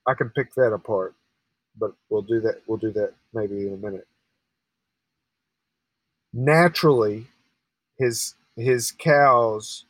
i 0.08 0.14
can 0.14 0.30
pick 0.30 0.54
that 0.56 0.74
apart 0.74 1.16
but 1.78 1.94
we'll 2.10 2.22
do 2.22 2.40
that 2.42 2.62
we'll 2.68 2.78
do 2.78 2.92
that 2.92 3.14
maybe 3.34 3.68
in 3.68 3.74
a 3.74 3.78
minute. 3.78 4.08
Naturally 6.34 7.28
his 7.98 8.36
his 8.56 8.92
cows 8.92 9.86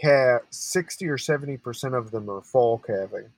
calf 0.00 0.42
60 0.50 1.08
or 1.08 1.18
70 1.18 1.56
percent 1.58 1.94
of 1.94 2.10
them 2.10 2.30
are 2.30 2.42
fall 2.42 2.78
calving. 2.78 3.30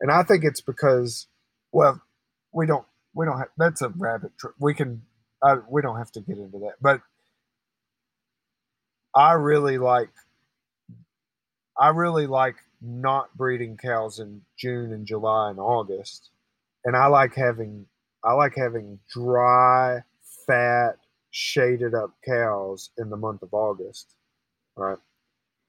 And 0.00 0.10
i 0.10 0.22
think 0.22 0.44
it's 0.44 0.60
because 0.60 1.26
well 1.72 2.00
we 2.52 2.66
don't 2.66 2.86
we 3.14 3.26
don't 3.26 3.38
have 3.38 3.48
that's 3.56 3.82
a 3.82 3.88
rabbit 3.90 4.32
trip 4.38 4.54
we 4.58 4.74
can 4.74 5.02
uh, 5.42 5.56
we 5.68 5.82
don't 5.82 5.98
have 5.98 6.10
to 6.12 6.20
get 6.20 6.38
into 6.38 6.58
that 6.58 6.74
but 6.80 7.00
i 9.14 9.32
really 9.32 9.78
like 9.78 10.10
i 11.78 11.88
really 11.88 12.26
like 12.26 12.56
not 12.82 13.34
breeding 13.36 13.76
cows 13.76 14.18
in 14.20 14.40
june 14.58 14.92
and 14.92 15.06
july 15.06 15.50
and 15.50 15.58
august. 15.58 16.30
And 16.84 16.96
i 16.96 17.06
like 17.06 17.34
having 17.34 17.86
i 18.24 18.32
like 18.32 18.54
having 18.56 18.98
dry 19.12 20.02
fat 20.46 20.96
shaded 21.30 21.94
up 21.94 22.10
cows 22.24 22.90
in 22.98 23.10
the 23.10 23.16
month 23.16 23.42
of 23.42 23.54
august 23.54 24.14
right? 24.76 24.98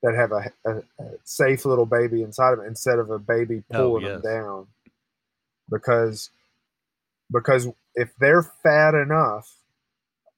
That 0.03 0.15
have 0.15 0.31
a, 0.31 0.51
a, 0.65 0.77
a 1.03 1.11
safe 1.23 1.65
little 1.65 1.85
baby 1.85 2.21
inside 2.23 2.53
of 2.53 2.59
it 2.59 2.67
instead 2.67 2.99
of 2.99 3.09
a 3.09 3.19
baby 3.19 3.63
Oh, 3.71 3.75
pulling 3.77 4.03
yes. 4.03 4.21
them 4.21 4.33
down. 4.33 4.67
Because 5.69 6.29
because 7.31 7.67
if 7.95 8.11
they're 8.19 8.43
fat 8.43 8.93
enough, 8.93 9.51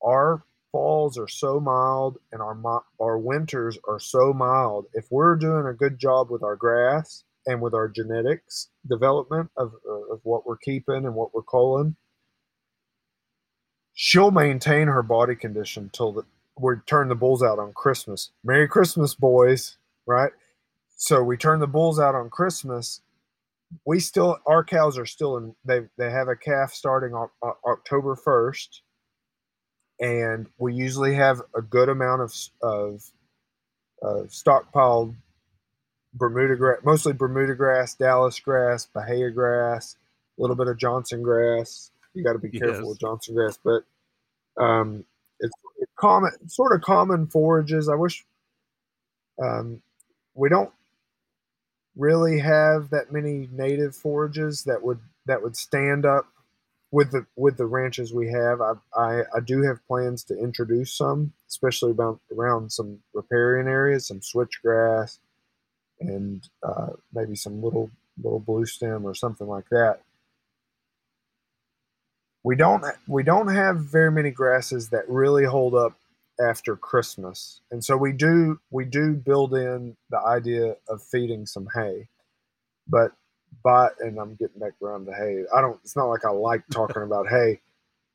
our 0.02 0.42
falls 0.72 1.18
are 1.18 1.28
so 1.28 1.60
mild 1.60 2.18
and 2.32 2.42
our 2.42 2.84
our 3.00 3.18
winters 3.18 3.78
are 3.88 4.00
so 4.00 4.34
mild. 4.34 4.86
If 4.94 5.08
we're 5.12 5.36
doing 5.36 5.68
a 5.68 5.74
good 5.74 6.00
job 6.00 6.30
with 6.30 6.44
our 6.44 6.56
grass 6.56 7.24
and 7.46 7.62
with 7.62 7.74
our 7.74 7.88
genetics 7.88 8.70
development 8.88 9.50
of 9.58 9.74
uh, 9.88 10.14
of 10.14 10.22
what 10.24 10.46
we're 10.46 10.58
keeping 10.58 11.06
and 11.06 11.16
what 11.16 11.34
we're 11.34 11.44
culling, 11.44 11.96
she'll 13.94 14.32
maintain 14.32 14.88
her 14.88 15.04
body 15.04 15.36
condition 15.36 15.90
till 15.94 16.12
the, 16.12 16.24
we 16.60 16.76
turn 16.86 17.08
the 17.10 17.16
bulls 17.16 17.44
out 17.44 17.60
on 17.60 17.74
Christmas. 17.74 18.32
Merry 18.44 18.68
Christmas, 18.68 19.16
boys! 19.16 19.78
Right. 20.06 20.32
So 20.96 21.22
we 21.22 21.38
turn 21.38 21.60
the 21.60 21.68
bulls 21.68 22.00
out 22.00 22.16
on 22.16 22.30
Christmas 22.30 23.02
we 23.86 24.00
still 24.00 24.38
our 24.46 24.64
cows 24.64 24.98
are 24.98 25.06
still 25.06 25.38
in 25.38 25.56
they 25.66 25.82
they 25.98 26.10
have 26.10 26.28
a 26.28 26.36
calf 26.36 26.74
starting 26.74 27.14
October 27.66 28.16
1st 28.16 28.82
and 30.00 30.48
we 30.58 30.74
usually 30.74 31.16
have 31.16 31.42
a 31.56 31.62
good 31.62 31.90
amount 31.90 32.22
of 32.22 32.34
of, 32.62 33.12
of 34.02 34.28
stockpiled 34.30 35.16
Bermuda 36.14 36.56
grass 36.56 36.80
mostly 36.84 37.14
Bermuda 37.14 37.56
grass, 37.56 37.96
Dallas 37.96 38.40
grass, 38.40 38.86
Bahia 38.88 39.30
grass, 39.32 39.96
a 40.38 40.42
little 40.42 40.56
bit 40.56 40.68
of 40.68 40.78
Johnson 40.78 41.22
grass. 41.24 41.92
You 42.14 42.24
got 42.24 42.34
to 42.34 42.40
be 42.40 42.50
careful 42.52 42.90
Yes. 42.90 42.90
with 42.90 43.00
Johnson 43.00 43.36
grass, 43.36 43.60
but 43.64 43.84
um, 44.62 45.06
it's 45.40 45.54
it's 45.80 45.92
common 45.98 46.32
sort 46.50 46.74
of 46.76 46.82
common 46.82 47.28
forages. 47.28 47.90
I 47.90 47.96
wish 47.96 48.26
um, 49.42 49.82
we 50.36 50.50
don't 50.50 50.72
really 51.96 52.40
have 52.40 52.90
that 52.92 53.12
many 53.12 53.50
native 53.52 53.96
forages 53.96 54.64
that 54.66 54.82
would 54.84 55.00
that 55.26 55.42
would 55.44 55.56
stand 55.56 56.06
up 56.06 56.26
with 56.92 57.12
the 57.12 57.26
with 57.36 57.58
the 57.58 57.66
ranches 57.66 58.14
we 58.14 58.30
have. 58.30 58.62
I 58.62 58.74
I, 58.96 59.22
I 59.36 59.40
do 59.46 59.62
have 59.64 59.86
plans 59.88 60.24
to 60.26 60.38
introduce 60.38 60.94
some, 60.94 61.34
especially 61.48 61.92
about 61.92 62.20
around 62.36 62.72
some 62.72 63.00
riparian 63.14 63.68
areas, 63.68 64.08
some 64.08 64.22
switchgrass, 64.22 65.20
and 66.00 66.48
uh, 66.64 66.92
maybe 67.14 67.36
some 67.36 67.62
little 67.62 67.90
little 68.22 68.40
blue 68.40 68.66
stem 68.66 69.06
or 69.06 69.14
something 69.14 69.48
like 69.48 69.70
that. 69.70 70.00
We 72.44 72.56
don't 72.56 72.86
we 73.08 73.24
don't 73.24 73.50
have 73.50 73.78
very 73.80 74.12
many 74.12 74.32
grasses 74.32 74.90
that 74.90 75.10
really 75.10 75.46
hold 75.46 75.76
up 75.76 75.94
after 76.40 76.76
Christmas, 76.76 77.62
and 77.72 77.84
so 77.84 77.98
we 77.98 78.14
do 78.14 78.60
we 78.72 78.86
do 78.86 79.14
build 79.14 79.54
in 79.54 79.98
the 80.10 80.20
idea 80.20 80.76
of 80.88 81.04
feeding 81.04 81.46
some 81.46 81.68
hay, 81.74 82.08
but 82.88 83.12
but 83.64 83.96
and 84.00 84.20
I'm 84.20 84.36
getting 84.36 84.60
back 84.60 84.74
around 84.82 85.06
to 85.06 85.14
hay. 85.14 85.44
I 85.56 85.62
don't. 85.62 85.80
It's 85.84 85.96
not 85.96 86.06
like 86.06 86.26
I 86.26 86.30
like 86.30 86.64
talking 86.72 87.04
about 87.04 87.28
hay, 87.28 87.60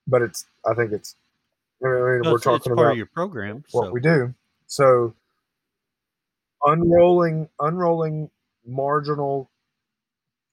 but 0.07 0.22
it's. 0.22 0.47
I 0.68 0.74
think 0.74 0.93
it's. 0.93 1.16
I 1.85 1.89
mean, 1.89 2.22
we're 2.24 2.39
talking 2.39 2.72
about 2.72 2.97
your 2.97 3.07
program. 3.07 3.64
what 3.72 3.87
so- 3.87 3.91
we 3.91 4.01
do. 4.01 4.35
So 4.66 5.14
unrolling 6.64 7.49
unrolling 7.61 8.30
marginal 8.64 9.51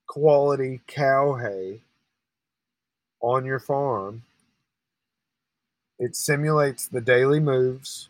quality 0.07 0.81
cow 0.87 1.35
hay 1.35 1.81
on 3.21 3.45
your 3.45 3.59
farm 3.59 4.23
it 5.99 6.15
simulates 6.15 6.87
the 6.87 7.01
daily 7.01 7.39
moves 7.39 8.09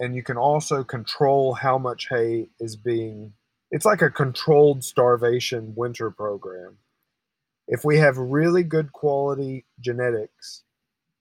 and 0.00 0.14
you 0.14 0.22
can 0.22 0.36
also 0.36 0.82
control 0.82 1.54
how 1.54 1.76
much 1.76 2.08
hay 2.08 2.48
is 2.58 2.76
being 2.76 3.34
it's 3.70 3.84
like 3.84 4.02
a 4.02 4.10
controlled 4.10 4.84
starvation 4.84 5.74
winter 5.76 6.10
program. 6.10 6.78
If 7.68 7.84
we 7.84 7.98
have 7.98 8.16
really 8.18 8.62
good 8.62 8.92
quality 8.92 9.64
genetics 9.80 10.62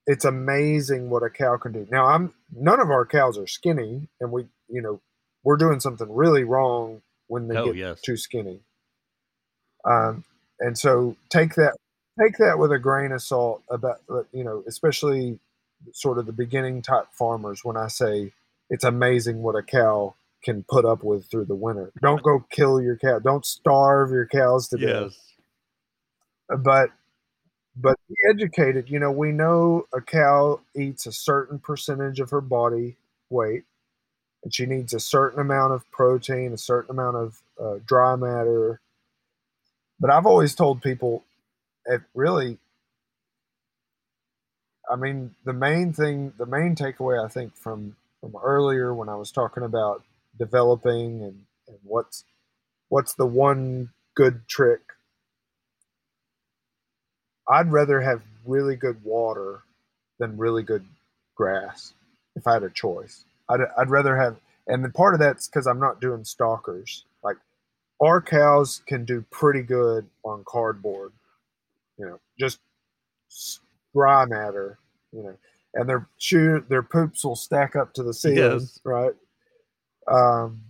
it's 0.06 0.26
amazing 0.26 1.10
what 1.10 1.24
a 1.24 1.30
cow 1.30 1.56
can 1.58 1.72
do. 1.72 1.88
Now 1.90 2.06
i'm 2.08 2.34
none 2.54 2.82
of 2.82 2.90
our 2.92 3.06
cows 3.06 3.38
are 3.38 3.48
skinny 3.48 4.10
and 4.20 4.32
we 4.34 4.46
you 4.68 4.82
know 4.82 5.00
we're 5.44 5.56
doing 5.58 5.80
something 5.80 6.14
really 6.14 6.44
wrong 6.44 7.02
when 7.28 7.48
they 7.48 7.56
Oh, 7.56 7.68
get 7.68 7.76
yes. 7.78 8.02
too 8.02 8.18
skinny. 8.18 8.60
Um, 9.86 10.24
and 10.60 10.78
so 10.78 11.16
take 11.30 11.56
that 11.56 11.76
take 12.22 12.38
that 12.38 12.60
with 12.60 12.72
a 12.72 12.80
grain 12.80 13.12
of 13.12 13.22
salt 13.22 13.64
about 13.70 14.02
you 14.34 14.44
know 14.44 14.64
especially 14.68 15.40
sort 15.94 16.18
of 16.18 16.26
the 16.26 16.32
beginning 16.34 16.82
type 16.82 17.08
farmers 17.12 17.66
when 17.66 17.76
i 17.76 17.88
say 17.88 18.32
it's 18.70 18.84
amazing 18.86 19.42
what 19.42 19.56
a 19.56 19.64
cow 19.64 20.14
can 20.44 20.64
put 20.70 20.86
up 20.86 21.04
with 21.04 21.30
through 21.30 21.46
the 21.46 21.56
winter. 21.56 21.92
Don't 22.02 22.22
go 22.22 22.46
kill 22.52 22.82
your 22.82 22.98
cow. 22.98 23.20
Don't 23.20 23.46
starve 23.46 24.12
your 24.12 24.28
cows 24.28 24.68
to 24.70 24.78
death. 24.78 25.14
Yes. 26.50 26.60
But 26.60 26.90
but 27.76 27.98
be 28.08 28.16
educated. 28.30 28.90
You 28.90 29.00
know, 29.00 29.12
we 29.12 29.32
know 29.32 29.88
a 29.94 30.02
cow 30.02 30.60
eats 30.76 31.06
a 31.06 31.12
certain 31.12 31.60
percentage 31.60 32.20
of 32.20 32.30
her 32.30 32.42
body 32.42 32.98
weight, 33.30 33.64
and 34.44 34.54
she 34.54 34.66
needs 34.66 34.94
a 34.94 35.00
certain 35.00 35.40
amount 35.40 35.74
of 35.74 35.90
protein, 35.92 36.54
a 36.54 36.58
certain 36.58 36.92
amount 36.92 37.16
of 37.16 37.42
uh, 37.60 37.80
dry 37.86 38.16
matter. 38.16 38.80
But 40.00 40.12
I've 40.12 40.26
always 40.26 40.54
told 40.54 40.82
people, 40.82 41.24
it 41.86 42.02
really, 42.14 42.58
I 44.92 44.96
mean, 44.96 45.34
the 45.46 45.54
main 45.54 45.94
thing, 45.94 46.34
the 46.38 46.46
main 46.46 46.76
takeaway 46.76 47.24
I 47.24 47.28
think 47.28 47.56
from 47.56 47.96
from 48.22 48.36
earlier 48.42 48.94
when 48.94 49.10
I 49.10 49.16
was 49.16 49.32
talking 49.32 49.64
about 49.64 50.04
developing 50.38 51.24
and, 51.24 51.40
and 51.68 51.78
what's 51.84 52.26
what's 52.90 53.14
the 53.16 53.26
one 53.26 53.90
good 54.16 54.42
trick 54.48 54.82
I'd 57.48 57.72
rather 57.72 58.02
have 58.02 58.22
really 58.46 58.76
good 58.76 59.04
water 59.04 59.64
than 60.20 60.38
really 60.38 60.64
good 60.64 60.86
grass 61.36 61.94
if 62.36 62.48
I 62.48 62.54
had 62.54 62.64
a 62.64 62.70
choice. 62.70 63.26
I'd, 63.50 63.60
I'd 63.78 63.90
rather 63.90 64.18
have, 64.18 64.38
and 64.68 64.84
then 64.84 64.92
part 64.92 65.14
of 65.14 65.20
that's 65.20 65.48
because 65.48 65.68
I'm 65.68 65.80
not 65.80 66.00
doing 66.00 66.24
stockers. 66.24 67.06
Like 67.24 67.38
our 68.02 68.22
cows 68.22 68.82
can 68.88 69.06
do 69.06 69.26
pretty 69.30 69.62
good 69.62 70.08
on 70.24 70.44
cardboard, 70.48 71.12
you 71.98 72.06
know, 72.06 72.20
just 72.40 72.60
dry 73.94 74.26
matter, 74.26 74.80
you 75.12 75.24
know, 75.24 75.36
and 75.74 75.90
their 75.90 76.08
shoe, 76.18 76.64
their 76.70 76.84
poops 76.84 77.26
will 77.26 77.36
stack 77.36 77.76
up 77.76 77.94
to 77.96 78.04
the 78.04 78.14
ceiling, 78.14 78.38
Yes. 78.38 78.80
right? 78.84 79.14
Um, 80.08 80.62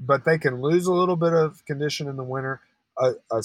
but 0.00 0.24
they 0.24 0.38
can 0.38 0.60
lose 0.62 0.86
a 0.86 0.92
little 0.92 1.16
bit 1.16 1.32
of 1.32 1.64
condition 1.66 2.08
in 2.08 2.16
the 2.16 2.24
winter. 2.24 2.60
A 3.00 3.42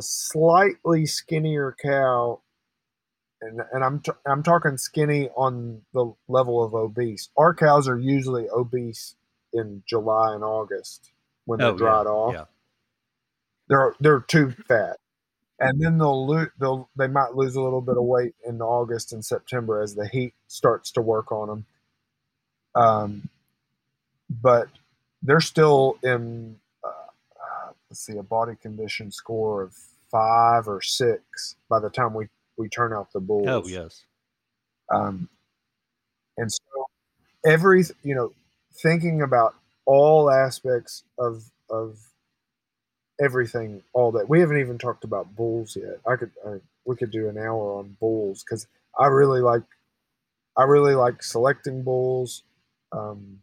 slightly 0.00 1.04
skinnier 1.06 1.76
cow, 1.82 2.40
and 3.42 3.60
and 3.72 3.84
I'm 3.84 4.00
t- 4.00 4.12
I'm 4.26 4.42
talking 4.42 4.78
skinny 4.78 5.28
on 5.36 5.82
the 5.92 6.12
level 6.28 6.64
of 6.64 6.74
obese. 6.74 7.28
Our 7.36 7.54
cows 7.54 7.86
are 7.86 7.98
usually 7.98 8.48
obese 8.48 9.14
in 9.52 9.82
July 9.86 10.34
and 10.34 10.42
August 10.42 11.12
when 11.44 11.58
they're 11.58 11.68
Oh, 11.68 11.76
dried 11.76 12.06
yeah, 12.06 12.12
off. 12.12 12.34
yeah. 12.34 12.44
They're 13.68 13.94
they're 14.00 14.20
too 14.20 14.50
fat, 14.52 14.96
and 15.60 15.78
then 15.80 15.98
they'll 15.98 16.26
lose 16.26 16.48
they'll 16.58 16.88
they 16.96 17.06
might 17.06 17.34
lose 17.34 17.56
a 17.56 17.62
little 17.62 17.82
bit 17.82 17.98
of 17.98 18.04
weight 18.04 18.34
in 18.46 18.60
August 18.62 19.12
and 19.12 19.22
September 19.24 19.80
as 19.82 19.94
the 19.94 20.08
heat 20.08 20.32
starts 20.48 20.90
to 20.92 21.02
work 21.02 21.30
on 21.30 21.48
them. 21.48 21.66
Um, 22.74 23.28
but 24.42 24.68
they're 25.22 25.40
still 25.40 25.98
in 26.02 26.56
uh, 26.82 26.88
uh, 26.88 27.72
let's 27.90 28.00
see 28.04 28.16
a 28.16 28.22
body 28.22 28.54
condition 28.60 29.10
score 29.10 29.62
of 29.62 29.74
five 30.10 30.68
or 30.68 30.80
six 30.80 31.56
by 31.68 31.80
the 31.80 31.90
time 31.90 32.14
we 32.14 32.28
we 32.56 32.68
turn 32.68 32.92
out 32.92 33.12
the 33.12 33.20
bulls. 33.20 33.48
Oh, 33.48 33.66
yes. 33.66 34.04
Um, 34.92 35.28
and 36.36 36.50
so 36.52 36.86
every 37.44 37.84
you 38.02 38.14
know 38.14 38.32
thinking 38.82 39.22
about 39.22 39.54
all 39.86 40.30
aspects 40.30 41.04
of 41.18 41.44
of 41.70 41.98
everything 43.20 43.82
all 43.92 44.10
that 44.12 44.28
we 44.28 44.40
haven't 44.40 44.58
even 44.58 44.78
talked 44.78 45.04
about 45.04 45.36
bulls 45.36 45.76
yet 45.76 45.98
i 46.06 46.16
could 46.16 46.32
I, 46.46 46.56
we 46.84 46.96
could 46.96 47.12
do 47.12 47.28
an 47.28 47.38
hour 47.38 47.78
on 47.78 47.96
bulls 48.00 48.42
because 48.42 48.66
i 48.98 49.06
really 49.06 49.40
like 49.40 49.62
i 50.56 50.64
really 50.64 50.94
like 50.94 51.22
selecting 51.22 51.82
bulls 51.82 52.42
um, 52.92 53.40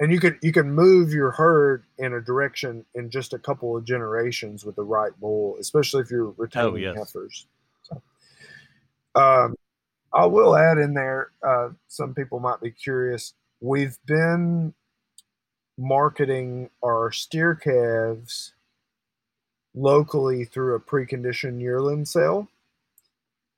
and 0.00 0.12
you 0.12 0.20
can 0.20 0.38
you 0.42 0.52
can 0.52 0.72
move 0.72 1.12
your 1.12 1.30
herd 1.30 1.84
in 1.98 2.14
a 2.14 2.20
direction 2.20 2.84
in 2.94 3.10
just 3.10 3.32
a 3.32 3.38
couple 3.38 3.76
of 3.76 3.84
generations 3.84 4.64
with 4.64 4.76
the 4.76 4.82
right 4.82 5.18
bull 5.20 5.56
especially 5.60 6.02
if 6.02 6.10
you're 6.10 6.34
retaining 6.36 6.82
yes. 6.82 6.96
heifers 6.96 7.46
so 7.82 8.02
um, 9.14 9.54
I 10.14 10.26
will 10.26 10.56
add 10.56 10.78
in 10.78 10.94
there, 10.94 11.30
uh, 11.46 11.70
some 11.88 12.14
people 12.14 12.38
might 12.38 12.60
be 12.60 12.70
curious. 12.70 13.32
We've 13.60 13.96
been 14.06 14.74
marketing 15.78 16.68
our 16.84 17.10
steer 17.12 17.54
calves 17.54 18.52
locally 19.74 20.44
through 20.44 20.74
a 20.74 20.80
preconditioned 20.80 21.62
yearling 21.62 22.04
sale. 22.04 22.48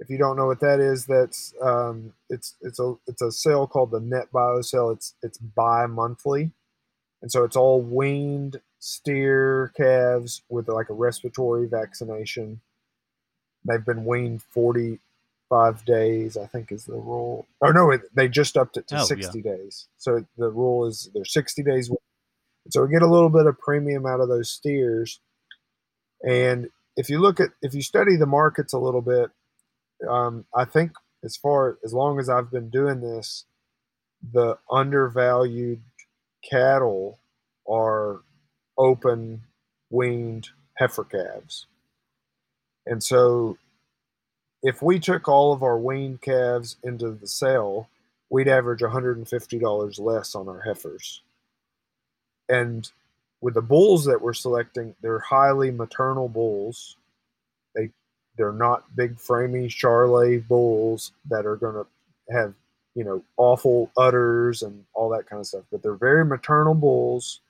If 0.01 0.11
you 0.11 0.19
don't 0.19 0.37
know 0.37 0.47
what 0.47 0.61
that 0.61 0.81
is, 0.81 1.07
that's 1.07 1.55
um, 1.63 2.13
it's 2.29 2.55
it's 2.61 2.81
a 2.81 2.95
it's 3.07 3.23
a 3.23 3.31
sale 3.31 3.67
called 3.67 3.91
the 3.93 4.01
Net 4.01 4.31
Bio 4.33 4.61
sale. 4.61 4.91
It's 4.91 5.15
it's 5.23 5.39
bi-monthly, 5.39 6.51
and 7.23 7.31
so 7.31 7.45
it's 7.45 7.57
all 7.57 7.81
weaned 7.81 8.61
steer 8.81 9.73
calves 9.77 10.43
with 10.49 10.69
like 10.69 10.91
a 10.91 10.95
respiratory 10.95 11.67
vaccination. 11.67 12.61
They've 13.65 13.85
been 13.85 14.05
weaned 14.05 14.43
forty 14.43 14.99
five 15.49 15.85
days, 15.85 16.37
I 16.37 16.47
think 16.47 16.73
is 16.73 16.87
the 16.87 16.95
rule. 16.95 17.47
Oh 17.63 17.71
no, 17.71 17.91
it, 17.93 18.03
they 18.15 18.29
just 18.29 18.57
upped 18.57 18.77
it 18.77 18.89
to 18.89 18.97
Oh, 18.97 18.99
yeah. 18.99 19.05
sixty 19.05 19.41
days. 19.43 19.87
So 19.97 20.25
the 20.37 20.51
rule 20.51 20.87
is 20.87 21.09
they're 21.15 21.25
sixty 21.25 21.63
days. 21.63 21.91
So 22.71 22.83
we 22.83 22.91
get 22.91 23.03
a 23.03 23.11
little 23.11 23.29
bit 23.29 23.47
of 23.47 23.59
premium 23.59 24.07
out 24.07 24.21
of 24.21 24.29
those 24.29 24.51
steers. 24.51 25.21
And 26.27 26.71
if 26.97 27.09
you 27.09 27.21
look 27.21 27.39
at 27.41 27.51
if 27.63 27.75
you 27.75 27.83
study 27.83 28.17
the 28.17 28.27
markets 28.27 28.73
a 28.73 28.79
little 28.79 29.03
bit, 29.03 29.31
um, 30.09 30.45
I 30.55 30.65
think 30.65 30.93
as 31.23 31.37
far 31.37 31.79
as 31.85 31.93
long 31.93 32.19
as 32.19 32.29
I've 32.29 32.51
been 32.51 32.71
doing 32.71 33.01
this, 33.01 33.45
the 34.33 34.59
undervalued 34.71 35.83
cattle 36.49 37.19
are 37.69 38.21
open 38.77 39.43
weaned 39.91 40.49
heifer 40.77 41.05
calves. 41.05 41.67
And 42.87 43.03
so 43.03 43.57
if 44.63 44.83
we 44.83 44.99
took 44.99 45.29
all 45.29 45.53
of 45.53 45.63
our 45.63 45.79
weaned 45.79 46.21
calves 46.21 46.77
into 46.83 47.11
the 47.11 47.27
sale, 47.27 47.89
we'd 48.31 48.49
average 48.49 48.81
$150 48.81 50.01
less 50.01 50.35
on 50.35 50.49
our 50.49 50.61
heifers. 50.63 51.23
And 52.49 52.91
with 53.41 53.55
the 53.55 53.63
bulls 53.63 54.07
that 54.07 54.21
we're 54.21 54.33
selecting, 54.33 54.95
they're 55.03 55.19
highly 55.19 55.71
maternal 55.71 56.29
bulls. 56.29 56.97
They 57.75 57.91
they're 58.37 58.53
not 58.53 58.95
big 58.97 59.17
framey 59.17 59.67
Charolais 59.67 60.47
bulls 60.47 61.13
that 61.29 61.47
are 61.47 61.57
going 61.57 61.75
to 61.75 61.87
have, 62.35 62.55
you 62.95 63.05
know, 63.05 63.23
awful 63.37 63.91
udders 63.97 64.63
and 64.63 64.85
all 64.95 65.09
that 65.11 65.27
kind 65.27 65.41
of 65.41 65.47
stuff, 65.47 65.65
but 65.71 65.83
they're 65.83 65.95
very 65.95 66.25
maternal 66.25 66.75
bulls. 66.75 67.41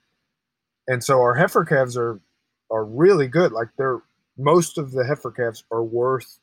And 0.86 1.02
so 1.02 1.20
our 1.20 1.34
heifer 1.34 1.64
calves 1.64 1.96
are 1.96 2.20
are 2.70 2.84
really 2.84 3.28
good. 3.28 3.52
Like 3.52 3.68
they're 3.76 4.02
most 4.36 4.78
of 4.78 4.92
the 4.92 5.04
heifer 5.06 5.30
calves 5.30 5.64
are 5.70 5.82
worth 5.82 6.38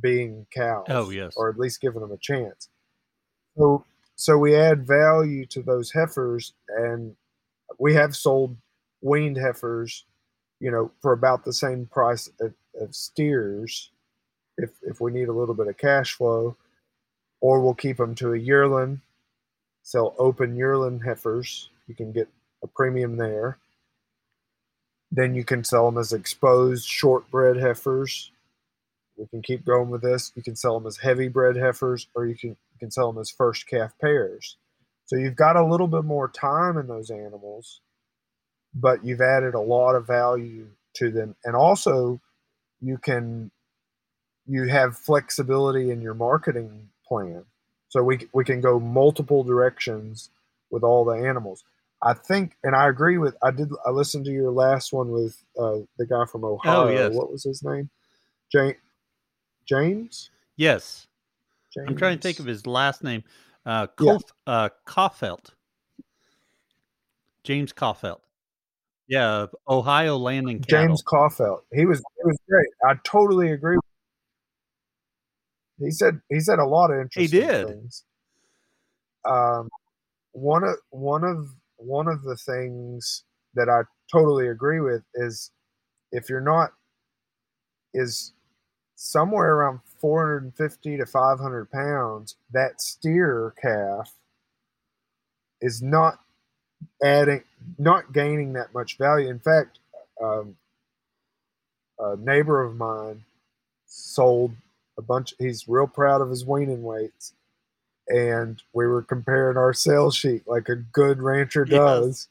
being 0.00 0.46
cows. 0.54 0.86
Oh, 0.88 1.10
yes. 1.10 1.34
Or 1.36 1.48
at 1.48 1.58
least 1.58 1.80
giving 1.80 2.00
them 2.00 2.12
a 2.12 2.18
chance. 2.18 2.68
So 3.56 3.84
so 4.16 4.36
we 4.36 4.56
add 4.56 4.86
value 4.86 5.46
to 5.46 5.62
those 5.62 5.92
heifers 5.92 6.52
and 6.68 7.14
we 7.78 7.94
have 7.94 8.16
sold 8.16 8.56
weaned 9.00 9.36
heifers, 9.36 10.04
you 10.60 10.70
know, 10.70 10.90
for 11.00 11.12
about 11.12 11.44
the 11.44 11.52
same 11.52 11.86
price 11.86 12.28
of, 12.80 12.94
steers 12.94 13.90
if 14.56 14.70
if 14.82 15.00
we 15.00 15.12
need 15.12 15.28
a 15.28 15.32
little 15.32 15.54
bit 15.54 15.68
of 15.68 15.76
cash 15.76 16.14
flow. 16.14 16.56
Or 17.40 17.60
we'll 17.60 17.74
keep 17.74 17.98
them 17.98 18.16
to 18.16 18.32
a 18.32 18.38
yearling, 18.38 19.00
sell 19.82 20.14
open 20.18 20.56
yearling 20.56 21.00
heifers. 21.00 21.70
You 21.86 21.94
can 21.94 22.10
get 22.12 22.28
a 22.64 22.66
premium 22.66 23.16
there. 23.16 23.58
Then 25.12 25.34
you 25.36 25.44
can 25.44 25.62
sell 25.62 25.86
them 25.86 25.98
as 25.98 26.12
exposed 26.12 26.88
shortbred 26.88 27.60
heifers. 27.60 28.32
We 29.16 29.26
can 29.26 29.42
keep 29.42 29.64
going 29.64 29.90
with 29.90 30.02
this. 30.02 30.32
You 30.34 30.42
can 30.42 30.56
sell 30.56 30.78
them 30.78 30.86
as 30.86 30.98
heavy 30.98 31.28
bred 31.28 31.56
heifers, 31.56 32.08
or 32.14 32.26
you 32.26 32.36
can 32.36 32.50
you 32.50 32.78
can 32.78 32.90
sell 32.90 33.12
them 33.12 33.20
as 33.20 33.30
first 33.30 33.66
calf 33.68 33.92
pairs. 34.00 34.56
So 35.06 35.16
you've 35.16 35.36
got 35.36 35.56
a 35.56 35.64
little 35.64 35.88
bit 35.88 36.04
more 36.04 36.28
time 36.28 36.76
in 36.76 36.86
those 36.86 37.10
animals, 37.10 37.80
but 38.74 39.04
you've 39.04 39.20
added 39.20 39.54
a 39.54 39.60
lot 39.60 39.94
of 39.94 40.06
value 40.06 40.68
to 40.94 41.10
them, 41.10 41.36
and 41.44 41.56
also 41.56 42.20
you 42.80 42.98
can 42.98 43.50
you 44.46 44.68
have 44.68 44.96
flexibility 44.96 45.90
in 45.90 46.00
your 46.00 46.14
marketing 46.14 46.88
plan. 47.06 47.44
So 47.88 48.02
we 48.02 48.28
we 48.32 48.44
can 48.44 48.60
go 48.60 48.78
multiple 48.78 49.44
directions 49.44 50.30
with 50.70 50.82
all 50.82 51.04
the 51.04 51.12
animals. 51.12 51.64
I 52.00 52.14
think, 52.14 52.56
and 52.62 52.76
I 52.76 52.88
agree 52.88 53.18
with. 53.18 53.36
I 53.42 53.50
did. 53.50 53.70
I 53.86 53.90
listened 53.90 54.24
to 54.26 54.30
your 54.30 54.52
last 54.52 54.92
one 54.92 55.10
with 55.10 55.42
uh, 55.58 55.78
the 55.98 56.06
guy 56.06 56.24
from 56.30 56.44
Ohio. 56.44 56.86
oh, 56.86 56.88
yes. 56.90 57.12
What 57.12 57.32
was 57.32 57.44
his 57.44 57.62
name? 57.62 57.90
James. 58.52 58.76
James. 59.66 60.30
Yes. 60.56 61.06
James. 61.74 61.88
I'm 61.88 61.96
trying 61.96 62.18
to 62.18 62.22
think 62.22 62.38
of 62.38 62.46
his 62.46 62.66
last 62.66 63.02
name. 63.02 63.24
Uh, 63.66 63.88
Yeah. 64.00 64.12
Kof, 64.12 64.22
uh, 64.46 64.68
Kaufelt. 64.86 65.50
James 67.44 67.72
Kaufelt. 67.72 68.20
Yeah, 69.08 69.46
Ohio 69.68 70.16
Landing. 70.18 70.60
Cattle. 70.60 70.88
James 70.88 71.02
Caulfield. 71.02 71.60
He 71.72 71.86
was. 71.86 71.98
He 71.98 72.26
was 72.26 72.38
great. 72.48 72.68
I 72.86 72.94
totally 73.04 73.50
agree. 73.52 73.76
with 73.76 73.84
He 75.86 75.90
said. 75.90 76.20
He 76.28 76.40
said 76.40 76.58
a 76.58 76.66
lot 76.66 76.90
of 76.90 77.00
interesting 77.00 77.40
He 77.40 77.46
did. 77.46 77.66
things. 77.68 78.04
um, 79.24 79.68
one 80.32 80.62
of 80.62 80.76
one 80.90 81.24
of 81.24 81.48
one 81.76 82.06
of 82.06 82.22
the 82.22 82.36
things 82.36 83.24
that 83.54 83.68
I 83.68 83.82
totally 84.12 84.48
agree 84.48 84.80
with 84.80 85.02
is 85.14 85.50
if 86.12 86.28
you're 86.28 86.40
not 86.40 86.70
is 87.94 88.34
somewhere 88.94 89.54
around 89.54 89.80
450 90.00 90.98
to 90.98 91.06
500 91.06 91.70
pounds, 91.70 92.36
that 92.52 92.80
steer 92.80 93.54
calf 93.60 94.12
is 95.60 95.80
not 95.82 96.18
adding, 97.02 97.42
not 97.78 98.12
gaining 98.12 98.54
that 98.54 98.74
much 98.74 98.98
value. 98.98 99.28
In 99.28 99.38
fact, 99.38 99.78
um, 100.22 100.56
a 101.98 102.16
neighbor 102.16 102.62
of 102.62 102.76
mine 102.76 103.24
sold 103.86 104.52
a 104.96 105.02
bunch. 105.02 105.34
He's 105.38 105.68
real 105.68 105.86
proud 105.86 106.20
of 106.20 106.30
his 106.30 106.44
weaning 106.44 106.82
weights, 106.82 107.32
and 108.08 108.62
we 108.72 108.86
were 108.86 109.02
comparing 109.02 109.56
our 109.56 109.72
sales 109.72 110.16
sheet 110.16 110.46
like 110.46 110.68
a 110.68 110.76
good 110.76 111.20
rancher 111.20 111.64
does. 111.64 112.28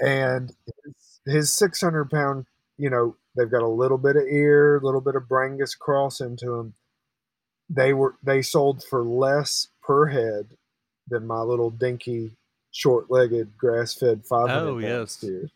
Yes. 0.00 0.10
And 0.10 0.52
his, 0.84 1.20
his 1.34 1.52
600 1.52 2.10
pound, 2.10 2.46
you 2.76 2.90
know, 2.90 3.16
they've 3.36 3.50
got 3.50 3.62
a 3.62 3.68
little 3.68 3.98
bit 3.98 4.16
of 4.16 4.24
ear, 4.24 4.76
a 4.76 4.84
little 4.84 5.00
bit 5.00 5.16
of 5.16 5.24
Brangus 5.24 5.78
cross 5.78 6.20
into 6.20 6.46
them. 6.46 6.74
They 7.70 7.92
were 7.92 8.16
they 8.22 8.42
sold 8.42 8.84
for 8.84 9.02
less 9.02 9.68
per 9.82 10.06
head 10.06 10.48
than 11.08 11.26
my 11.26 11.40
little 11.40 11.70
dinky, 11.70 12.36
short-legged, 12.74 13.56
grass-fed 13.56 14.24
500 14.26 14.68
oh, 14.68 14.78
yes. 14.78 15.12
steers. 15.12 15.50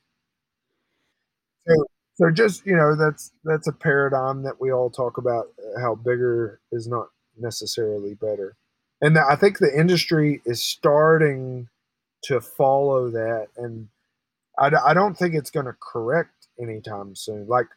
So, 1.66 1.84
so 2.14 2.30
just 2.30 2.64
you 2.64 2.76
know, 2.76 2.96
that's 2.96 3.32
that's 3.44 3.68
a 3.68 3.72
paradigm 3.72 4.42
that 4.44 4.60
we 4.60 4.72
all 4.72 4.90
talk 4.90 5.18
about. 5.18 5.48
Uh, 5.58 5.80
how 5.80 5.94
bigger 5.94 6.60
is 6.72 6.88
not 6.88 7.08
necessarily 7.36 8.14
better 8.14 8.56
and 9.00 9.16
I 9.18 9.36
think 9.36 9.58
the 9.58 9.72
industry 9.76 10.42
is 10.44 10.62
starting 10.62 11.68
to 12.24 12.40
follow 12.40 13.10
that, 13.10 13.48
and 13.56 13.88
I, 14.58 14.70
I 14.86 14.94
don't 14.94 15.16
think 15.16 15.34
it's 15.34 15.50
going 15.50 15.66
to 15.66 15.76
correct 15.80 16.48
anytime 16.60 17.14
soon. 17.14 17.46
Like, 17.46 17.68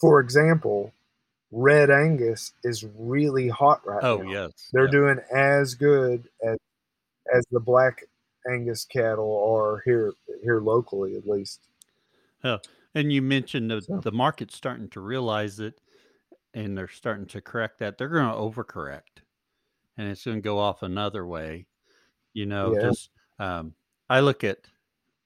for 0.00 0.20
example, 0.20 0.92
Red 1.50 1.90
Angus 1.90 2.52
is 2.62 2.84
really 2.98 3.48
hot 3.48 3.80
right 3.86 4.04
oh, 4.04 4.18
now. 4.18 4.28
Oh 4.28 4.32
yes, 4.32 4.68
they're 4.72 4.88
doing 4.88 5.18
as 5.34 5.74
good 5.74 6.28
as 6.46 6.58
as 7.34 7.44
the 7.50 7.60
Black 7.60 8.02
Angus 8.50 8.84
cattle 8.84 9.54
are 9.54 9.82
here 9.84 10.12
here 10.42 10.60
locally, 10.60 11.16
at 11.16 11.26
least. 11.26 11.68
Yeah, 12.44 12.58
and 12.94 13.12
you 13.12 13.22
mentioned 13.22 13.70
the, 13.70 13.82
so. 13.82 14.00
the 14.00 14.12
market's 14.12 14.56
starting 14.56 14.88
to 14.90 15.00
realize 15.00 15.60
it, 15.60 15.80
and 16.54 16.76
they're 16.76 16.88
starting 16.88 17.26
to 17.26 17.40
correct 17.40 17.78
that. 17.80 17.98
They're 17.98 18.08
going 18.08 18.30
to 18.30 18.34
overcorrect 18.34 19.22
and 19.96 20.08
it's 20.08 20.24
going 20.24 20.38
to 20.38 20.42
go 20.42 20.58
off 20.58 20.82
another 20.82 21.26
way. 21.26 21.66
You 22.34 22.46
know, 22.46 22.74
yeah. 22.74 22.82
just 22.82 23.10
um, 23.38 23.74
I 24.10 24.20
look 24.20 24.44
at, 24.44 24.58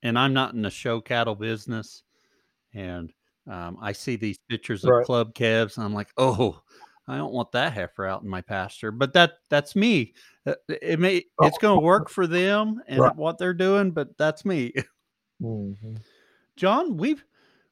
and 0.03 0.19
I'm 0.19 0.33
not 0.33 0.55
in 0.55 0.63
the 0.63 0.71
show 0.71 1.01
cattle 1.01 1.35
business, 1.35 2.05
and 2.73 3.13
um, 3.51 3.79
I 3.81 3.93
see 3.93 4.17
these 4.17 4.39
pictures 4.49 4.85
of 4.85 4.91
right. 4.91 5.05
club 5.05 5.35
calves, 5.35 5.77
and 5.77 5.85
I'm 5.85 5.95
like, 5.95 6.11
oh, 6.17 6.63
I 7.09 7.17
don't 7.17 7.33
want 7.33 7.53
that 7.53 7.73
heifer 7.73 8.07
out 8.07 8.23
in 8.23 8.29
my 8.29 8.41
pasture. 8.41 8.93
But 8.93 9.13
that 9.15 9.35
that's 9.49 9.75
me. 9.75 10.15
Uh, 10.47 10.55
it 10.69 10.99
may 11.01 11.25
oh. 11.41 11.47
it's 11.47 11.59
going 11.59 11.79
to 11.79 11.85
work 11.85 12.09
for 12.09 12.27
them 12.27 12.81
and 12.87 13.01
right. 13.01 13.17
what 13.17 13.39
they're 13.39 13.55
doing, 13.55 13.91
but 13.91 14.17
that's 14.19 14.45
me. 14.45 14.73
Mm-hmm. 15.43 15.95
John, 16.57 16.99
we've 16.99 17.25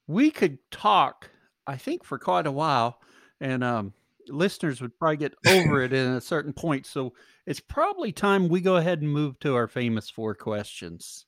we 0.06 0.30
could 0.30 0.56
talk, 0.70 1.28
I 1.66 1.76
think, 1.76 2.02
for 2.02 2.18
quite 2.18 2.46
a 2.46 2.50
while, 2.50 2.98
and 3.42 3.62
um, 3.62 3.92
listeners 4.30 4.80
would 4.80 4.98
probably 4.98 5.16
get 5.18 5.34
over 5.46 5.82
it 5.82 5.92
in 5.92 6.12
a 6.12 6.20
certain 6.20 6.52
point. 6.52 6.86
So 6.86 7.14
it's 7.46 7.60
probably 7.60 8.12
time 8.12 8.48
we 8.48 8.60
go 8.60 8.76
ahead 8.76 9.00
and 9.00 9.10
move 9.10 9.38
to 9.40 9.54
our 9.54 9.68
famous 9.68 10.10
four 10.10 10.34
questions. 10.34 11.26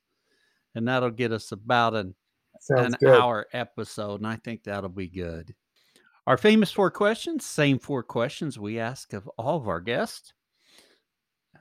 And 0.75 0.87
that'll 0.87 1.11
get 1.11 1.31
us 1.31 1.51
about 1.51 1.95
an, 1.95 2.15
an 2.69 2.95
hour 3.05 3.47
episode. 3.53 4.21
And 4.21 4.27
I 4.27 4.37
think 4.37 4.63
that'll 4.63 4.89
be 4.89 5.09
good. 5.09 5.53
Our 6.27 6.37
famous 6.37 6.71
four 6.71 6.91
questions, 6.91 7.45
same 7.45 7.79
four 7.79 8.03
questions 8.03 8.59
we 8.59 8.79
ask 8.79 9.13
of 9.13 9.27
all 9.37 9.57
of 9.57 9.67
our 9.67 9.81
guests. 9.81 10.33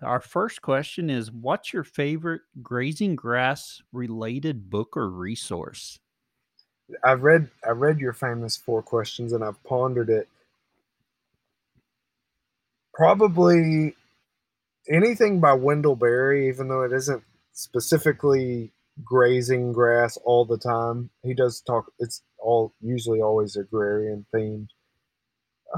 Our 0.02 0.20
first 0.20 0.62
question 0.62 1.10
is 1.10 1.30
What's 1.30 1.72
your 1.72 1.84
favorite 1.84 2.42
grazing 2.62 3.16
grass 3.16 3.82
related 3.92 4.70
book 4.70 4.96
or 4.96 5.08
resource? 5.08 5.98
I've 7.04 7.22
read 7.22 7.48
I 7.66 7.70
read 7.70 8.00
your 8.00 8.12
famous 8.12 8.56
four 8.56 8.82
questions 8.82 9.32
and 9.32 9.44
I've 9.44 9.62
pondered 9.64 10.10
it 10.10 10.28
probably 12.94 13.94
anything 14.88 15.40
by 15.40 15.52
Wendell 15.52 15.96
Berry, 15.96 16.48
even 16.48 16.68
though 16.68 16.82
it 16.82 16.92
isn't 16.92 17.22
specifically 17.52 18.70
grazing 19.04 19.72
grass 19.72 20.18
all 20.24 20.44
the 20.44 20.58
time. 20.58 21.10
He 21.22 21.34
does 21.34 21.60
talk. 21.60 21.92
It's 21.98 22.22
all 22.42 22.72
usually 22.80 23.20
always 23.20 23.56
agrarian 23.56 24.26
themed. 24.34 24.68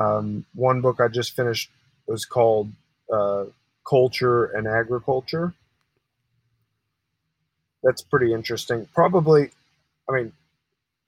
Um, 0.01 0.47
one 0.55 0.81
book 0.81 1.01
I 1.01 1.09
just 1.09 1.37
finished 1.37 1.71
was 2.07 2.25
called 2.25 2.71
uh, 3.13 3.45
"Culture 3.89 4.47
and 4.47 4.67
Agriculture." 4.67 5.55
That's 7.83 8.03
pretty 8.03 8.33
interesting. 8.33 8.87
Probably, 8.95 9.51
I 10.09 10.13
mean, 10.13 10.33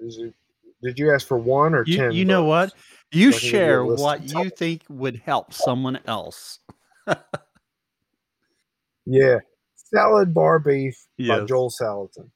it, 0.01 0.35
did 0.83 0.99
you 0.99 1.15
ask 1.15 1.27
for 1.27 1.39
one 1.39 1.75
or 1.75 1.85
you, 1.87 1.97
ten? 1.97 2.13
You 2.13 2.25
know 2.25 2.45
what? 2.45 2.75
You 3.13 3.33
share 3.33 3.85
what 3.85 4.29
you 4.29 4.51
think 4.51 4.83
would 4.89 5.23
help 5.25 5.55
someone 5.55 6.01
else. 6.07 6.59
yeah, 9.07 9.39
salad 9.77 10.35
bar 10.35 10.59
beef 10.59 10.97
yes. 11.17 11.41
by 11.41 11.47
Joel 11.47 11.71
Salatin. 11.71 12.31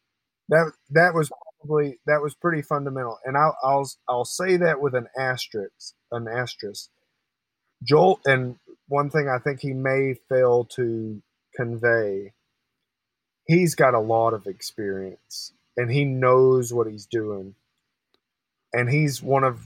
That 0.49 0.73
that 0.91 1.14
was 1.14 1.31
probably 1.69 1.99
that 2.07 2.23
was 2.23 2.35
pretty 2.35 2.62
fundamental, 2.62 3.19
and 3.25 3.37
I'll 3.37 3.57
I'll 3.62 3.91
I'll 4.09 4.25
say 4.25 4.57
that 4.59 4.81
with 4.81 4.95
an 4.95 5.07
asterisk, 5.19 5.95
an 6.11 6.27
asterisk. 6.29 6.89
Joel, 7.83 8.21
and 8.25 8.57
one 8.89 9.11
thing 9.11 9.29
I 9.29 9.39
think 9.39 9.61
he 9.61 9.73
may 9.73 10.14
fail 10.29 10.64
to 10.77 11.23
convey, 11.55 12.33
he's 13.47 13.75
got 13.75 13.95
a 13.95 14.01
lot 14.01 14.35
of 14.35 14.47
experience, 14.47 15.53
and 15.77 15.91
he 15.91 16.05
knows 16.05 16.73
what 16.73 16.89
he's 16.89 17.07
doing, 17.07 17.55
and 18.73 18.89
he's 18.89 19.23
one 19.23 19.45
of 19.45 19.61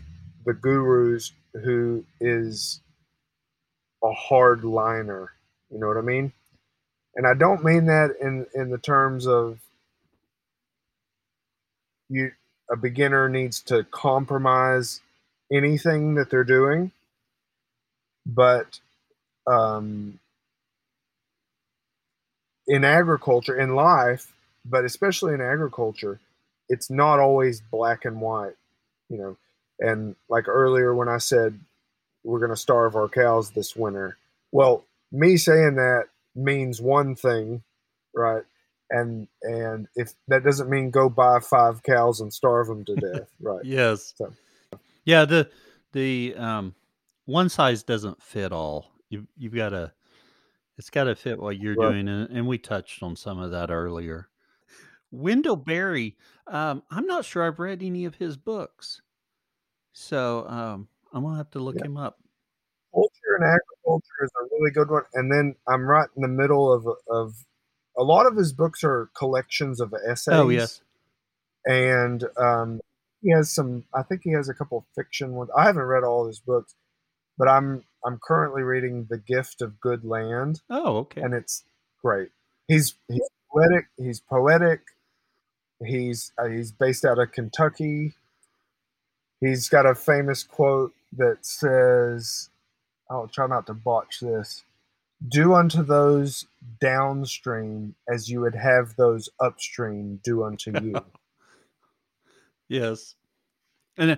the 0.45 0.53
gurus 0.55 1.33
who 1.65 2.05
is 2.21 2.81
a 4.03 4.13
hard 4.13 4.65
liner. 4.65 5.31
You 5.71 5.79
know 5.79 5.87
what 5.87 5.97
I 5.97 6.03
mean? 6.03 6.33
And 7.15 7.27
I 7.27 7.35
don't 7.35 7.65
mean 7.65 7.87
that 7.87 8.17
in 8.21 8.47
in 8.55 8.71
the 8.71 8.79
terms 8.79 9.27
of 9.27 9.61
you 12.13 12.33
a 12.71 12.77
beginner 12.77 13.29
needs 13.29 13.63
to 13.63 13.85
compromise 13.85 15.01
anything 15.53 16.15
that 16.15 16.31
they're 16.31 16.45
doing, 16.45 16.93
but 18.27 18.81
um, 19.47 20.19
in 22.67 22.85
agriculture, 22.85 23.59
in 23.59 23.75
life, 23.75 24.33
but 24.65 24.85
especially 24.85 25.35
in 25.35 25.41
agriculture, 25.41 26.21
it's 26.69 26.91
not 26.91 27.21
always 27.21 27.61
black 27.61 28.05
and 28.05 28.21
white. 28.21 28.55
You 29.11 29.19
know, 29.19 29.37
and 29.81 30.17
like 30.29 30.49
earlier 30.49 30.95
when 30.95 31.09
I 31.09 31.19
said 31.19 31.59
we're 32.25 32.39
going 32.39 32.51
to 32.51 32.57
starve 32.57 32.97
our 32.97 33.09
cows 33.09 33.51
this 33.51 33.77
winter, 33.77 34.17
well, 34.53 34.85
me 35.13 35.37
saying 35.37 35.77
that 35.77 36.05
means 36.35 36.81
one 36.81 37.17
thing, 37.17 37.63
right? 38.15 38.45
And 38.93 39.27
and 39.43 39.87
if 39.97 40.13
that 40.29 40.45
doesn't 40.45 40.69
mean 40.69 40.91
go 40.91 41.09
buy 41.09 41.41
five 41.41 41.83
cows 41.83 42.21
and 42.21 42.33
starve 42.33 42.69
them 42.69 42.85
to 42.85 42.95
death, 42.97 43.29
right? 43.41 43.65
yes. 43.65 44.15
So. 44.17 44.33
Yeah. 45.05 45.25
The 45.25 45.51
the 45.93 46.35
um 46.37 46.75
one 47.25 47.49
size 47.49 47.83
doesn't 47.83 48.23
fit 48.23 48.53
all. 48.53 48.93
You 49.09 49.27
you've 49.37 49.55
got 49.55 49.71
to 49.71 49.93
it's 50.79 50.91
got 50.91 51.05
to 51.05 51.15
fit 51.15 51.39
what 51.39 51.59
you're 51.59 51.75
right. 51.75 51.91
doing, 51.91 52.09
and, 52.09 52.31
and 52.31 52.47
we 52.47 52.59
touched 52.59 53.03
on 53.03 53.17
some 53.17 53.39
of 53.39 53.51
that 53.51 53.71
earlier. 53.71 54.29
Wendell 55.11 55.57
Berry, 55.57 56.17
um, 56.47 56.83
I'm 56.91 57.07
not 57.07 57.25
sure 57.25 57.47
I've 57.47 57.59
read 57.59 57.83
any 57.83 58.07
of 58.07 58.15
his 58.15 58.37
books. 58.37 59.03
So 59.93 60.47
um, 60.49 60.89
I'm 61.13 61.23
gonna 61.23 61.37
have 61.37 61.51
to 61.51 61.59
look 61.59 61.77
yeah. 61.79 61.87
him 61.87 61.97
up. 61.97 62.19
Culture 62.95 63.37
and 63.39 63.45
agriculture 63.45 64.25
is 64.25 64.31
a 64.41 64.45
really 64.53 64.71
good 64.71 64.91
one, 64.91 65.03
and 65.15 65.31
then 65.31 65.55
I'm 65.69 65.83
right 65.83 66.09
in 66.17 66.23
the 66.23 66.29
middle 66.29 66.73
of 66.73 66.87
of 67.11 67.35
a 67.97 68.03
lot 68.03 68.27
of 68.27 68.37
his 68.37 68.53
books 68.53 68.83
are 68.85 69.11
collections 69.15 69.81
of 69.81 69.95
essays. 70.07 70.35
Oh 70.35 70.49
yes, 70.49 70.81
and 71.65 72.25
um, 72.37 72.81
he 73.23 73.33
has 73.33 73.51
some. 73.51 73.85
I 73.95 74.03
think 74.03 74.23
he 74.25 74.33
has 74.33 74.49
a 74.49 74.55
couple 74.55 74.85
fiction 74.95 75.33
ones. 75.33 75.51
I 75.57 75.65
haven't 75.65 75.83
read 75.83 76.05
all 76.05 76.27
his 76.27 76.41
books, 76.41 76.75
but 77.39 77.49
I'm 77.49 77.85
I'm 78.05 78.19
currently 78.23 78.63
reading 78.63 79.07
The 79.09 79.19
Gift 79.19 79.63
of 79.63 79.81
Good 79.81 80.05
Land. 80.05 80.63
Oh, 80.71 80.99
okay, 80.99 81.21
and 81.21 81.35
it's 81.35 81.65
great. 82.03 82.31
He's 82.69 82.95
he's 83.09 83.29
poetic. 83.53 83.87
He's 83.97 84.21
poetic. 84.21 84.81
He's 85.85 86.33
uh, 86.39 86.49
he's 86.49 86.73
based 86.73 87.05
out 87.05 87.19
of 87.19 87.33
Kentucky 87.33 88.15
he's 89.43 89.69
got 89.69 89.85
a 89.85 89.95
famous 89.95 90.43
quote 90.43 90.95
that 91.17 91.39
says, 91.45 92.49
I'll 93.11 93.29
try 93.29 93.47
not 93.47 93.67
to 93.67 93.75
botch 93.75 94.21
this, 94.21 94.65
do 95.29 95.55
unto 95.55 95.83
those 95.83 96.47
downstream 96.81 97.95
as 98.09 98.29
you 98.29 98.41
would 98.41 98.55
have 98.55 98.95
those 98.97 99.29
upstream 99.41 100.21
do 100.25 100.45
unto 100.45 100.73
you. 100.83 100.95
yes. 102.69 103.15
And 103.97 104.13
uh, 104.13 104.17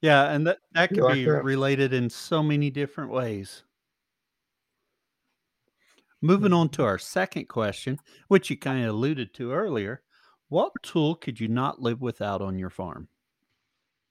yeah, 0.00 0.30
and 0.30 0.46
that, 0.46 0.58
that 0.72 0.90
could 0.90 1.02
like 1.02 1.14
be 1.14 1.24
that? 1.24 1.44
related 1.44 1.92
in 1.92 2.10
so 2.10 2.42
many 2.42 2.70
different 2.70 3.10
ways. 3.10 3.62
Moving 6.20 6.54
on 6.54 6.70
to 6.70 6.84
our 6.84 6.98
second 6.98 7.48
question, 7.48 7.98
which 8.28 8.48
you 8.48 8.56
kind 8.56 8.82
of 8.82 8.90
alluded 8.90 9.34
to 9.34 9.52
earlier. 9.52 10.02
What 10.48 10.72
tool 10.82 11.16
could 11.16 11.38
you 11.38 11.48
not 11.48 11.82
live 11.82 12.00
without 12.00 12.40
on 12.40 12.58
your 12.58 12.70
farm? 12.70 13.08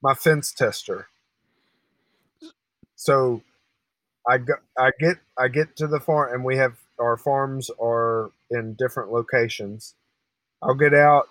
My 0.01 0.13
fence 0.13 0.51
tester. 0.51 1.07
So 2.95 3.41
I 4.28 4.38
go, 4.38 4.53
I 4.78 4.91
get 4.99 5.17
I 5.38 5.47
get 5.47 5.76
to 5.78 5.88
the 5.88 5.99
farm 5.99 6.34
and 6.34 6.43
we 6.43 6.57
have 6.57 6.78
our 6.99 7.17
farms 7.17 7.69
are 7.82 8.32
in 8.51 8.76
different 8.76 9.11
locations. 9.11 9.95
I'll 10.61 10.76
get 10.76 10.93
out 10.93 11.28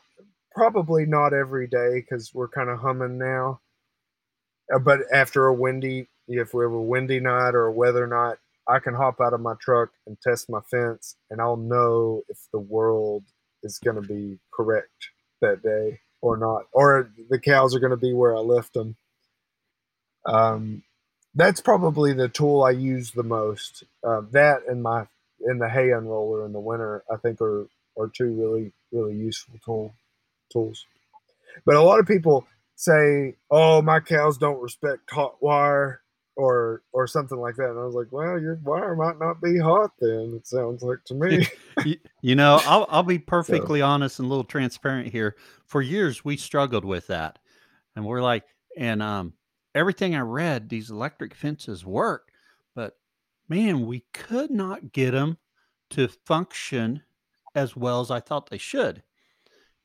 probably 0.55 1.07
not 1.07 1.33
every 1.33 1.67
day 1.67 2.01
because 2.01 2.35
we're 2.35 2.49
kind 2.49 2.69
of 2.69 2.79
humming 2.79 3.19
now. 3.19 3.61
Uh, 4.75 4.79
But 4.79 5.01
after 5.13 5.47
a 5.47 5.55
windy, 5.55 6.09
if 6.29 6.55
we 6.55 6.65
have 6.65 6.73
a 6.73 6.83
windy 6.83 7.21
night 7.21 7.55
or 7.55 7.67
a 7.67 7.73
weather 7.73 8.07
night, 8.07 8.37
I 8.69 8.79
can 8.79 8.95
hop 8.95 9.21
out 9.21 9.33
of 9.33 9.41
my 9.41 9.55
truck 9.61 9.91
and 10.07 10.21
test 10.21 10.49
my 10.49 10.61
fence, 10.71 11.17
and 11.31 11.41
I'll 11.41 11.57
know 11.57 12.23
if 12.29 12.39
the 12.53 12.61
world 12.61 13.25
is 13.63 13.79
going 13.79 14.01
to 14.01 14.07
be 14.07 14.39
correct 14.53 14.91
that 15.41 15.63
day 15.63 16.01
or 16.21 16.37
not, 16.37 16.67
or 16.73 17.11
the 17.31 17.41
cows 17.41 17.75
are 17.75 17.81
going 17.81 17.91
to 17.91 17.97
be 17.97 18.13
where 18.13 18.37
I 18.37 18.41
left 18.41 18.75
them. 18.75 18.97
Um, 20.27 20.83
that's 21.35 21.61
probably 21.61 22.13
the 22.13 22.29
tool 22.29 22.63
I 22.63 22.71
use 22.71 23.11
the 23.11 23.23
most. 23.23 23.85
Uh, 24.07 24.23
that 24.33 24.63
and 24.69 24.83
my 24.83 25.07
and 25.41 25.61
the 25.61 25.69
hay 25.69 25.89
unroller 25.89 26.47
in 26.47 26.53
the 26.53 26.61
winter, 26.61 27.05
I 27.11 27.17
think 27.17 27.41
are 27.41 27.67
are 27.99 28.09
two 28.09 28.33
really 28.33 28.73
really 28.93 29.15
useful 29.15 29.55
tool 29.65 29.95
tools. 30.53 30.87
But 31.65 31.77
a 31.77 31.83
lot 31.83 32.01
of 32.01 32.07
people 32.07 32.47
say, 32.77 33.37
"Oh, 33.51 33.83
my 33.83 34.01
cows 34.01 34.39
don't 34.39 34.63
respect 34.63 35.11
hot 35.11 35.43
wire." 35.43 36.01
Or, 36.35 36.81
or 36.95 37.07
something 37.07 37.37
like 37.37 37.57
that, 37.57 37.69
and 37.69 37.79
I 37.79 37.85
was 37.85 37.95
like, 37.95 38.11
"Well, 38.11 38.41
your 38.41 38.59
wire 38.65 38.97
might 38.97 39.19
not 39.19 39.43
be 39.43 39.59
hot 39.59 39.91
then." 40.01 40.33
It 40.35 40.47
sounds 40.47 40.83
like 40.83 41.05
to 41.05 41.15
me. 41.15 41.47
you, 41.85 41.99
you 42.23 42.35
know, 42.35 42.59
I'll, 42.65 42.87
I'll 42.89 43.03
be 43.03 43.19
perfectly 43.37 43.83
honest 43.83 44.19
and 44.19 44.25
a 44.25 44.29
little 44.31 44.43
transparent 44.43 45.13
here. 45.13 45.37
For 45.67 45.83
years, 45.83 46.25
we 46.25 46.39
struggled 46.39 46.87
with 46.87 47.09
that. 47.09 47.39
And 47.95 48.07
we're 48.07 48.23
like, 48.23 48.45
and 48.79 49.03
um, 49.03 49.35
everything 49.75 50.15
I 50.15 50.21
read, 50.21 50.69
these 50.69 50.91
electric 50.91 51.35
fences 51.35 51.85
work, 51.85 52.29
but 52.75 52.97
man, 53.49 53.87
we 53.87 54.05
could 54.13 54.51
not 54.51 54.93
get 54.93 55.13
them 55.13 55.39
to 55.91 56.09
function 56.09 57.03
as 57.55 57.77
well 57.77 58.01
as 58.01 58.11
I 58.11 58.21
thought 58.21 58.51
they 58.51 58.59
should. 58.59 59.03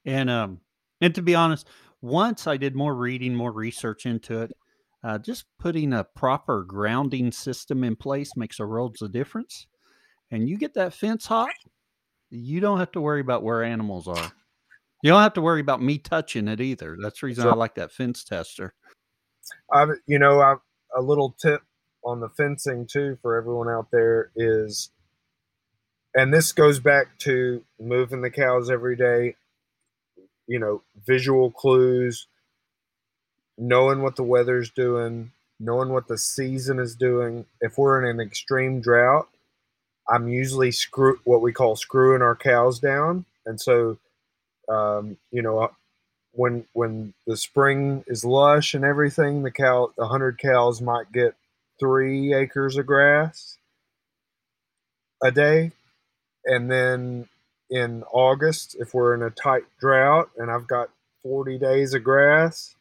And 0.05 0.29
um, 0.29 0.61
and 1.01 1.13
to 1.15 1.21
be 1.21 1.35
honest, 1.35 1.67
once 2.01 2.47
I 2.47 2.57
did 2.57 2.75
more 2.75 2.95
reading, 2.95 3.35
more 3.35 3.51
research 3.51 4.05
into 4.05 4.41
it, 4.41 4.51
uh, 5.03 5.17
just 5.17 5.45
putting 5.59 5.93
a 5.93 6.03
proper 6.03 6.63
grounding 6.63 7.31
system 7.31 7.83
in 7.83 7.95
place 7.95 8.35
makes 8.35 8.59
a 8.59 8.65
world's 8.65 9.01
of 9.01 9.11
difference. 9.11 9.67
And 10.31 10.49
you 10.49 10.57
get 10.57 10.73
that 10.73 10.93
fence 10.93 11.25
hot, 11.25 11.49
you 12.29 12.59
don't 12.59 12.79
have 12.79 12.91
to 12.93 13.01
worry 13.01 13.21
about 13.21 13.43
where 13.43 13.63
animals 13.63 14.07
are. 14.07 14.31
You 15.03 15.11
don't 15.11 15.21
have 15.21 15.33
to 15.33 15.41
worry 15.41 15.61
about 15.61 15.81
me 15.81 15.99
touching 15.99 16.47
it 16.47 16.59
either. 16.59 16.97
That's 17.01 17.21
the 17.21 17.27
reason 17.27 17.47
I 17.47 17.53
like 17.53 17.75
that 17.75 17.91
fence 17.91 18.23
tester. 18.23 18.73
I, 19.71 19.85
you 20.05 20.19
know, 20.19 20.41
I, 20.41 20.55
a 20.95 21.01
little 21.01 21.35
tip 21.37 21.61
on 22.03 22.19
the 22.19 22.29
fencing 22.29 22.85
too 22.85 23.17
for 23.21 23.35
everyone 23.35 23.69
out 23.69 23.91
there 23.91 24.31
is, 24.35 24.89
and 26.15 26.33
this 26.33 26.51
goes 26.51 26.79
back 26.79 27.17
to 27.19 27.63
moving 27.79 28.21
the 28.21 28.31
cows 28.31 28.69
every 28.69 28.95
day. 28.95 29.35
You 30.47 30.59
know, 30.59 30.81
visual 31.05 31.51
clues, 31.51 32.27
knowing 33.57 34.01
what 34.01 34.15
the 34.15 34.23
weather's 34.23 34.69
doing, 34.69 35.31
knowing 35.59 35.89
what 35.89 36.07
the 36.07 36.17
season 36.17 36.79
is 36.79 36.95
doing. 36.95 37.45
If 37.59 37.77
we're 37.77 38.01
in 38.03 38.09
an 38.09 38.25
extreme 38.25 38.79
drought, 38.79 39.27
I'm 40.09 40.29
usually 40.29 40.71
screw 40.71 41.19
what 41.25 41.41
we 41.41 41.51
call 41.51 41.75
screwing 41.75 42.21
our 42.21 42.35
cows 42.35 42.79
down, 42.79 43.25
and 43.45 43.59
so, 43.59 43.97
um, 44.69 45.17
you 45.31 45.41
know, 45.41 45.69
when 46.37 46.65
when 46.73 47.13
the 47.25 47.35
spring 47.35 48.03
is 48.07 48.23
lush 48.23 48.75
and 48.75 48.85
everything, 48.85 49.41
the 49.41 49.51
cow, 49.51 49.91
the 49.97 50.07
hundred 50.07 50.37
cows 50.37 50.81
might 50.81 51.11
get 51.11 51.35
three 51.79 52.33
acres 52.33 52.77
of 52.77 52.85
grass 52.85 53.57
a 55.23 55.31
day, 55.31 55.71
and 56.45 56.69
then 56.69 57.27
in 57.71 58.03
August, 58.13 58.75
if 58.79 58.93
we're 58.93 59.15
in 59.15 59.23
a 59.23 59.31
tight 59.31 59.63
drought 59.79 60.29
and 60.37 60.51
I've 60.51 60.67
got 60.67 60.89
forty 61.23 61.57
days 61.57 61.95
of 61.95 62.03
grass, 62.03 62.75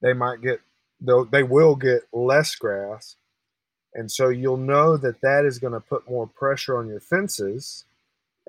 they 0.00 0.14
might 0.14 0.40
get 0.40 0.60
they 1.00 1.42
will 1.42 1.76
get 1.76 2.04
less 2.10 2.54
grass, 2.54 3.16
and 3.92 4.10
so 4.10 4.30
you'll 4.30 4.56
know 4.56 4.96
that 4.96 5.20
that 5.20 5.44
is 5.44 5.58
going 5.58 5.74
to 5.74 5.80
put 5.80 6.08
more 6.08 6.26
pressure 6.26 6.78
on 6.78 6.88
your 6.88 7.00
fences. 7.00 7.84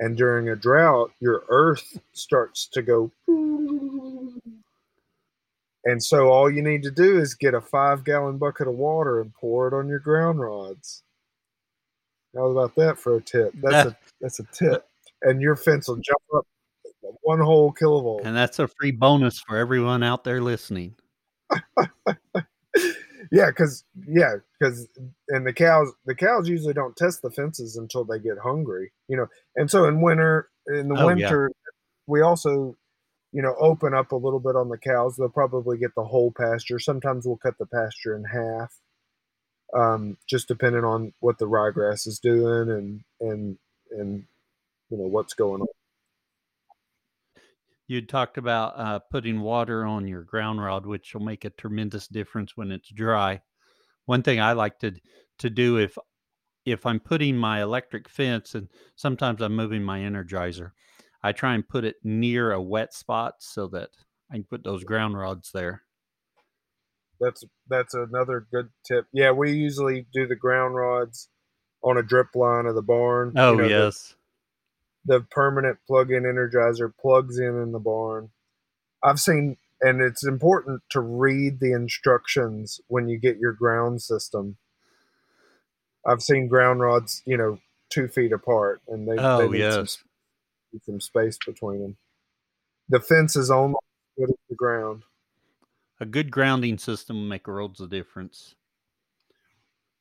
And 0.01 0.15
during 0.15 0.47
a 0.47 0.55
drought, 0.55 1.11
your 1.19 1.43
earth 1.49 1.99
starts 2.13 2.65
to 2.67 2.81
go 2.81 3.11
and 5.85 6.03
so 6.03 6.29
all 6.29 6.51
you 6.51 6.61
need 6.61 6.83
to 6.83 6.91
do 6.91 7.19
is 7.19 7.35
get 7.35 7.53
a 7.53 7.61
five 7.61 8.03
gallon 8.03 8.37
bucket 8.37 8.67
of 8.67 8.75
water 8.75 9.21
and 9.21 9.33
pour 9.33 9.67
it 9.67 9.73
on 9.73 9.87
your 9.87 9.99
ground 9.99 10.39
rods. 10.39 11.03
How 12.35 12.45
about 12.45 12.75
that 12.75 12.97
for 12.97 13.15
a 13.15 13.21
tip? 13.21 13.53
That's 13.61 13.89
a 13.89 13.97
that's 14.21 14.39
a 14.39 14.45
tip. 14.53 14.87
And 15.21 15.41
your 15.41 15.55
fence 15.55 15.87
will 15.87 15.97
jump 15.97 16.21
up 16.35 16.45
one 17.21 17.39
whole 17.39 17.73
kilovolt. 17.73 18.25
And 18.25 18.35
that's 18.35 18.59
a 18.59 18.67
free 18.67 18.91
bonus 18.91 19.39
for 19.39 19.57
everyone 19.57 20.03
out 20.03 20.23
there 20.23 20.41
listening. 20.41 20.95
yeah, 23.31 23.47
because 23.47 23.83
yeah, 24.07 24.35
because 24.59 24.87
and 25.29 25.45
the 25.45 25.53
cows 25.53 25.91
the 26.05 26.15
cows 26.15 26.47
usually 26.47 26.73
don't 26.73 26.95
test 26.95 27.21
the 27.21 27.31
fences 27.31 27.77
until 27.77 28.03
they 28.03 28.19
get 28.19 28.37
hungry, 28.43 28.91
you 29.07 29.17
know. 29.17 29.27
And 29.55 29.69
so 29.69 29.85
in 29.85 30.01
winter 30.01 30.49
in 30.67 30.87
the 30.87 30.95
Oh, 30.95 31.03
yeah. 31.03 31.05
winter 31.05 31.51
we 32.07 32.21
also 32.21 32.75
you 33.31 33.41
know 33.41 33.55
open 33.59 33.93
up 33.93 34.11
a 34.11 34.15
little 34.15 34.39
bit 34.39 34.55
on 34.55 34.69
the 34.69 34.77
cows. 34.77 35.15
They'll 35.15 35.29
probably 35.29 35.77
get 35.77 35.95
the 35.95 36.05
whole 36.05 36.31
pasture. 36.31 36.79
Sometimes 36.79 37.25
we'll 37.25 37.37
cut 37.37 37.57
the 37.57 37.65
pasture 37.65 38.15
in 38.15 38.23
half. 38.25 38.73
Um, 39.73 40.17
just 40.27 40.47
depending 40.47 40.83
on 40.83 41.13
what 41.19 41.37
the 41.37 41.45
ryegrass 41.45 42.07
is 42.07 42.19
doing 42.19 42.69
and 42.71 43.01
and 43.21 43.57
and 43.91 44.23
you 44.89 44.97
know 44.97 45.05
what's 45.05 45.33
going 45.33 45.61
on. 45.61 45.67
You 47.87 48.05
talked 48.05 48.37
about 48.37 48.73
uh, 48.77 48.99
putting 48.99 49.41
water 49.41 49.83
on 49.83 50.07
your 50.07 50.21
ground 50.21 50.61
rod, 50.61 50.85
which 50.85 51.13
will 51.13 51.25
make 51.25 51.43
a 51.43 51.49
tremendous 51.49 52.07
difference 52.07 52.55
when 52.55 52.71
it's 52.71 52.89
dry. 52.89 53.41
One 54.05 54.21
thing 54.21 54.39
I 54.39 54.53
like 54.53 54.79
to 54.79 54.93
to 55.39 55.49
do 55.49 55.77
if 55.77 55.97
if 56.65 56.85
I'm 56.85 56.99
putting 56.99 57.37
my 57.37 57.61
electric 57.61 58.09
fence 58.09 58.55
and 58.55 58.69
sometimes 58.95 59.41
I'm 59.41 59.55
moving 59.55 59.83
my 59.83 59.99
energizer, 59.99 60.71
I 61.21 61.31
try 61.31 61.53
and 61.53 61.67
put 61.67 61.83
it 61.83 61.97
near 62.03 62.51
a 62.51 62.61
wet 62.61 62.93
spot 62.93 63.35
so 63.39 63.67
that 63.67 63.89
I 64.31 64.35
can 64.35 64.43
put 64.45 64.63
those 64.63 64.83
ground 64.83 65.17
rods 65.17 65.51
there. 65.51 65.83
That's 67.19 67.43
that's 67.67 67.93
another 67.93 68.47
good 68.51 68.69
tip. 68.85 69.07
Yeah, 69.11 69.31
we 69.31 69.51
usually 69.51 70.05
do 70.13 70.25
the 70.25 70.35
ground 70.35 70.75
rods 70.75 71.27
on 71.83 71.97
a 71.97 72.03
drip 72.03 72.35
line 72.35 72.65
of 72.65 72.75
the 72.75 72.81
barn. 72.81 73.33
Oh 73.35 73.51
You 73.51 73.57
know, 73.57 73.67
yes, 73.67 74.15
the 75.05 75.21
permanent 75.31 75.79
plug-in 75.87 76.23
energizer 76.23 76.93
plugs 76.99 77.37
in 77.39 77.61
in 77.61 77.71
the 77.71 77.79
barn. 77.79 78.29
I've 79.03 79.19
seen, 79.19 79.57
and 79.81 80.01
it's 80.01 80.25
important 80.25 80.83
to 80.91 81.01
read 81.01 81.59
the 81.59 81.73
instructions 81.73 82.81
when 82.87 83.09
you 83.09 83.17
get 83.17 83.37
your 83.37 83.53
ground 83.53 84.01
system. 84.01 84.57
I've 86.05 86.21
seen 86.21 86.47
ground 86.47 86.81
rods, 86.81 87.21
you 87.25 87.37
know, 87.37 87.59
two 87.89 88.07
feet 88.07 88.31
apart, 88.31 88.81
and 88.87 89.07
they, 89.07 89.17
oh 89.17 89.37
they 89.37 89.49
need 89.49 89.57
yes. 89.57 89.77
s- 89.83 90.03
some 90.83 91.01
space 91.01 91.37
between 91.45 91.81
them. 91.81 91.97
The 92.89 92.99
fence 92.99 93.35
is 93.35 93.49
almost 93.51 93.83
as 94.21 94.29
the 94.49 94.55
ground. 94.55 95.03
A 95.99 96.05
good 96.05 96.31
grounding 96.31 96.77
system 96.77 97.17
will 97.17 97.27
make 97.27 97.47
worlds 97.47 97.79
of 97.79 97.89
difference. 97.89 98.55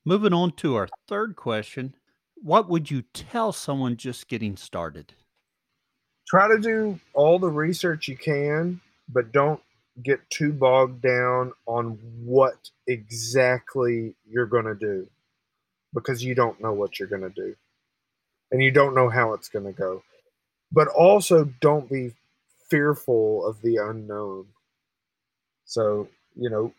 Moving 0.05 0.33
on 0.33 0.53
to 0.53 0.77
our 0.77 0.89
third 1.09 1.37
question. 1.37 1.95
What 2.37 2.69
would 2.69 2.91
you 2.91 3.03
tell 3.13 3.53
someone 3.53 3.97
just 3.97 4.29
getting 4.29 4.57
started? 4.57 5.13
Try 6.29 6.49
to 6.49 6.59
do 6.59 7.01
all 7.15 7.39
the 7.39 7.51
research 7.51 8.07
you 8.07 8.17
can, 8.17 8.81
but 9.09 9.33
don't 9.33 9.61
get 10.03 10.21
too 10.31 10.53
bogged 10.53 11.03
down 11.03 11.53
on 11.67 11.99
what 12.25 12.71
exactly 12.87 14.15
you're 14.27 14.47
going 14.47 14.65
to 14.65 14.75
do 14.75 15.09
because 15.95 16.23
you 16.23 16.35
don't 16.35 16.61
know 16.61 16.73
what 16.73 16.99
you're 16.99 17.09
going 17.09 17.23
to 17.23 17.31
do 17.31 17.55
and 18.51 18.63
you 18.63 18.71
don't 18.71 18.95
know 18.95 19.09
how 19.09 19.33
it's 19.33 19.49
going 19.49 19.65
to 19.65 19.73
go. 19.73 20.03
But 20.73 20.89
also 20.89 21.45
don't 21.61 21.91
be 21.91 22.13
fearful 22.71 23.47
of 23.47 23.63
the 23.63 23.77
unknown. 23.77 24.47
So, 25.65 26.09
you 26.37 26.51
know, 26.51 26.73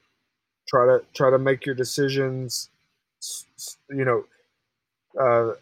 try 0.67 0.85
to 0.85 1.03
try 1.13 1.29
to 1.31 1.39
make 1.39 1.65
your 1.65 1.75
decisions 1.75 2.69
you 3.89 4.05
know 4.05 4.23
uh, 5.19 5.53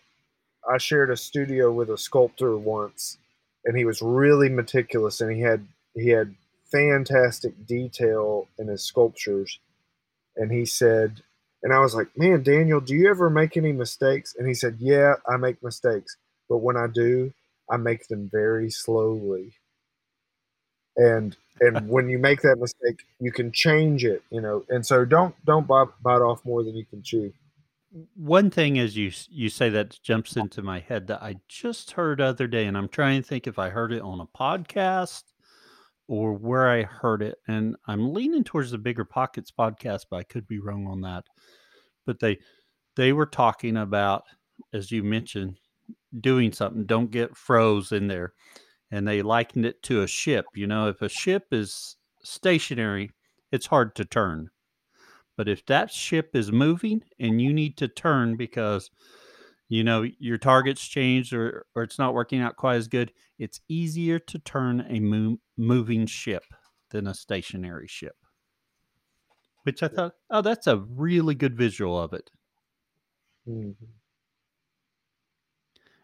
I 0.69 0.77
shared 0.77 1.11
a 1.11 1.17
studio 1.17 1.71
with 1.71 1.89
a 1.89 1.97
sculptor 1.97 2.57
once, 2.57 3.17
and 3.65 3.77
he 3.77 3.85
was 3.85 4.01
really 4.01 4.49
meticulous, 4.49 5.21
and 5.21 5.31
he 5.31 5.41
had 5.41 5.67
he 5.95 6.09
had 6.09 6.35
fantastic 6.71 7.65
detail 7.65 8.47
in 8.59 8.67
his 8.67 8.83
sculptures. 8.83 9.59
And 10.35 10.51
he 10.51 10.65
said, 10.65 11.21
and 11.63 11.73
I 11.73 11.79
was 11.79 11.95
like, 11.95 12.09
man, 12.17 12.43
Daniel, 12.43 12.81
do 12.81 12.95
you 12.95 13.09
ever 13.09 13.29
make 13.29 13.57
any 13.57 13.71
mistakes? 13.71 14.35
And 14.37 14.47
he 14.47 14.53
said, 14.53 14.77
yeah, 14.79 15.15
I 15.27 15.37
make 15.37 15.63
mistakes, 15.63 16.17
but 16.49 16.57
when 16.57 16.77
I 16.77 16.87
do, 16.87 17.33
I 17.69 17.77
make 17.77 18.07
them 18.07 18.29
very 18.31 18.69
slowly. 18.69 19.53
And 20.95 21.35
and 21.59 21.87
when 21.89 22.09
you 22.09 22.19
make 22.19 22.41
that 22.41 22.57
mistake, 22.59 23.03
you 23.19 23.31
can 23.31 23.51
change 23.51 24.05
it, 24.05 24.23
you 24.31 24.41
know. 24.41 24.63
And 24.69 24.85
so 24.85 25.05
don't 25.05 25.35
don't 25.45 25.67
bite, 25.67 25.87
bite 26.01 26.21
off 26.21 26.43
more 26.45 26.63
than 26.63 26.75
you 26.75 26.85
can 26.85 27.03
chew. 27.03 27.33
One 28.15 28.49
thing 28.49 28.75
is 28.77 28.97
you 28.97 29.11
you 29.29 29.49
say 29.49 29.69
that 29.69 29.99
jumps 30.03 30.35
into 30.35 30.61
my 30.61 30.79
head 30.79 31.07
that 31.07 31.23
I 31.23 31.37
just 31.47 31.91
heard 31.91 32.21
other 32.21 32.47
day, 32.47 32.65
and 32.65 32.77
I'm 32.77 32.89
trying 32.89 33.21
to 33.21 33.27
think 33.27 33.47
if 33.47 33.59
I 33.59 33.69
heard 33.69 33.93
it 33.93 34.01
on 34.01 34.19
a 34.19 34.27
podcast 34.37 35.23
or 36.07 36.33
where 36.33 36.69
I 36.69 36.83
heard 36.83 37.21
it, 37.21 37.37
and 37.47 37.75
I'm 37.87 38.13
leaning 38.13 38.43
towards 38.43 38.71
the 38.71 38.77
BiggerPockets 38.77 39.51
podcast, 39.57 40.05
but 40.09 40.17
I 40.17 40.23
could 40.23 40.47
be 40.47 40.59
wrong 40.59 40.87
on 40.87 41.01
that. 41.01 41.25
But 42.05 42.19
they 42.19 42.39
they 42.95 43.13
were 43.13 43.25
talking 43.25 43.77
about, 43.77 44.23
as 44.73 44.91
you 44.91 45.03
mentioned, 45.03 45.57
doing 46.19 46.51
something. 46.51 46.85
Don't 46.85 47.11
get 47.11 47.35
froze 47.35 47.91
in 47.91 48.07
there, 48.07 48.33
and 48.91 49.07
they 49.07 49.21
likened 49.21 49.65
it 49.65 49.81
to 49.83 50.01
a 50.01 50.07
ship. 50.07 50.45
You 50.55 50.67
know, 50.67 50.87
if 50.87 51.01
a 51.01 51.09
ship 51.09 51.47
is 51.51 51.97
stationary, 52.23 53.11
it's 53.51 53.67
hard 53.67 53.95
to 53.95 54.05
turn. 54.05 54.49
But 55.35 55.47
if 55.47 55.65
that 55.67 55.91
ship 55.91 56.35
is 56.35 56.51
moving 56.51 57.03
and 57.19 57.39
you 57.39 57.53
need 57.53 57.77
to 57.77 57.87
turn 57.87 58.35
because 58.35 58.89
you 59.69 59.83
know 59.83 60.05
your 60.19 60.37
target's 60.37 60.85
changed 60.85 61.31
or, 61.33 61.65
or 61.75 61.83
it's 61.83 61.99
not 61.99 62.13
working 62.15 62.41
out 62.41 62.55
quite 62.55 62.77
as 62.77 62.87
good, 62.87 63.13
it's 63.37 63.61
easier 63.67 64.17
to 64.19 64.39
turn 64.39 64.85
a 64.89 64.99
mo- 64.99 65.37
moving 65.57 66.07
ship 66.07 66.43
than 66.89 67.05
a 67.07 67.13
stationary 67.13 67.87
ship. 67.87 68.15
Which 69.63 69.83
I 69.83 69.89
thought, 69.89 70.13
oh, 70.29 70.41
that's 70.41 70.65
a 70.65 70.77
really 70.77 71.35
good 71.35 71.57
visual 71.57 72.01
of 72.01 72.13
it. 72.13 72.31
Mm-hmm. 73.47 73.85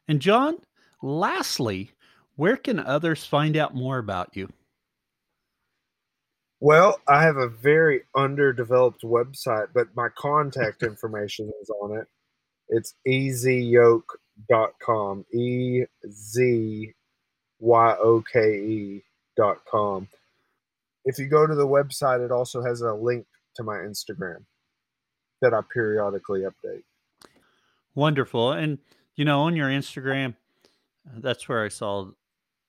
And 0.07 0.19
John, 0.19 0.57
lastly, 1.01 1.91
where 2.35 2.57
can 2.57 2.79
others 2.79 3.25
find 3.25 3.55
out 3.57 3.75
more 3.75 3.97
about 3.97 4.35
you? 4.35 4.49
Well, 6.59 6.99
I 7.07 7.21
have 7.23 7.37
a 7.37 7.49
very 7.49 8.03
underdeveloped 8.15 9.03
website, 9.03 9.67
but 9.73 9.87
my 9.95 10.09
contact 10.17 10.83
information 10.83 11.51
is 11.61 11.69
on 11.81 11.97
it. 11.97 12.07
It's 12.69 12.93
ezyoke.com. 13.07 14.05
E 15.33 15.83
Z 16.09 16.93
Y 17.59 17.95
O 18.01 18.23
K 18.31 18.55
E 18.55 19.03
dot 19.35 19.57
com. 19.69 20.07
If 21.05 21.19
you 21.19 21.27
go 21.27 21.45
to 21.45 21.55
the 21.55 21.67
website, 21.67 22.23
it 22.23 22.31
also 22.31 22.63
has 22.63 22.81
a 22.81 22.93
link 22.93 23.25
to 23.55 23.63
my 23.63 23.75
Instagram 23.75 24.45
that 25.41 25.53
I 25.53 25.59
periodically 25.73 26.41
update. 26.41 26.83
Wonderful. 27.95 28.53
And, 28.53 28.79
you 29.15 29.25
know, 29.25 29.41
on 29.41 29.55
your 29.55 29.69
Instagram, 29.69 30.35
that's 31.17 31.47
where 31.47 31.63
I 31.63 31.69
saw 31.69 32.11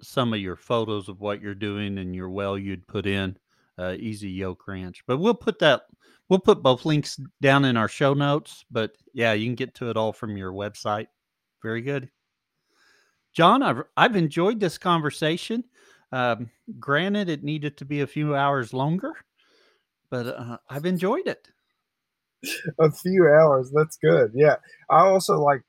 some 0.02 0.32
of 0.32 0.40
your 0.40 0.56
photos 0.56 1.08
of 1.08 1.20
what 1.20 1.40
you're 1.40 1.54
doing 1.54 1.98
and 1.98 2.14
your 2.14 2.28
well 2.30 2.58
you'd 2.58 2.86
put 2.86 3.06
in 3.06 3.36
uh, 3.78 3.96
EZ 4.00 4.22
Yoke 4.24 4.66
Ranch. 4.66 5.02
But 5.06 5.18
we'll 5.18 5.34
put 5.34 5.58
that 5.60 5.82
we'll 6.28 6.38
put 6.38 6.62
both 6.62 6.84
links 6.84 7.20
down 7.40 7.64
in 7.64 7.76
our 7.76 7.88
show 7.88 8.14
notes. 8.14 8.64
But 8.70 8.92
yeah, 9.12 9.32
you 9.32 9.46
can 9.46 9.54
get 9.54 9.74
to 9.76 9.90
it 9.90 9.96
all 9.96 10.12
from 10.12 10.36
your 10.36 10.52
website. 10.52 11.06
Very 11.62 11.80
good, 11.80 12.10
John. 13.32 13.62
I've 13.62 13.82
I've 13.96 14.16
enjoyed 14.16 14.60
this 14.60 14.78
conversation. 14.78 15.64
Um, 16.12 16.50
granted, 16.78 17.28
it 17.28 17.42
needed 17.42 17.76
to 17.78 17.84
be 17.84 18.02
a 18.02 18.06
few 18.06 18.36
hours 18.36 18.72
longer, 18.72 19.12
but 20.10 20.26
uh, 20.26 20.58
I've 20.68 20.86
enjoyed 20.86 21.26
it. 21.26 21.48
A 22.80 22.90
few 22.90 23.26
hours, 23.28 23.70
that's 23.74 23.96
good. 23.96 24.32
Yeah, 24.34 24.56
I 24.90 25.00
also 25.06 25.38
like. 25.38 25.62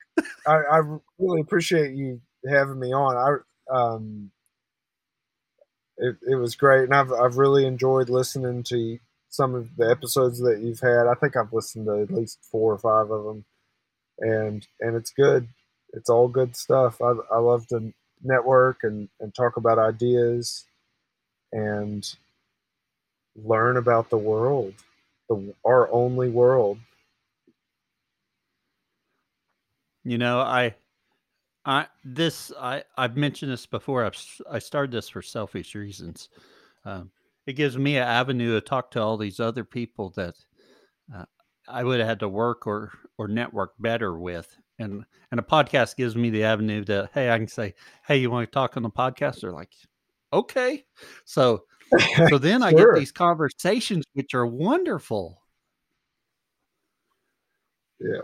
I, 0.46 0.54
I 0.72 0.78
really 1.18 1.40
appreciate 1.40 1.94
you 1.94 2.20
having 2.48 2.80
me 2.80 2.92
on. 2.92 3.16
I 3.16 3.76
um, 3.76 4.30
it, 5.98 6.16
it 6.28 6.34
was 6.36 6.54
great, 6.56 6.84
and 6.84 6.94
I've 6.94 7.12
I've 7.12 7.36
really 7.38 7.66
enjoyed 7.66 8.08
listening 8.08 8.62
to 8.64 8.98
some 9.30 9.54
of 9.54 9.76
the 9.76 9.90
episodes 9.90 10.38
that 10.40 10.60
you've 10.60 10.80
had. 10.80 11.06
I 11.06 11.14
think 11.14 11.36
I've 11.36 11.52
listened 11.52 11.86
to 11.86 12.02
at 12.02 12.10
least 12.10 12.38
four 12.50 12.72
or 12.74 12.78
five 12.78 13.10
of 13.10 13.24
them, 13.24 13.44
and 14.20 14.66
and 14.80 14.96
it's 14.96 15.12
good. 15.12 15.48
It's 15.94 16.10
all 16.10 16.28
good 16.28 16.56
stuff. 16.56 17.00
I 17.02 17.14
I 17.32 17.38
love 17.38 17.66
to 17.68 17.92
network 18.22 18.78
and 18.84 19.08
and 19.20 19.34
talk 19.34 19.56
about 19.56 19.78
ideas, 19.78 20.66
and 21.52 22.06
learn 23.36 23.76
about 23.76 24.10
the 24.10 24.18
world, 24.18 24.74
the 25.28 25.54
our 25.64 25.90
only 25.92 26.28
world. 26.28 26.78
You 30.04 30.18
know, 30.18 30.40
I 30.40 30.74
I 31.64 31.86
this 32.04 32.52
I 32.58 32.84
I've 32.96 33.16
mentioned 33.16 33.50
this 33.50 33.66
before. 33.66 34.04
I've 34.04 34.16
I 34.50 34.60
started 34.60 34.92
this 34.92 35.08
for 35.08 35.22
selfish 35.22 35.74
reasons. 35.74 36.28
Um, 36.84 37.10
it 37.46 37.54
gives 37.54 37.76
me 37.76 37.96
an 37.96 38.04
avenue 38.04 38.54
to 38.54 38.60
talk 38.60 38.90
to 38.92 39.02
all 39.02 39.16
these 39.16 39.40
other 39.40 39.64
people 39.64 40.10
that 40.16 40.34
uh, 41.14 41.24
I 41.68 41.82
would 41.84 41.98
have 41.98 42.08
had 42.08 42.20
to 42.20 42.28
work 42.28 42.66
or 42.66 42.92
or 43.18 43.26
network 43.26 43.72
better 43.80 44.16
with, 44.18 44.56
and 44.78 45.04
and 45.32 45.40
a 45.40 45.42
podcast 45.42 45.96
gives 45.96 46.14
me 46.14 46.30
the 46.30 46.44
avenue 46.44 46.84
to 46.84 47.10
hey 47.12 47.30
I 47.30 47.38
can 47.38 47.48
say 47.48 47.74
hey 48.06 48.18
you 48.18 48.30
want 48.30 48.46
to 48.46 48.54
talk 48.54 48.76
on 48.76 48.84
the 48.84 48.90
podcast? 48.90 49.40
They're 49.40 49.52
like 49.52 49.72
okay, 50.32 50.84
so 51.24 51.64
so 52.28 52.38
then 52.38 52.60
sure. 52.60 52.68
I 52.68 52.72
get 52.72 52.94
these 52.98 53.12
conversations 53.12 54.04
which 54.14 54.34
are 54.34 54.46
wonderful. 54.46 55.42
Yeah, 58.00 58.22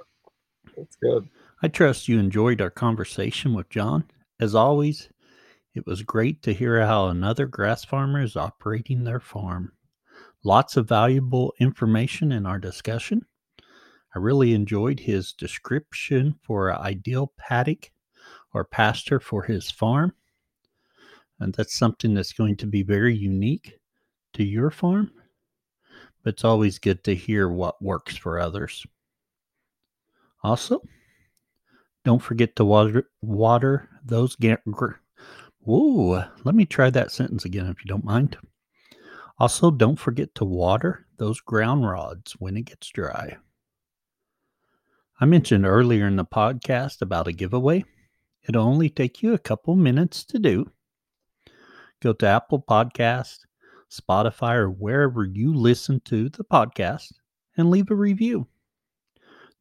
that's 0.77 0.97
good. 0.97 1.29
I 1.63 1.69
trust 1.69 2.09
you 2.09 2.19
enjoyed 2.19 2.61
our 2.61 2.71
conversation 2.71 3.55
with 3.55 3.71
John. 3.71 4.05
As 4.41 4.55
always, 4.55 5.09
it 5.75 5.87
was 5.87 6.03
great 6.03 6.43
to 6.43 6.53
hear 6.53 6.85
how 6.85 7.07
another 7.07 7.47
grass 7.47 7.85
farmer 7.85 8.21
is 8.21 8.37
operating 8.37 9.05
their 9.05 9.21
farm. 9.21 9.73
Lots 10.45 10.77
of 10.77 10.89
valuable 10.89 11.55
information 11.61 12.33
in 12.33 12.47
our 12.47 12.59
discussion. 12.59 13.25
I 14.15 14.19
really 14.19 14.53
enjoyed 14.53 15.01
his 15.01 15.33
description 15.33 16.35
for 16.43 16.69
an 16.69 16.79
ideal 16.79 17.33
paddock 17.39 17.91
or 18.53 18.65
pasture 18.65 19.21
for 19.21 19.45
his 19.45 19.71
farm. 19.71 20.13
And 21.43 21.53
that's 21.53 21.77
something 21.77 22.15
that's 22.15 22.33
going 22.33 22.57
to 22.59 22.67
be 22.67 22.83
very 22.83 23.15
unique 23.15 23.75
to 24.35 24.45
your 24.45 24.71
farm. 24.71 25.11
But 26.23 26.35
it's 26.35 26.45
always 26.45 26.79
good 26.79 27.03
to 27.05 27.15
hear 27.15 27.49
what 27.49 27.83
works 27.83 28.17
for 28.17 28.39
others. 28.39 28.87
Also, 30.45 30.81
don't 32.05 32.23
forget 32.23 32.55
to 32.57 32.65
water 32.65 33.11
water 33.21 33.89
those. 34.05 34.37
Gr- 34.37 34.99
Ooh, 35.69 36.15
let 36.45 36.55
me 36.55 36.65
try 36.65 36.91
that 36.91 37.13
sentence 37.13 37.45
again 37.45 37.67
if 37.67 37.85
you 37.85 37.89
don't 37.89 38.05
mind. 38.05 38.37
Also, 39.39 39.71
don't 39.71 39.99
forget 39.99 40.35
to 40.37 40.45
water 40.45 41.07
those 41.19 41.41
ground 41.41 41.89
rods 41.89 42.33
when 42.39 42.57
it 42.57 42.67
gets 42.67 42.89
dry. 42.89 43.37
I 45.21 45.25
mentioned 45.25 45.67
earlier 45.67 46.07
in 46.07 46.17
the 46.17 46.25
podcast 46.25 47.03
about 47.03 47.29
a 47.29 47.33
giveaway. 47.33 47.85
It'll 48.49 48.65
only 48.65 48.89
take 48.89 49.23
you 49.23 49.35
a 49.35 49.39
couple 49.39 49.77
minutes 49.77 50.25
to 50.27 50.39
do. 50.39 50.71
Go 52.03 52.13
to 52.15 52.27
Apple 52.27 52.61
Podcast, 52.61 53.47
Spotify, 53.89 54.57
or 54.57 54.69
wherever 54.69 55.25
you 55.25 55.55
listen 55.55 56.01
to 56.07 56.29
the 56.31 56.43
podcast 56.43 57.13
and 57.57 57.71
leave 57.71 57.93
a 57.93 57.95
review. 57.95 58.49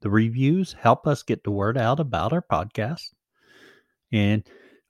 The 0.01 0.09
reviews 0.09 0.73
help 0.73 1.05
us 1.05 1.21
get 1.21 1.43
the 1.43 1.51
word 1.51 1.77
out 1.77 1.99
about 1.99 2.33
our 2.33 2.41
podcast. 2.41 3.09
And 4.11 4.43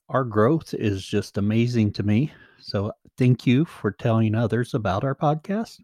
our 0.07 0.23
growth 0.23 0.73
is 0.73 1.05
just 1.05 1.37
amazing 1.37 1.91
to 1.93 2.03
me. 2.03 2.31
So 2.61 2.93
thank 3.17 3.45
you 3.45 3.65
for 3.65 3.91
telling 3.91 4.33
others 4.33 4.73
about 4.73 5.03
our 5.03 5.15
podcast. 5.15 5.81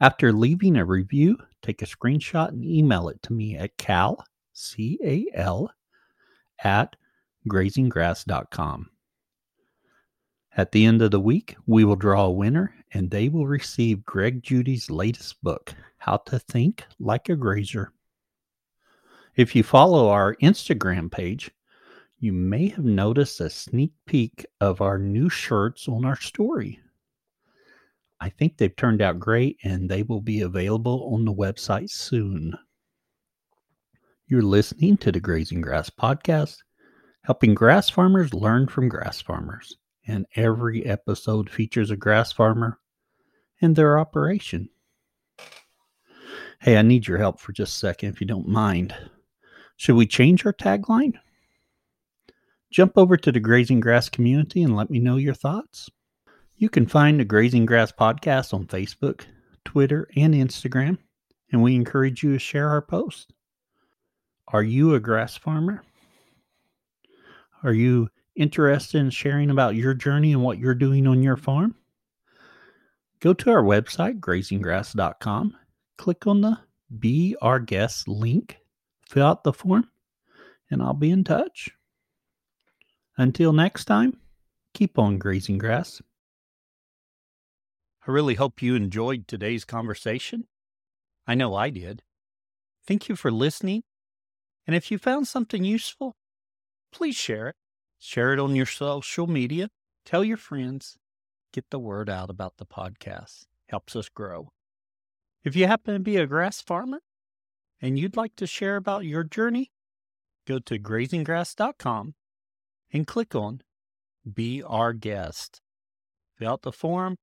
After 0.00 0.32
leaving 0.32 0.78
a 0.78 0.86
review, 0.86 1.36
take 1.60 1.82
a 1.82 1.86
screenshot 1.86 2.48
and 2.48 2.64
email 2.64 3.10
it 3.10 3.20
to 3.24 3.34
me 3.34 3.58
at 3.58 3.76
cal, 3.76 4.24
C 4.54 4.98
A 5.04 5.26
L, 5.34 5.70
at 6.64 6.96
grazinggrass.com. 7.46 8.88
At 10.56 10.72
the 10.72 10.86
end 10.86 11.02
of 11.02 11.10
the 11.10 11.20
week, 11.20 11.54
we 11.66 11.84
will 11.84 11.96
draw 11.96 12.24
a 12.24 12.30
winner 12.30 12.74
and 12.94 13.10
they 13.10 13.28
will 13.28 13.46
receive 13.46 14.06
Greg 14.06 14.42
Judy's 14.42 14.88
latest 14.88 15.42
book, 15.42 15.74
How 15.98 16.16
to 16.16 16.38
Think 16.38 16.86
Like 16.98 17.28
a 17.28 17.36
Grazer. 17.36 17.92
If 19.34 19.54
you 19.54 19.62
follow 19.62 20.08
our 20.08 20.34
Instagram 20.36 21.12
page, 21.12 21.50
you 22.20 22.32
may 22.32 22.68
have 22.68 22.86
noticed 22.86 23.38
a 23.42 23.50
sneak 23.50 23.92
peek 24.06 24.46
of 24.62 24.80
our 24.80 24.98
new 24.98 25.28
shirts 25.28 25.88
on 25.88 26.06
our 26.06 26.18
story. 26.18 26.80
I 28.18 28.30
think 28.30 28.56
they've 28.56 28.74
turned 28.74 29.02
out 29.02 29.18
great 29.18 29.58
and 29.62 29.90
they 29.90 30.04
will 30.04 30.22
be 30.22 30.40
available 30.40 31.12
on 31.12 31.26
the 31.26 31.34
website 31.34 31.90
soon. 31.90 32.58
You're 34.26 34.40
listening 34.40 34.96
to 34.98 35.12
the 35.12 35.20
Grazing 35.20 35.60
Grass 35.60 35.90
Podcast, 35.90 36.56
helping 37.24 37.52
grass 37.52 37.90
farmers 37.90 38.32
learn 38.32 38.68
from 38.68 38.88
grass 38.88 39.20
farmers. 39.20 39.76
And 40.06 40.26
every 40.36 40.86
episode 40.86 41.50
features 41.50 41.90
a 41.90 41.96
grass 41.96 42.32
farmer 42.32 42.78
and 43.60 43.74
their 43.74 43.98
operation. 43.98 44.68
Hey, 46.60 46.76
I 46.76 46.82
need 46.82 47.06
your 47.06 47.18
help 47.18 47.40
for 47.40 47.52
just 47.52 47.74
a 47.74 47.78
second, 47.78 48.10
if 48.10 48.20
you 48.20 48.26
don't 48.26 48.48
mind. 48.48 48.94
Should 49.76 49.96
we 49.96 50.06
change 50.06 50.46
our 50.46 50.52
tagline? 50.52 51.14
Jump 52.70 52.92
over 52.96 53.16
to 53.16 53.32
the 53.32 53.40
Grazing 53.40 53.80
Grass 53.80 54.08
community 54.08 54.62
and 54.62 54.76
let 54.76 54.90
me 54.90 54.98
know 54.98 55.16
your 55.16 55.34
thoughts. 55.34 55.90
You 56.56 56.68
can 56.68 56.86
find 56.86 57.20
the 57.20 57.24
Grazing 57.24 57.66
Grass 57.66 57.92
Podcast 57.92 58.54
on 58.54 58.66
Facebook, 58.66 59.22
Twitter, 59.64 60.08
and 60.16 60.34
Instagram, 60.34 60.98
and 61.52 61.62
we 61.62 61.74
encourage 61.74 62.22
you 62.22 62.32
to 62.32 62.38
share 62.38 62.70
our 62.70 62.82
posts. 62.82 63.26
Are 64.48 64.62
you 64.62 64.94
a 64.94 65.00
grass 65.00 65.36
farmer? 65.36 65.82
Are 67.62 67.72
you 67.72 68.08
interested 68.36 68.98
in 68.98 69.10
sharing 69.10 69.50
about 69.50 69.74
your 69.74 69.94
journey 69.94 70.32
and 70.32 70.42
what 70.42 70.58
you're 70.58 70.74
doing 70.74 71.06
on 71.06 71.22
your 71.22 71.36
farm? 71.36 71.74
Go 73.20 73.32
to 73.34 73.50
our 73.50 73.62
website, 73.62 74.20
grazinggrass.com, 74.20 75.56
click 75.96 76.26
on 76.26 76.42
the 76.42 76.58
Be 76.98 77.36
Our 77.40 77.58
Guest 77.58 78.06
link, 78.06 78.58
fill 79.08 79.26
out 79.26 79.44
the 79.44 79.52
form, 79.52 79.88
and 80.70 80.82
I'll 80.82 80.94
be 80.94 81.10
in 81.10 81.24
touch. 81.24 81.70
Until 83.16 83.52
next 83.52 83.86
time, 83.86 84.18
keep 84.74 84.98
on 84.98 85.18
grazing 85.18 85.58
grass. 85.58 86.02
I 88.06 88.10
really 88.10 88.34
hope 88.34 88.62
you 88.62 88.74
enjoyed 88.74 89.26
today's 89.26 89.64
conversation. 89.64 90.46
I 91.26 91.34
know 91.34 91.54
I 91.54 91.70
did. 91.70 92.02
Thank 92.86 93.08
you 93.08 93.16
for 93.16 93.32
listening 93.32 93.82
and 94.66 94.74
if 94.74 94.90
you 94.90 94.98
found 94.98 95.28
something 95.28 95.64
useful, 95.64 96.16
please 96.92 97.14
share 97.14 97.48
it. 97.48 97.56
Share 98.06 98.32
it 98.32 98.38
on 98.38 98.54
your 98.54 98.66
social 98.66 99.26
media. 99.26 99.68
Tell 100.04 100.22
your 100.22 100.36
friends. 100.36 100.96
Get 101.52 101.70
the 101.70 101.80
word 101.80 102.08
out 102.08 102.30
about 102.30 102.56
the 102.56 102.64
podcast. 102.64 103.46
Helps 103.68 103.96
us 103.96 104.08
grow. 104.08 104.50
If 105.42 105.56
you 105.56 105.66
happen 105.66 105.94
to 105.94 105.98
be 105.98 106.16
a 106.16 106.24
grass 106.24 106.60
farmer 106.60 107.00
and 107.82 107.98
you'd 107.98 108.16
like 108.16 108.36
to 108.36 108.46
share 108.46 108.76
about 108.76 109.06
your 109.06 109.24
journey, 109.24 109.72
go 110.46 110.60
to 110.60 110.78
grazinggrass.com 110.78 112.14
and 112.92 113.08
click 113.08 113.34
on 113.34 113.62
Be 114.32 114.62
Our 114.62 114.92
Guest. 114.92 115.60
Fill 116.36 116.52
out 116.52 116.62
the 116.62 116.70
form 116.70 117.16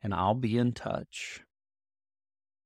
and 0.00 0.14
I'll 0.14 0.34
be 0.34 0.56
in 0.56 0.70
touch. 0.70 1.42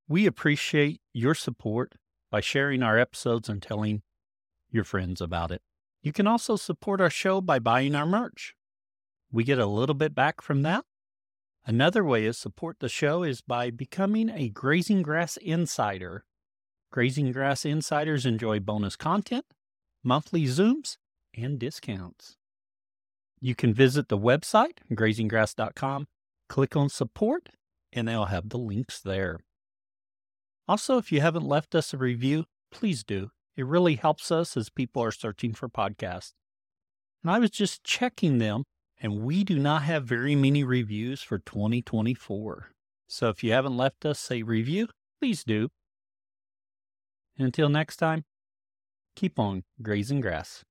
We 0.06 0.26
appreciate 0.26 1.00
your 1.14 1.34
support 1.34 1.94
by 2.30 2.42
sharing 2.42 2.82
our 2.82 2.98
episodes 2.98 3.48
and 3.48 3.62
telling 3.62 4.02
your 4.70 4.84
friends 4.84 5.22
about 5.22 5.50
it. 5.50 5.62
You 6.02 6.12
can 6.12 6.26
also 6.26 6.56
support 6.56 7.00
our 7.00 7.10
show 7.10 7.40
by 7.40 7.58
buying 7.58 7.94
our 7.94 8.06
merch. 8.06 8.54
We 9.30 9.44
get 9.44 9.58
a 9.58 9.66
little 9.66 9.94
bit 9.94 10.14
back 10.14 10.40
from 10.40 10.62
that. 10.62 10.84
Another 11.64 12.04
way 12.04 12.24
to 12.24 12.32
support 12.32 12.80
the 12.80 12.88
show 12.88 13.22
is 13.22 13.40
by 13.40 13.70
becoming 13.70 14.28
a 14.28 14.48
Grazing 14.48 15.02
Grass 15.02 15.36
Insider. 15.36 16.24
Grazing 16.90 17.30
Grass 17.30 17.64
Insiders 17.64 18.26
enjoy 18.26 18.58
bonus 18.58 18.96
content, 18.96 19.46
monthly 20.02 20.44
Zooms, 20.44 20.96
and 21.34 21.58
discounts. 21.58 22.36
You 23.40 23.54
can 23.54 23.72
visit 23.72 24.08
the 24.08 24.18
website, 24.18 24.78
grazinggrass.com, 24.92 26.08
click 26.48 26.76
on 26.76 26.88
support, 26.88 27.48
and 27.92 28.08
they'll 28.08 28.26
have 28.26 28.48
the 28.48 28.58
links 28.58 29.00
there. 29.00 29.38
Also, 30.66 30.98
if 30.98 31.12
you 31.12 31.20
haven't 31.20 31.46
left 31.46 31.74
us 31.74 31.94
a 31.94 31.98
review, 31.98 32.44
please 32.70 33.04
do. 33.04 33.30
It 33.56 33.66
really 33.66 33.96
helps 33.96 34.30
us 34.30 34.56
as 34.56 34.70
people 34.70 35.02
are 35.02 35.12
searching 35.12 35.52
for 35.52 35.68
podcasts. 35.68 36.32
And 37.22 37.30
I 37.30 37.38
was 37.38 37.50
just 37.50 37.84
checking 37.84 38.38
them, 38.38 38.64
and 39.00 39.20
we 39.22 39.44
do 39.44 39.58
not 39.58 39.82
have 39.82 40.04
very 40.04 40.34
many 40.34 40.64
reviews 40.64 41.22
for 41.22 41.38
2024. 41.38 42.70
So 43.08 43.28
if 43.28 43.44
you 43.44 43.52
haven't 43.52 43.76
left 43.76 44.06
us 44.06 44.30
a 44.30 44.42
review, 44.42 44.88
please 45.20 45.44
do. 45.44 45.68
And 47.36 47.46
until 47.46 47.68
next 47.68 47.96
time, 47.98 48.24
keep 49.14 49.38
on 49.38 49.64
grazing 49.82 50.20
grass. 50.20 50.64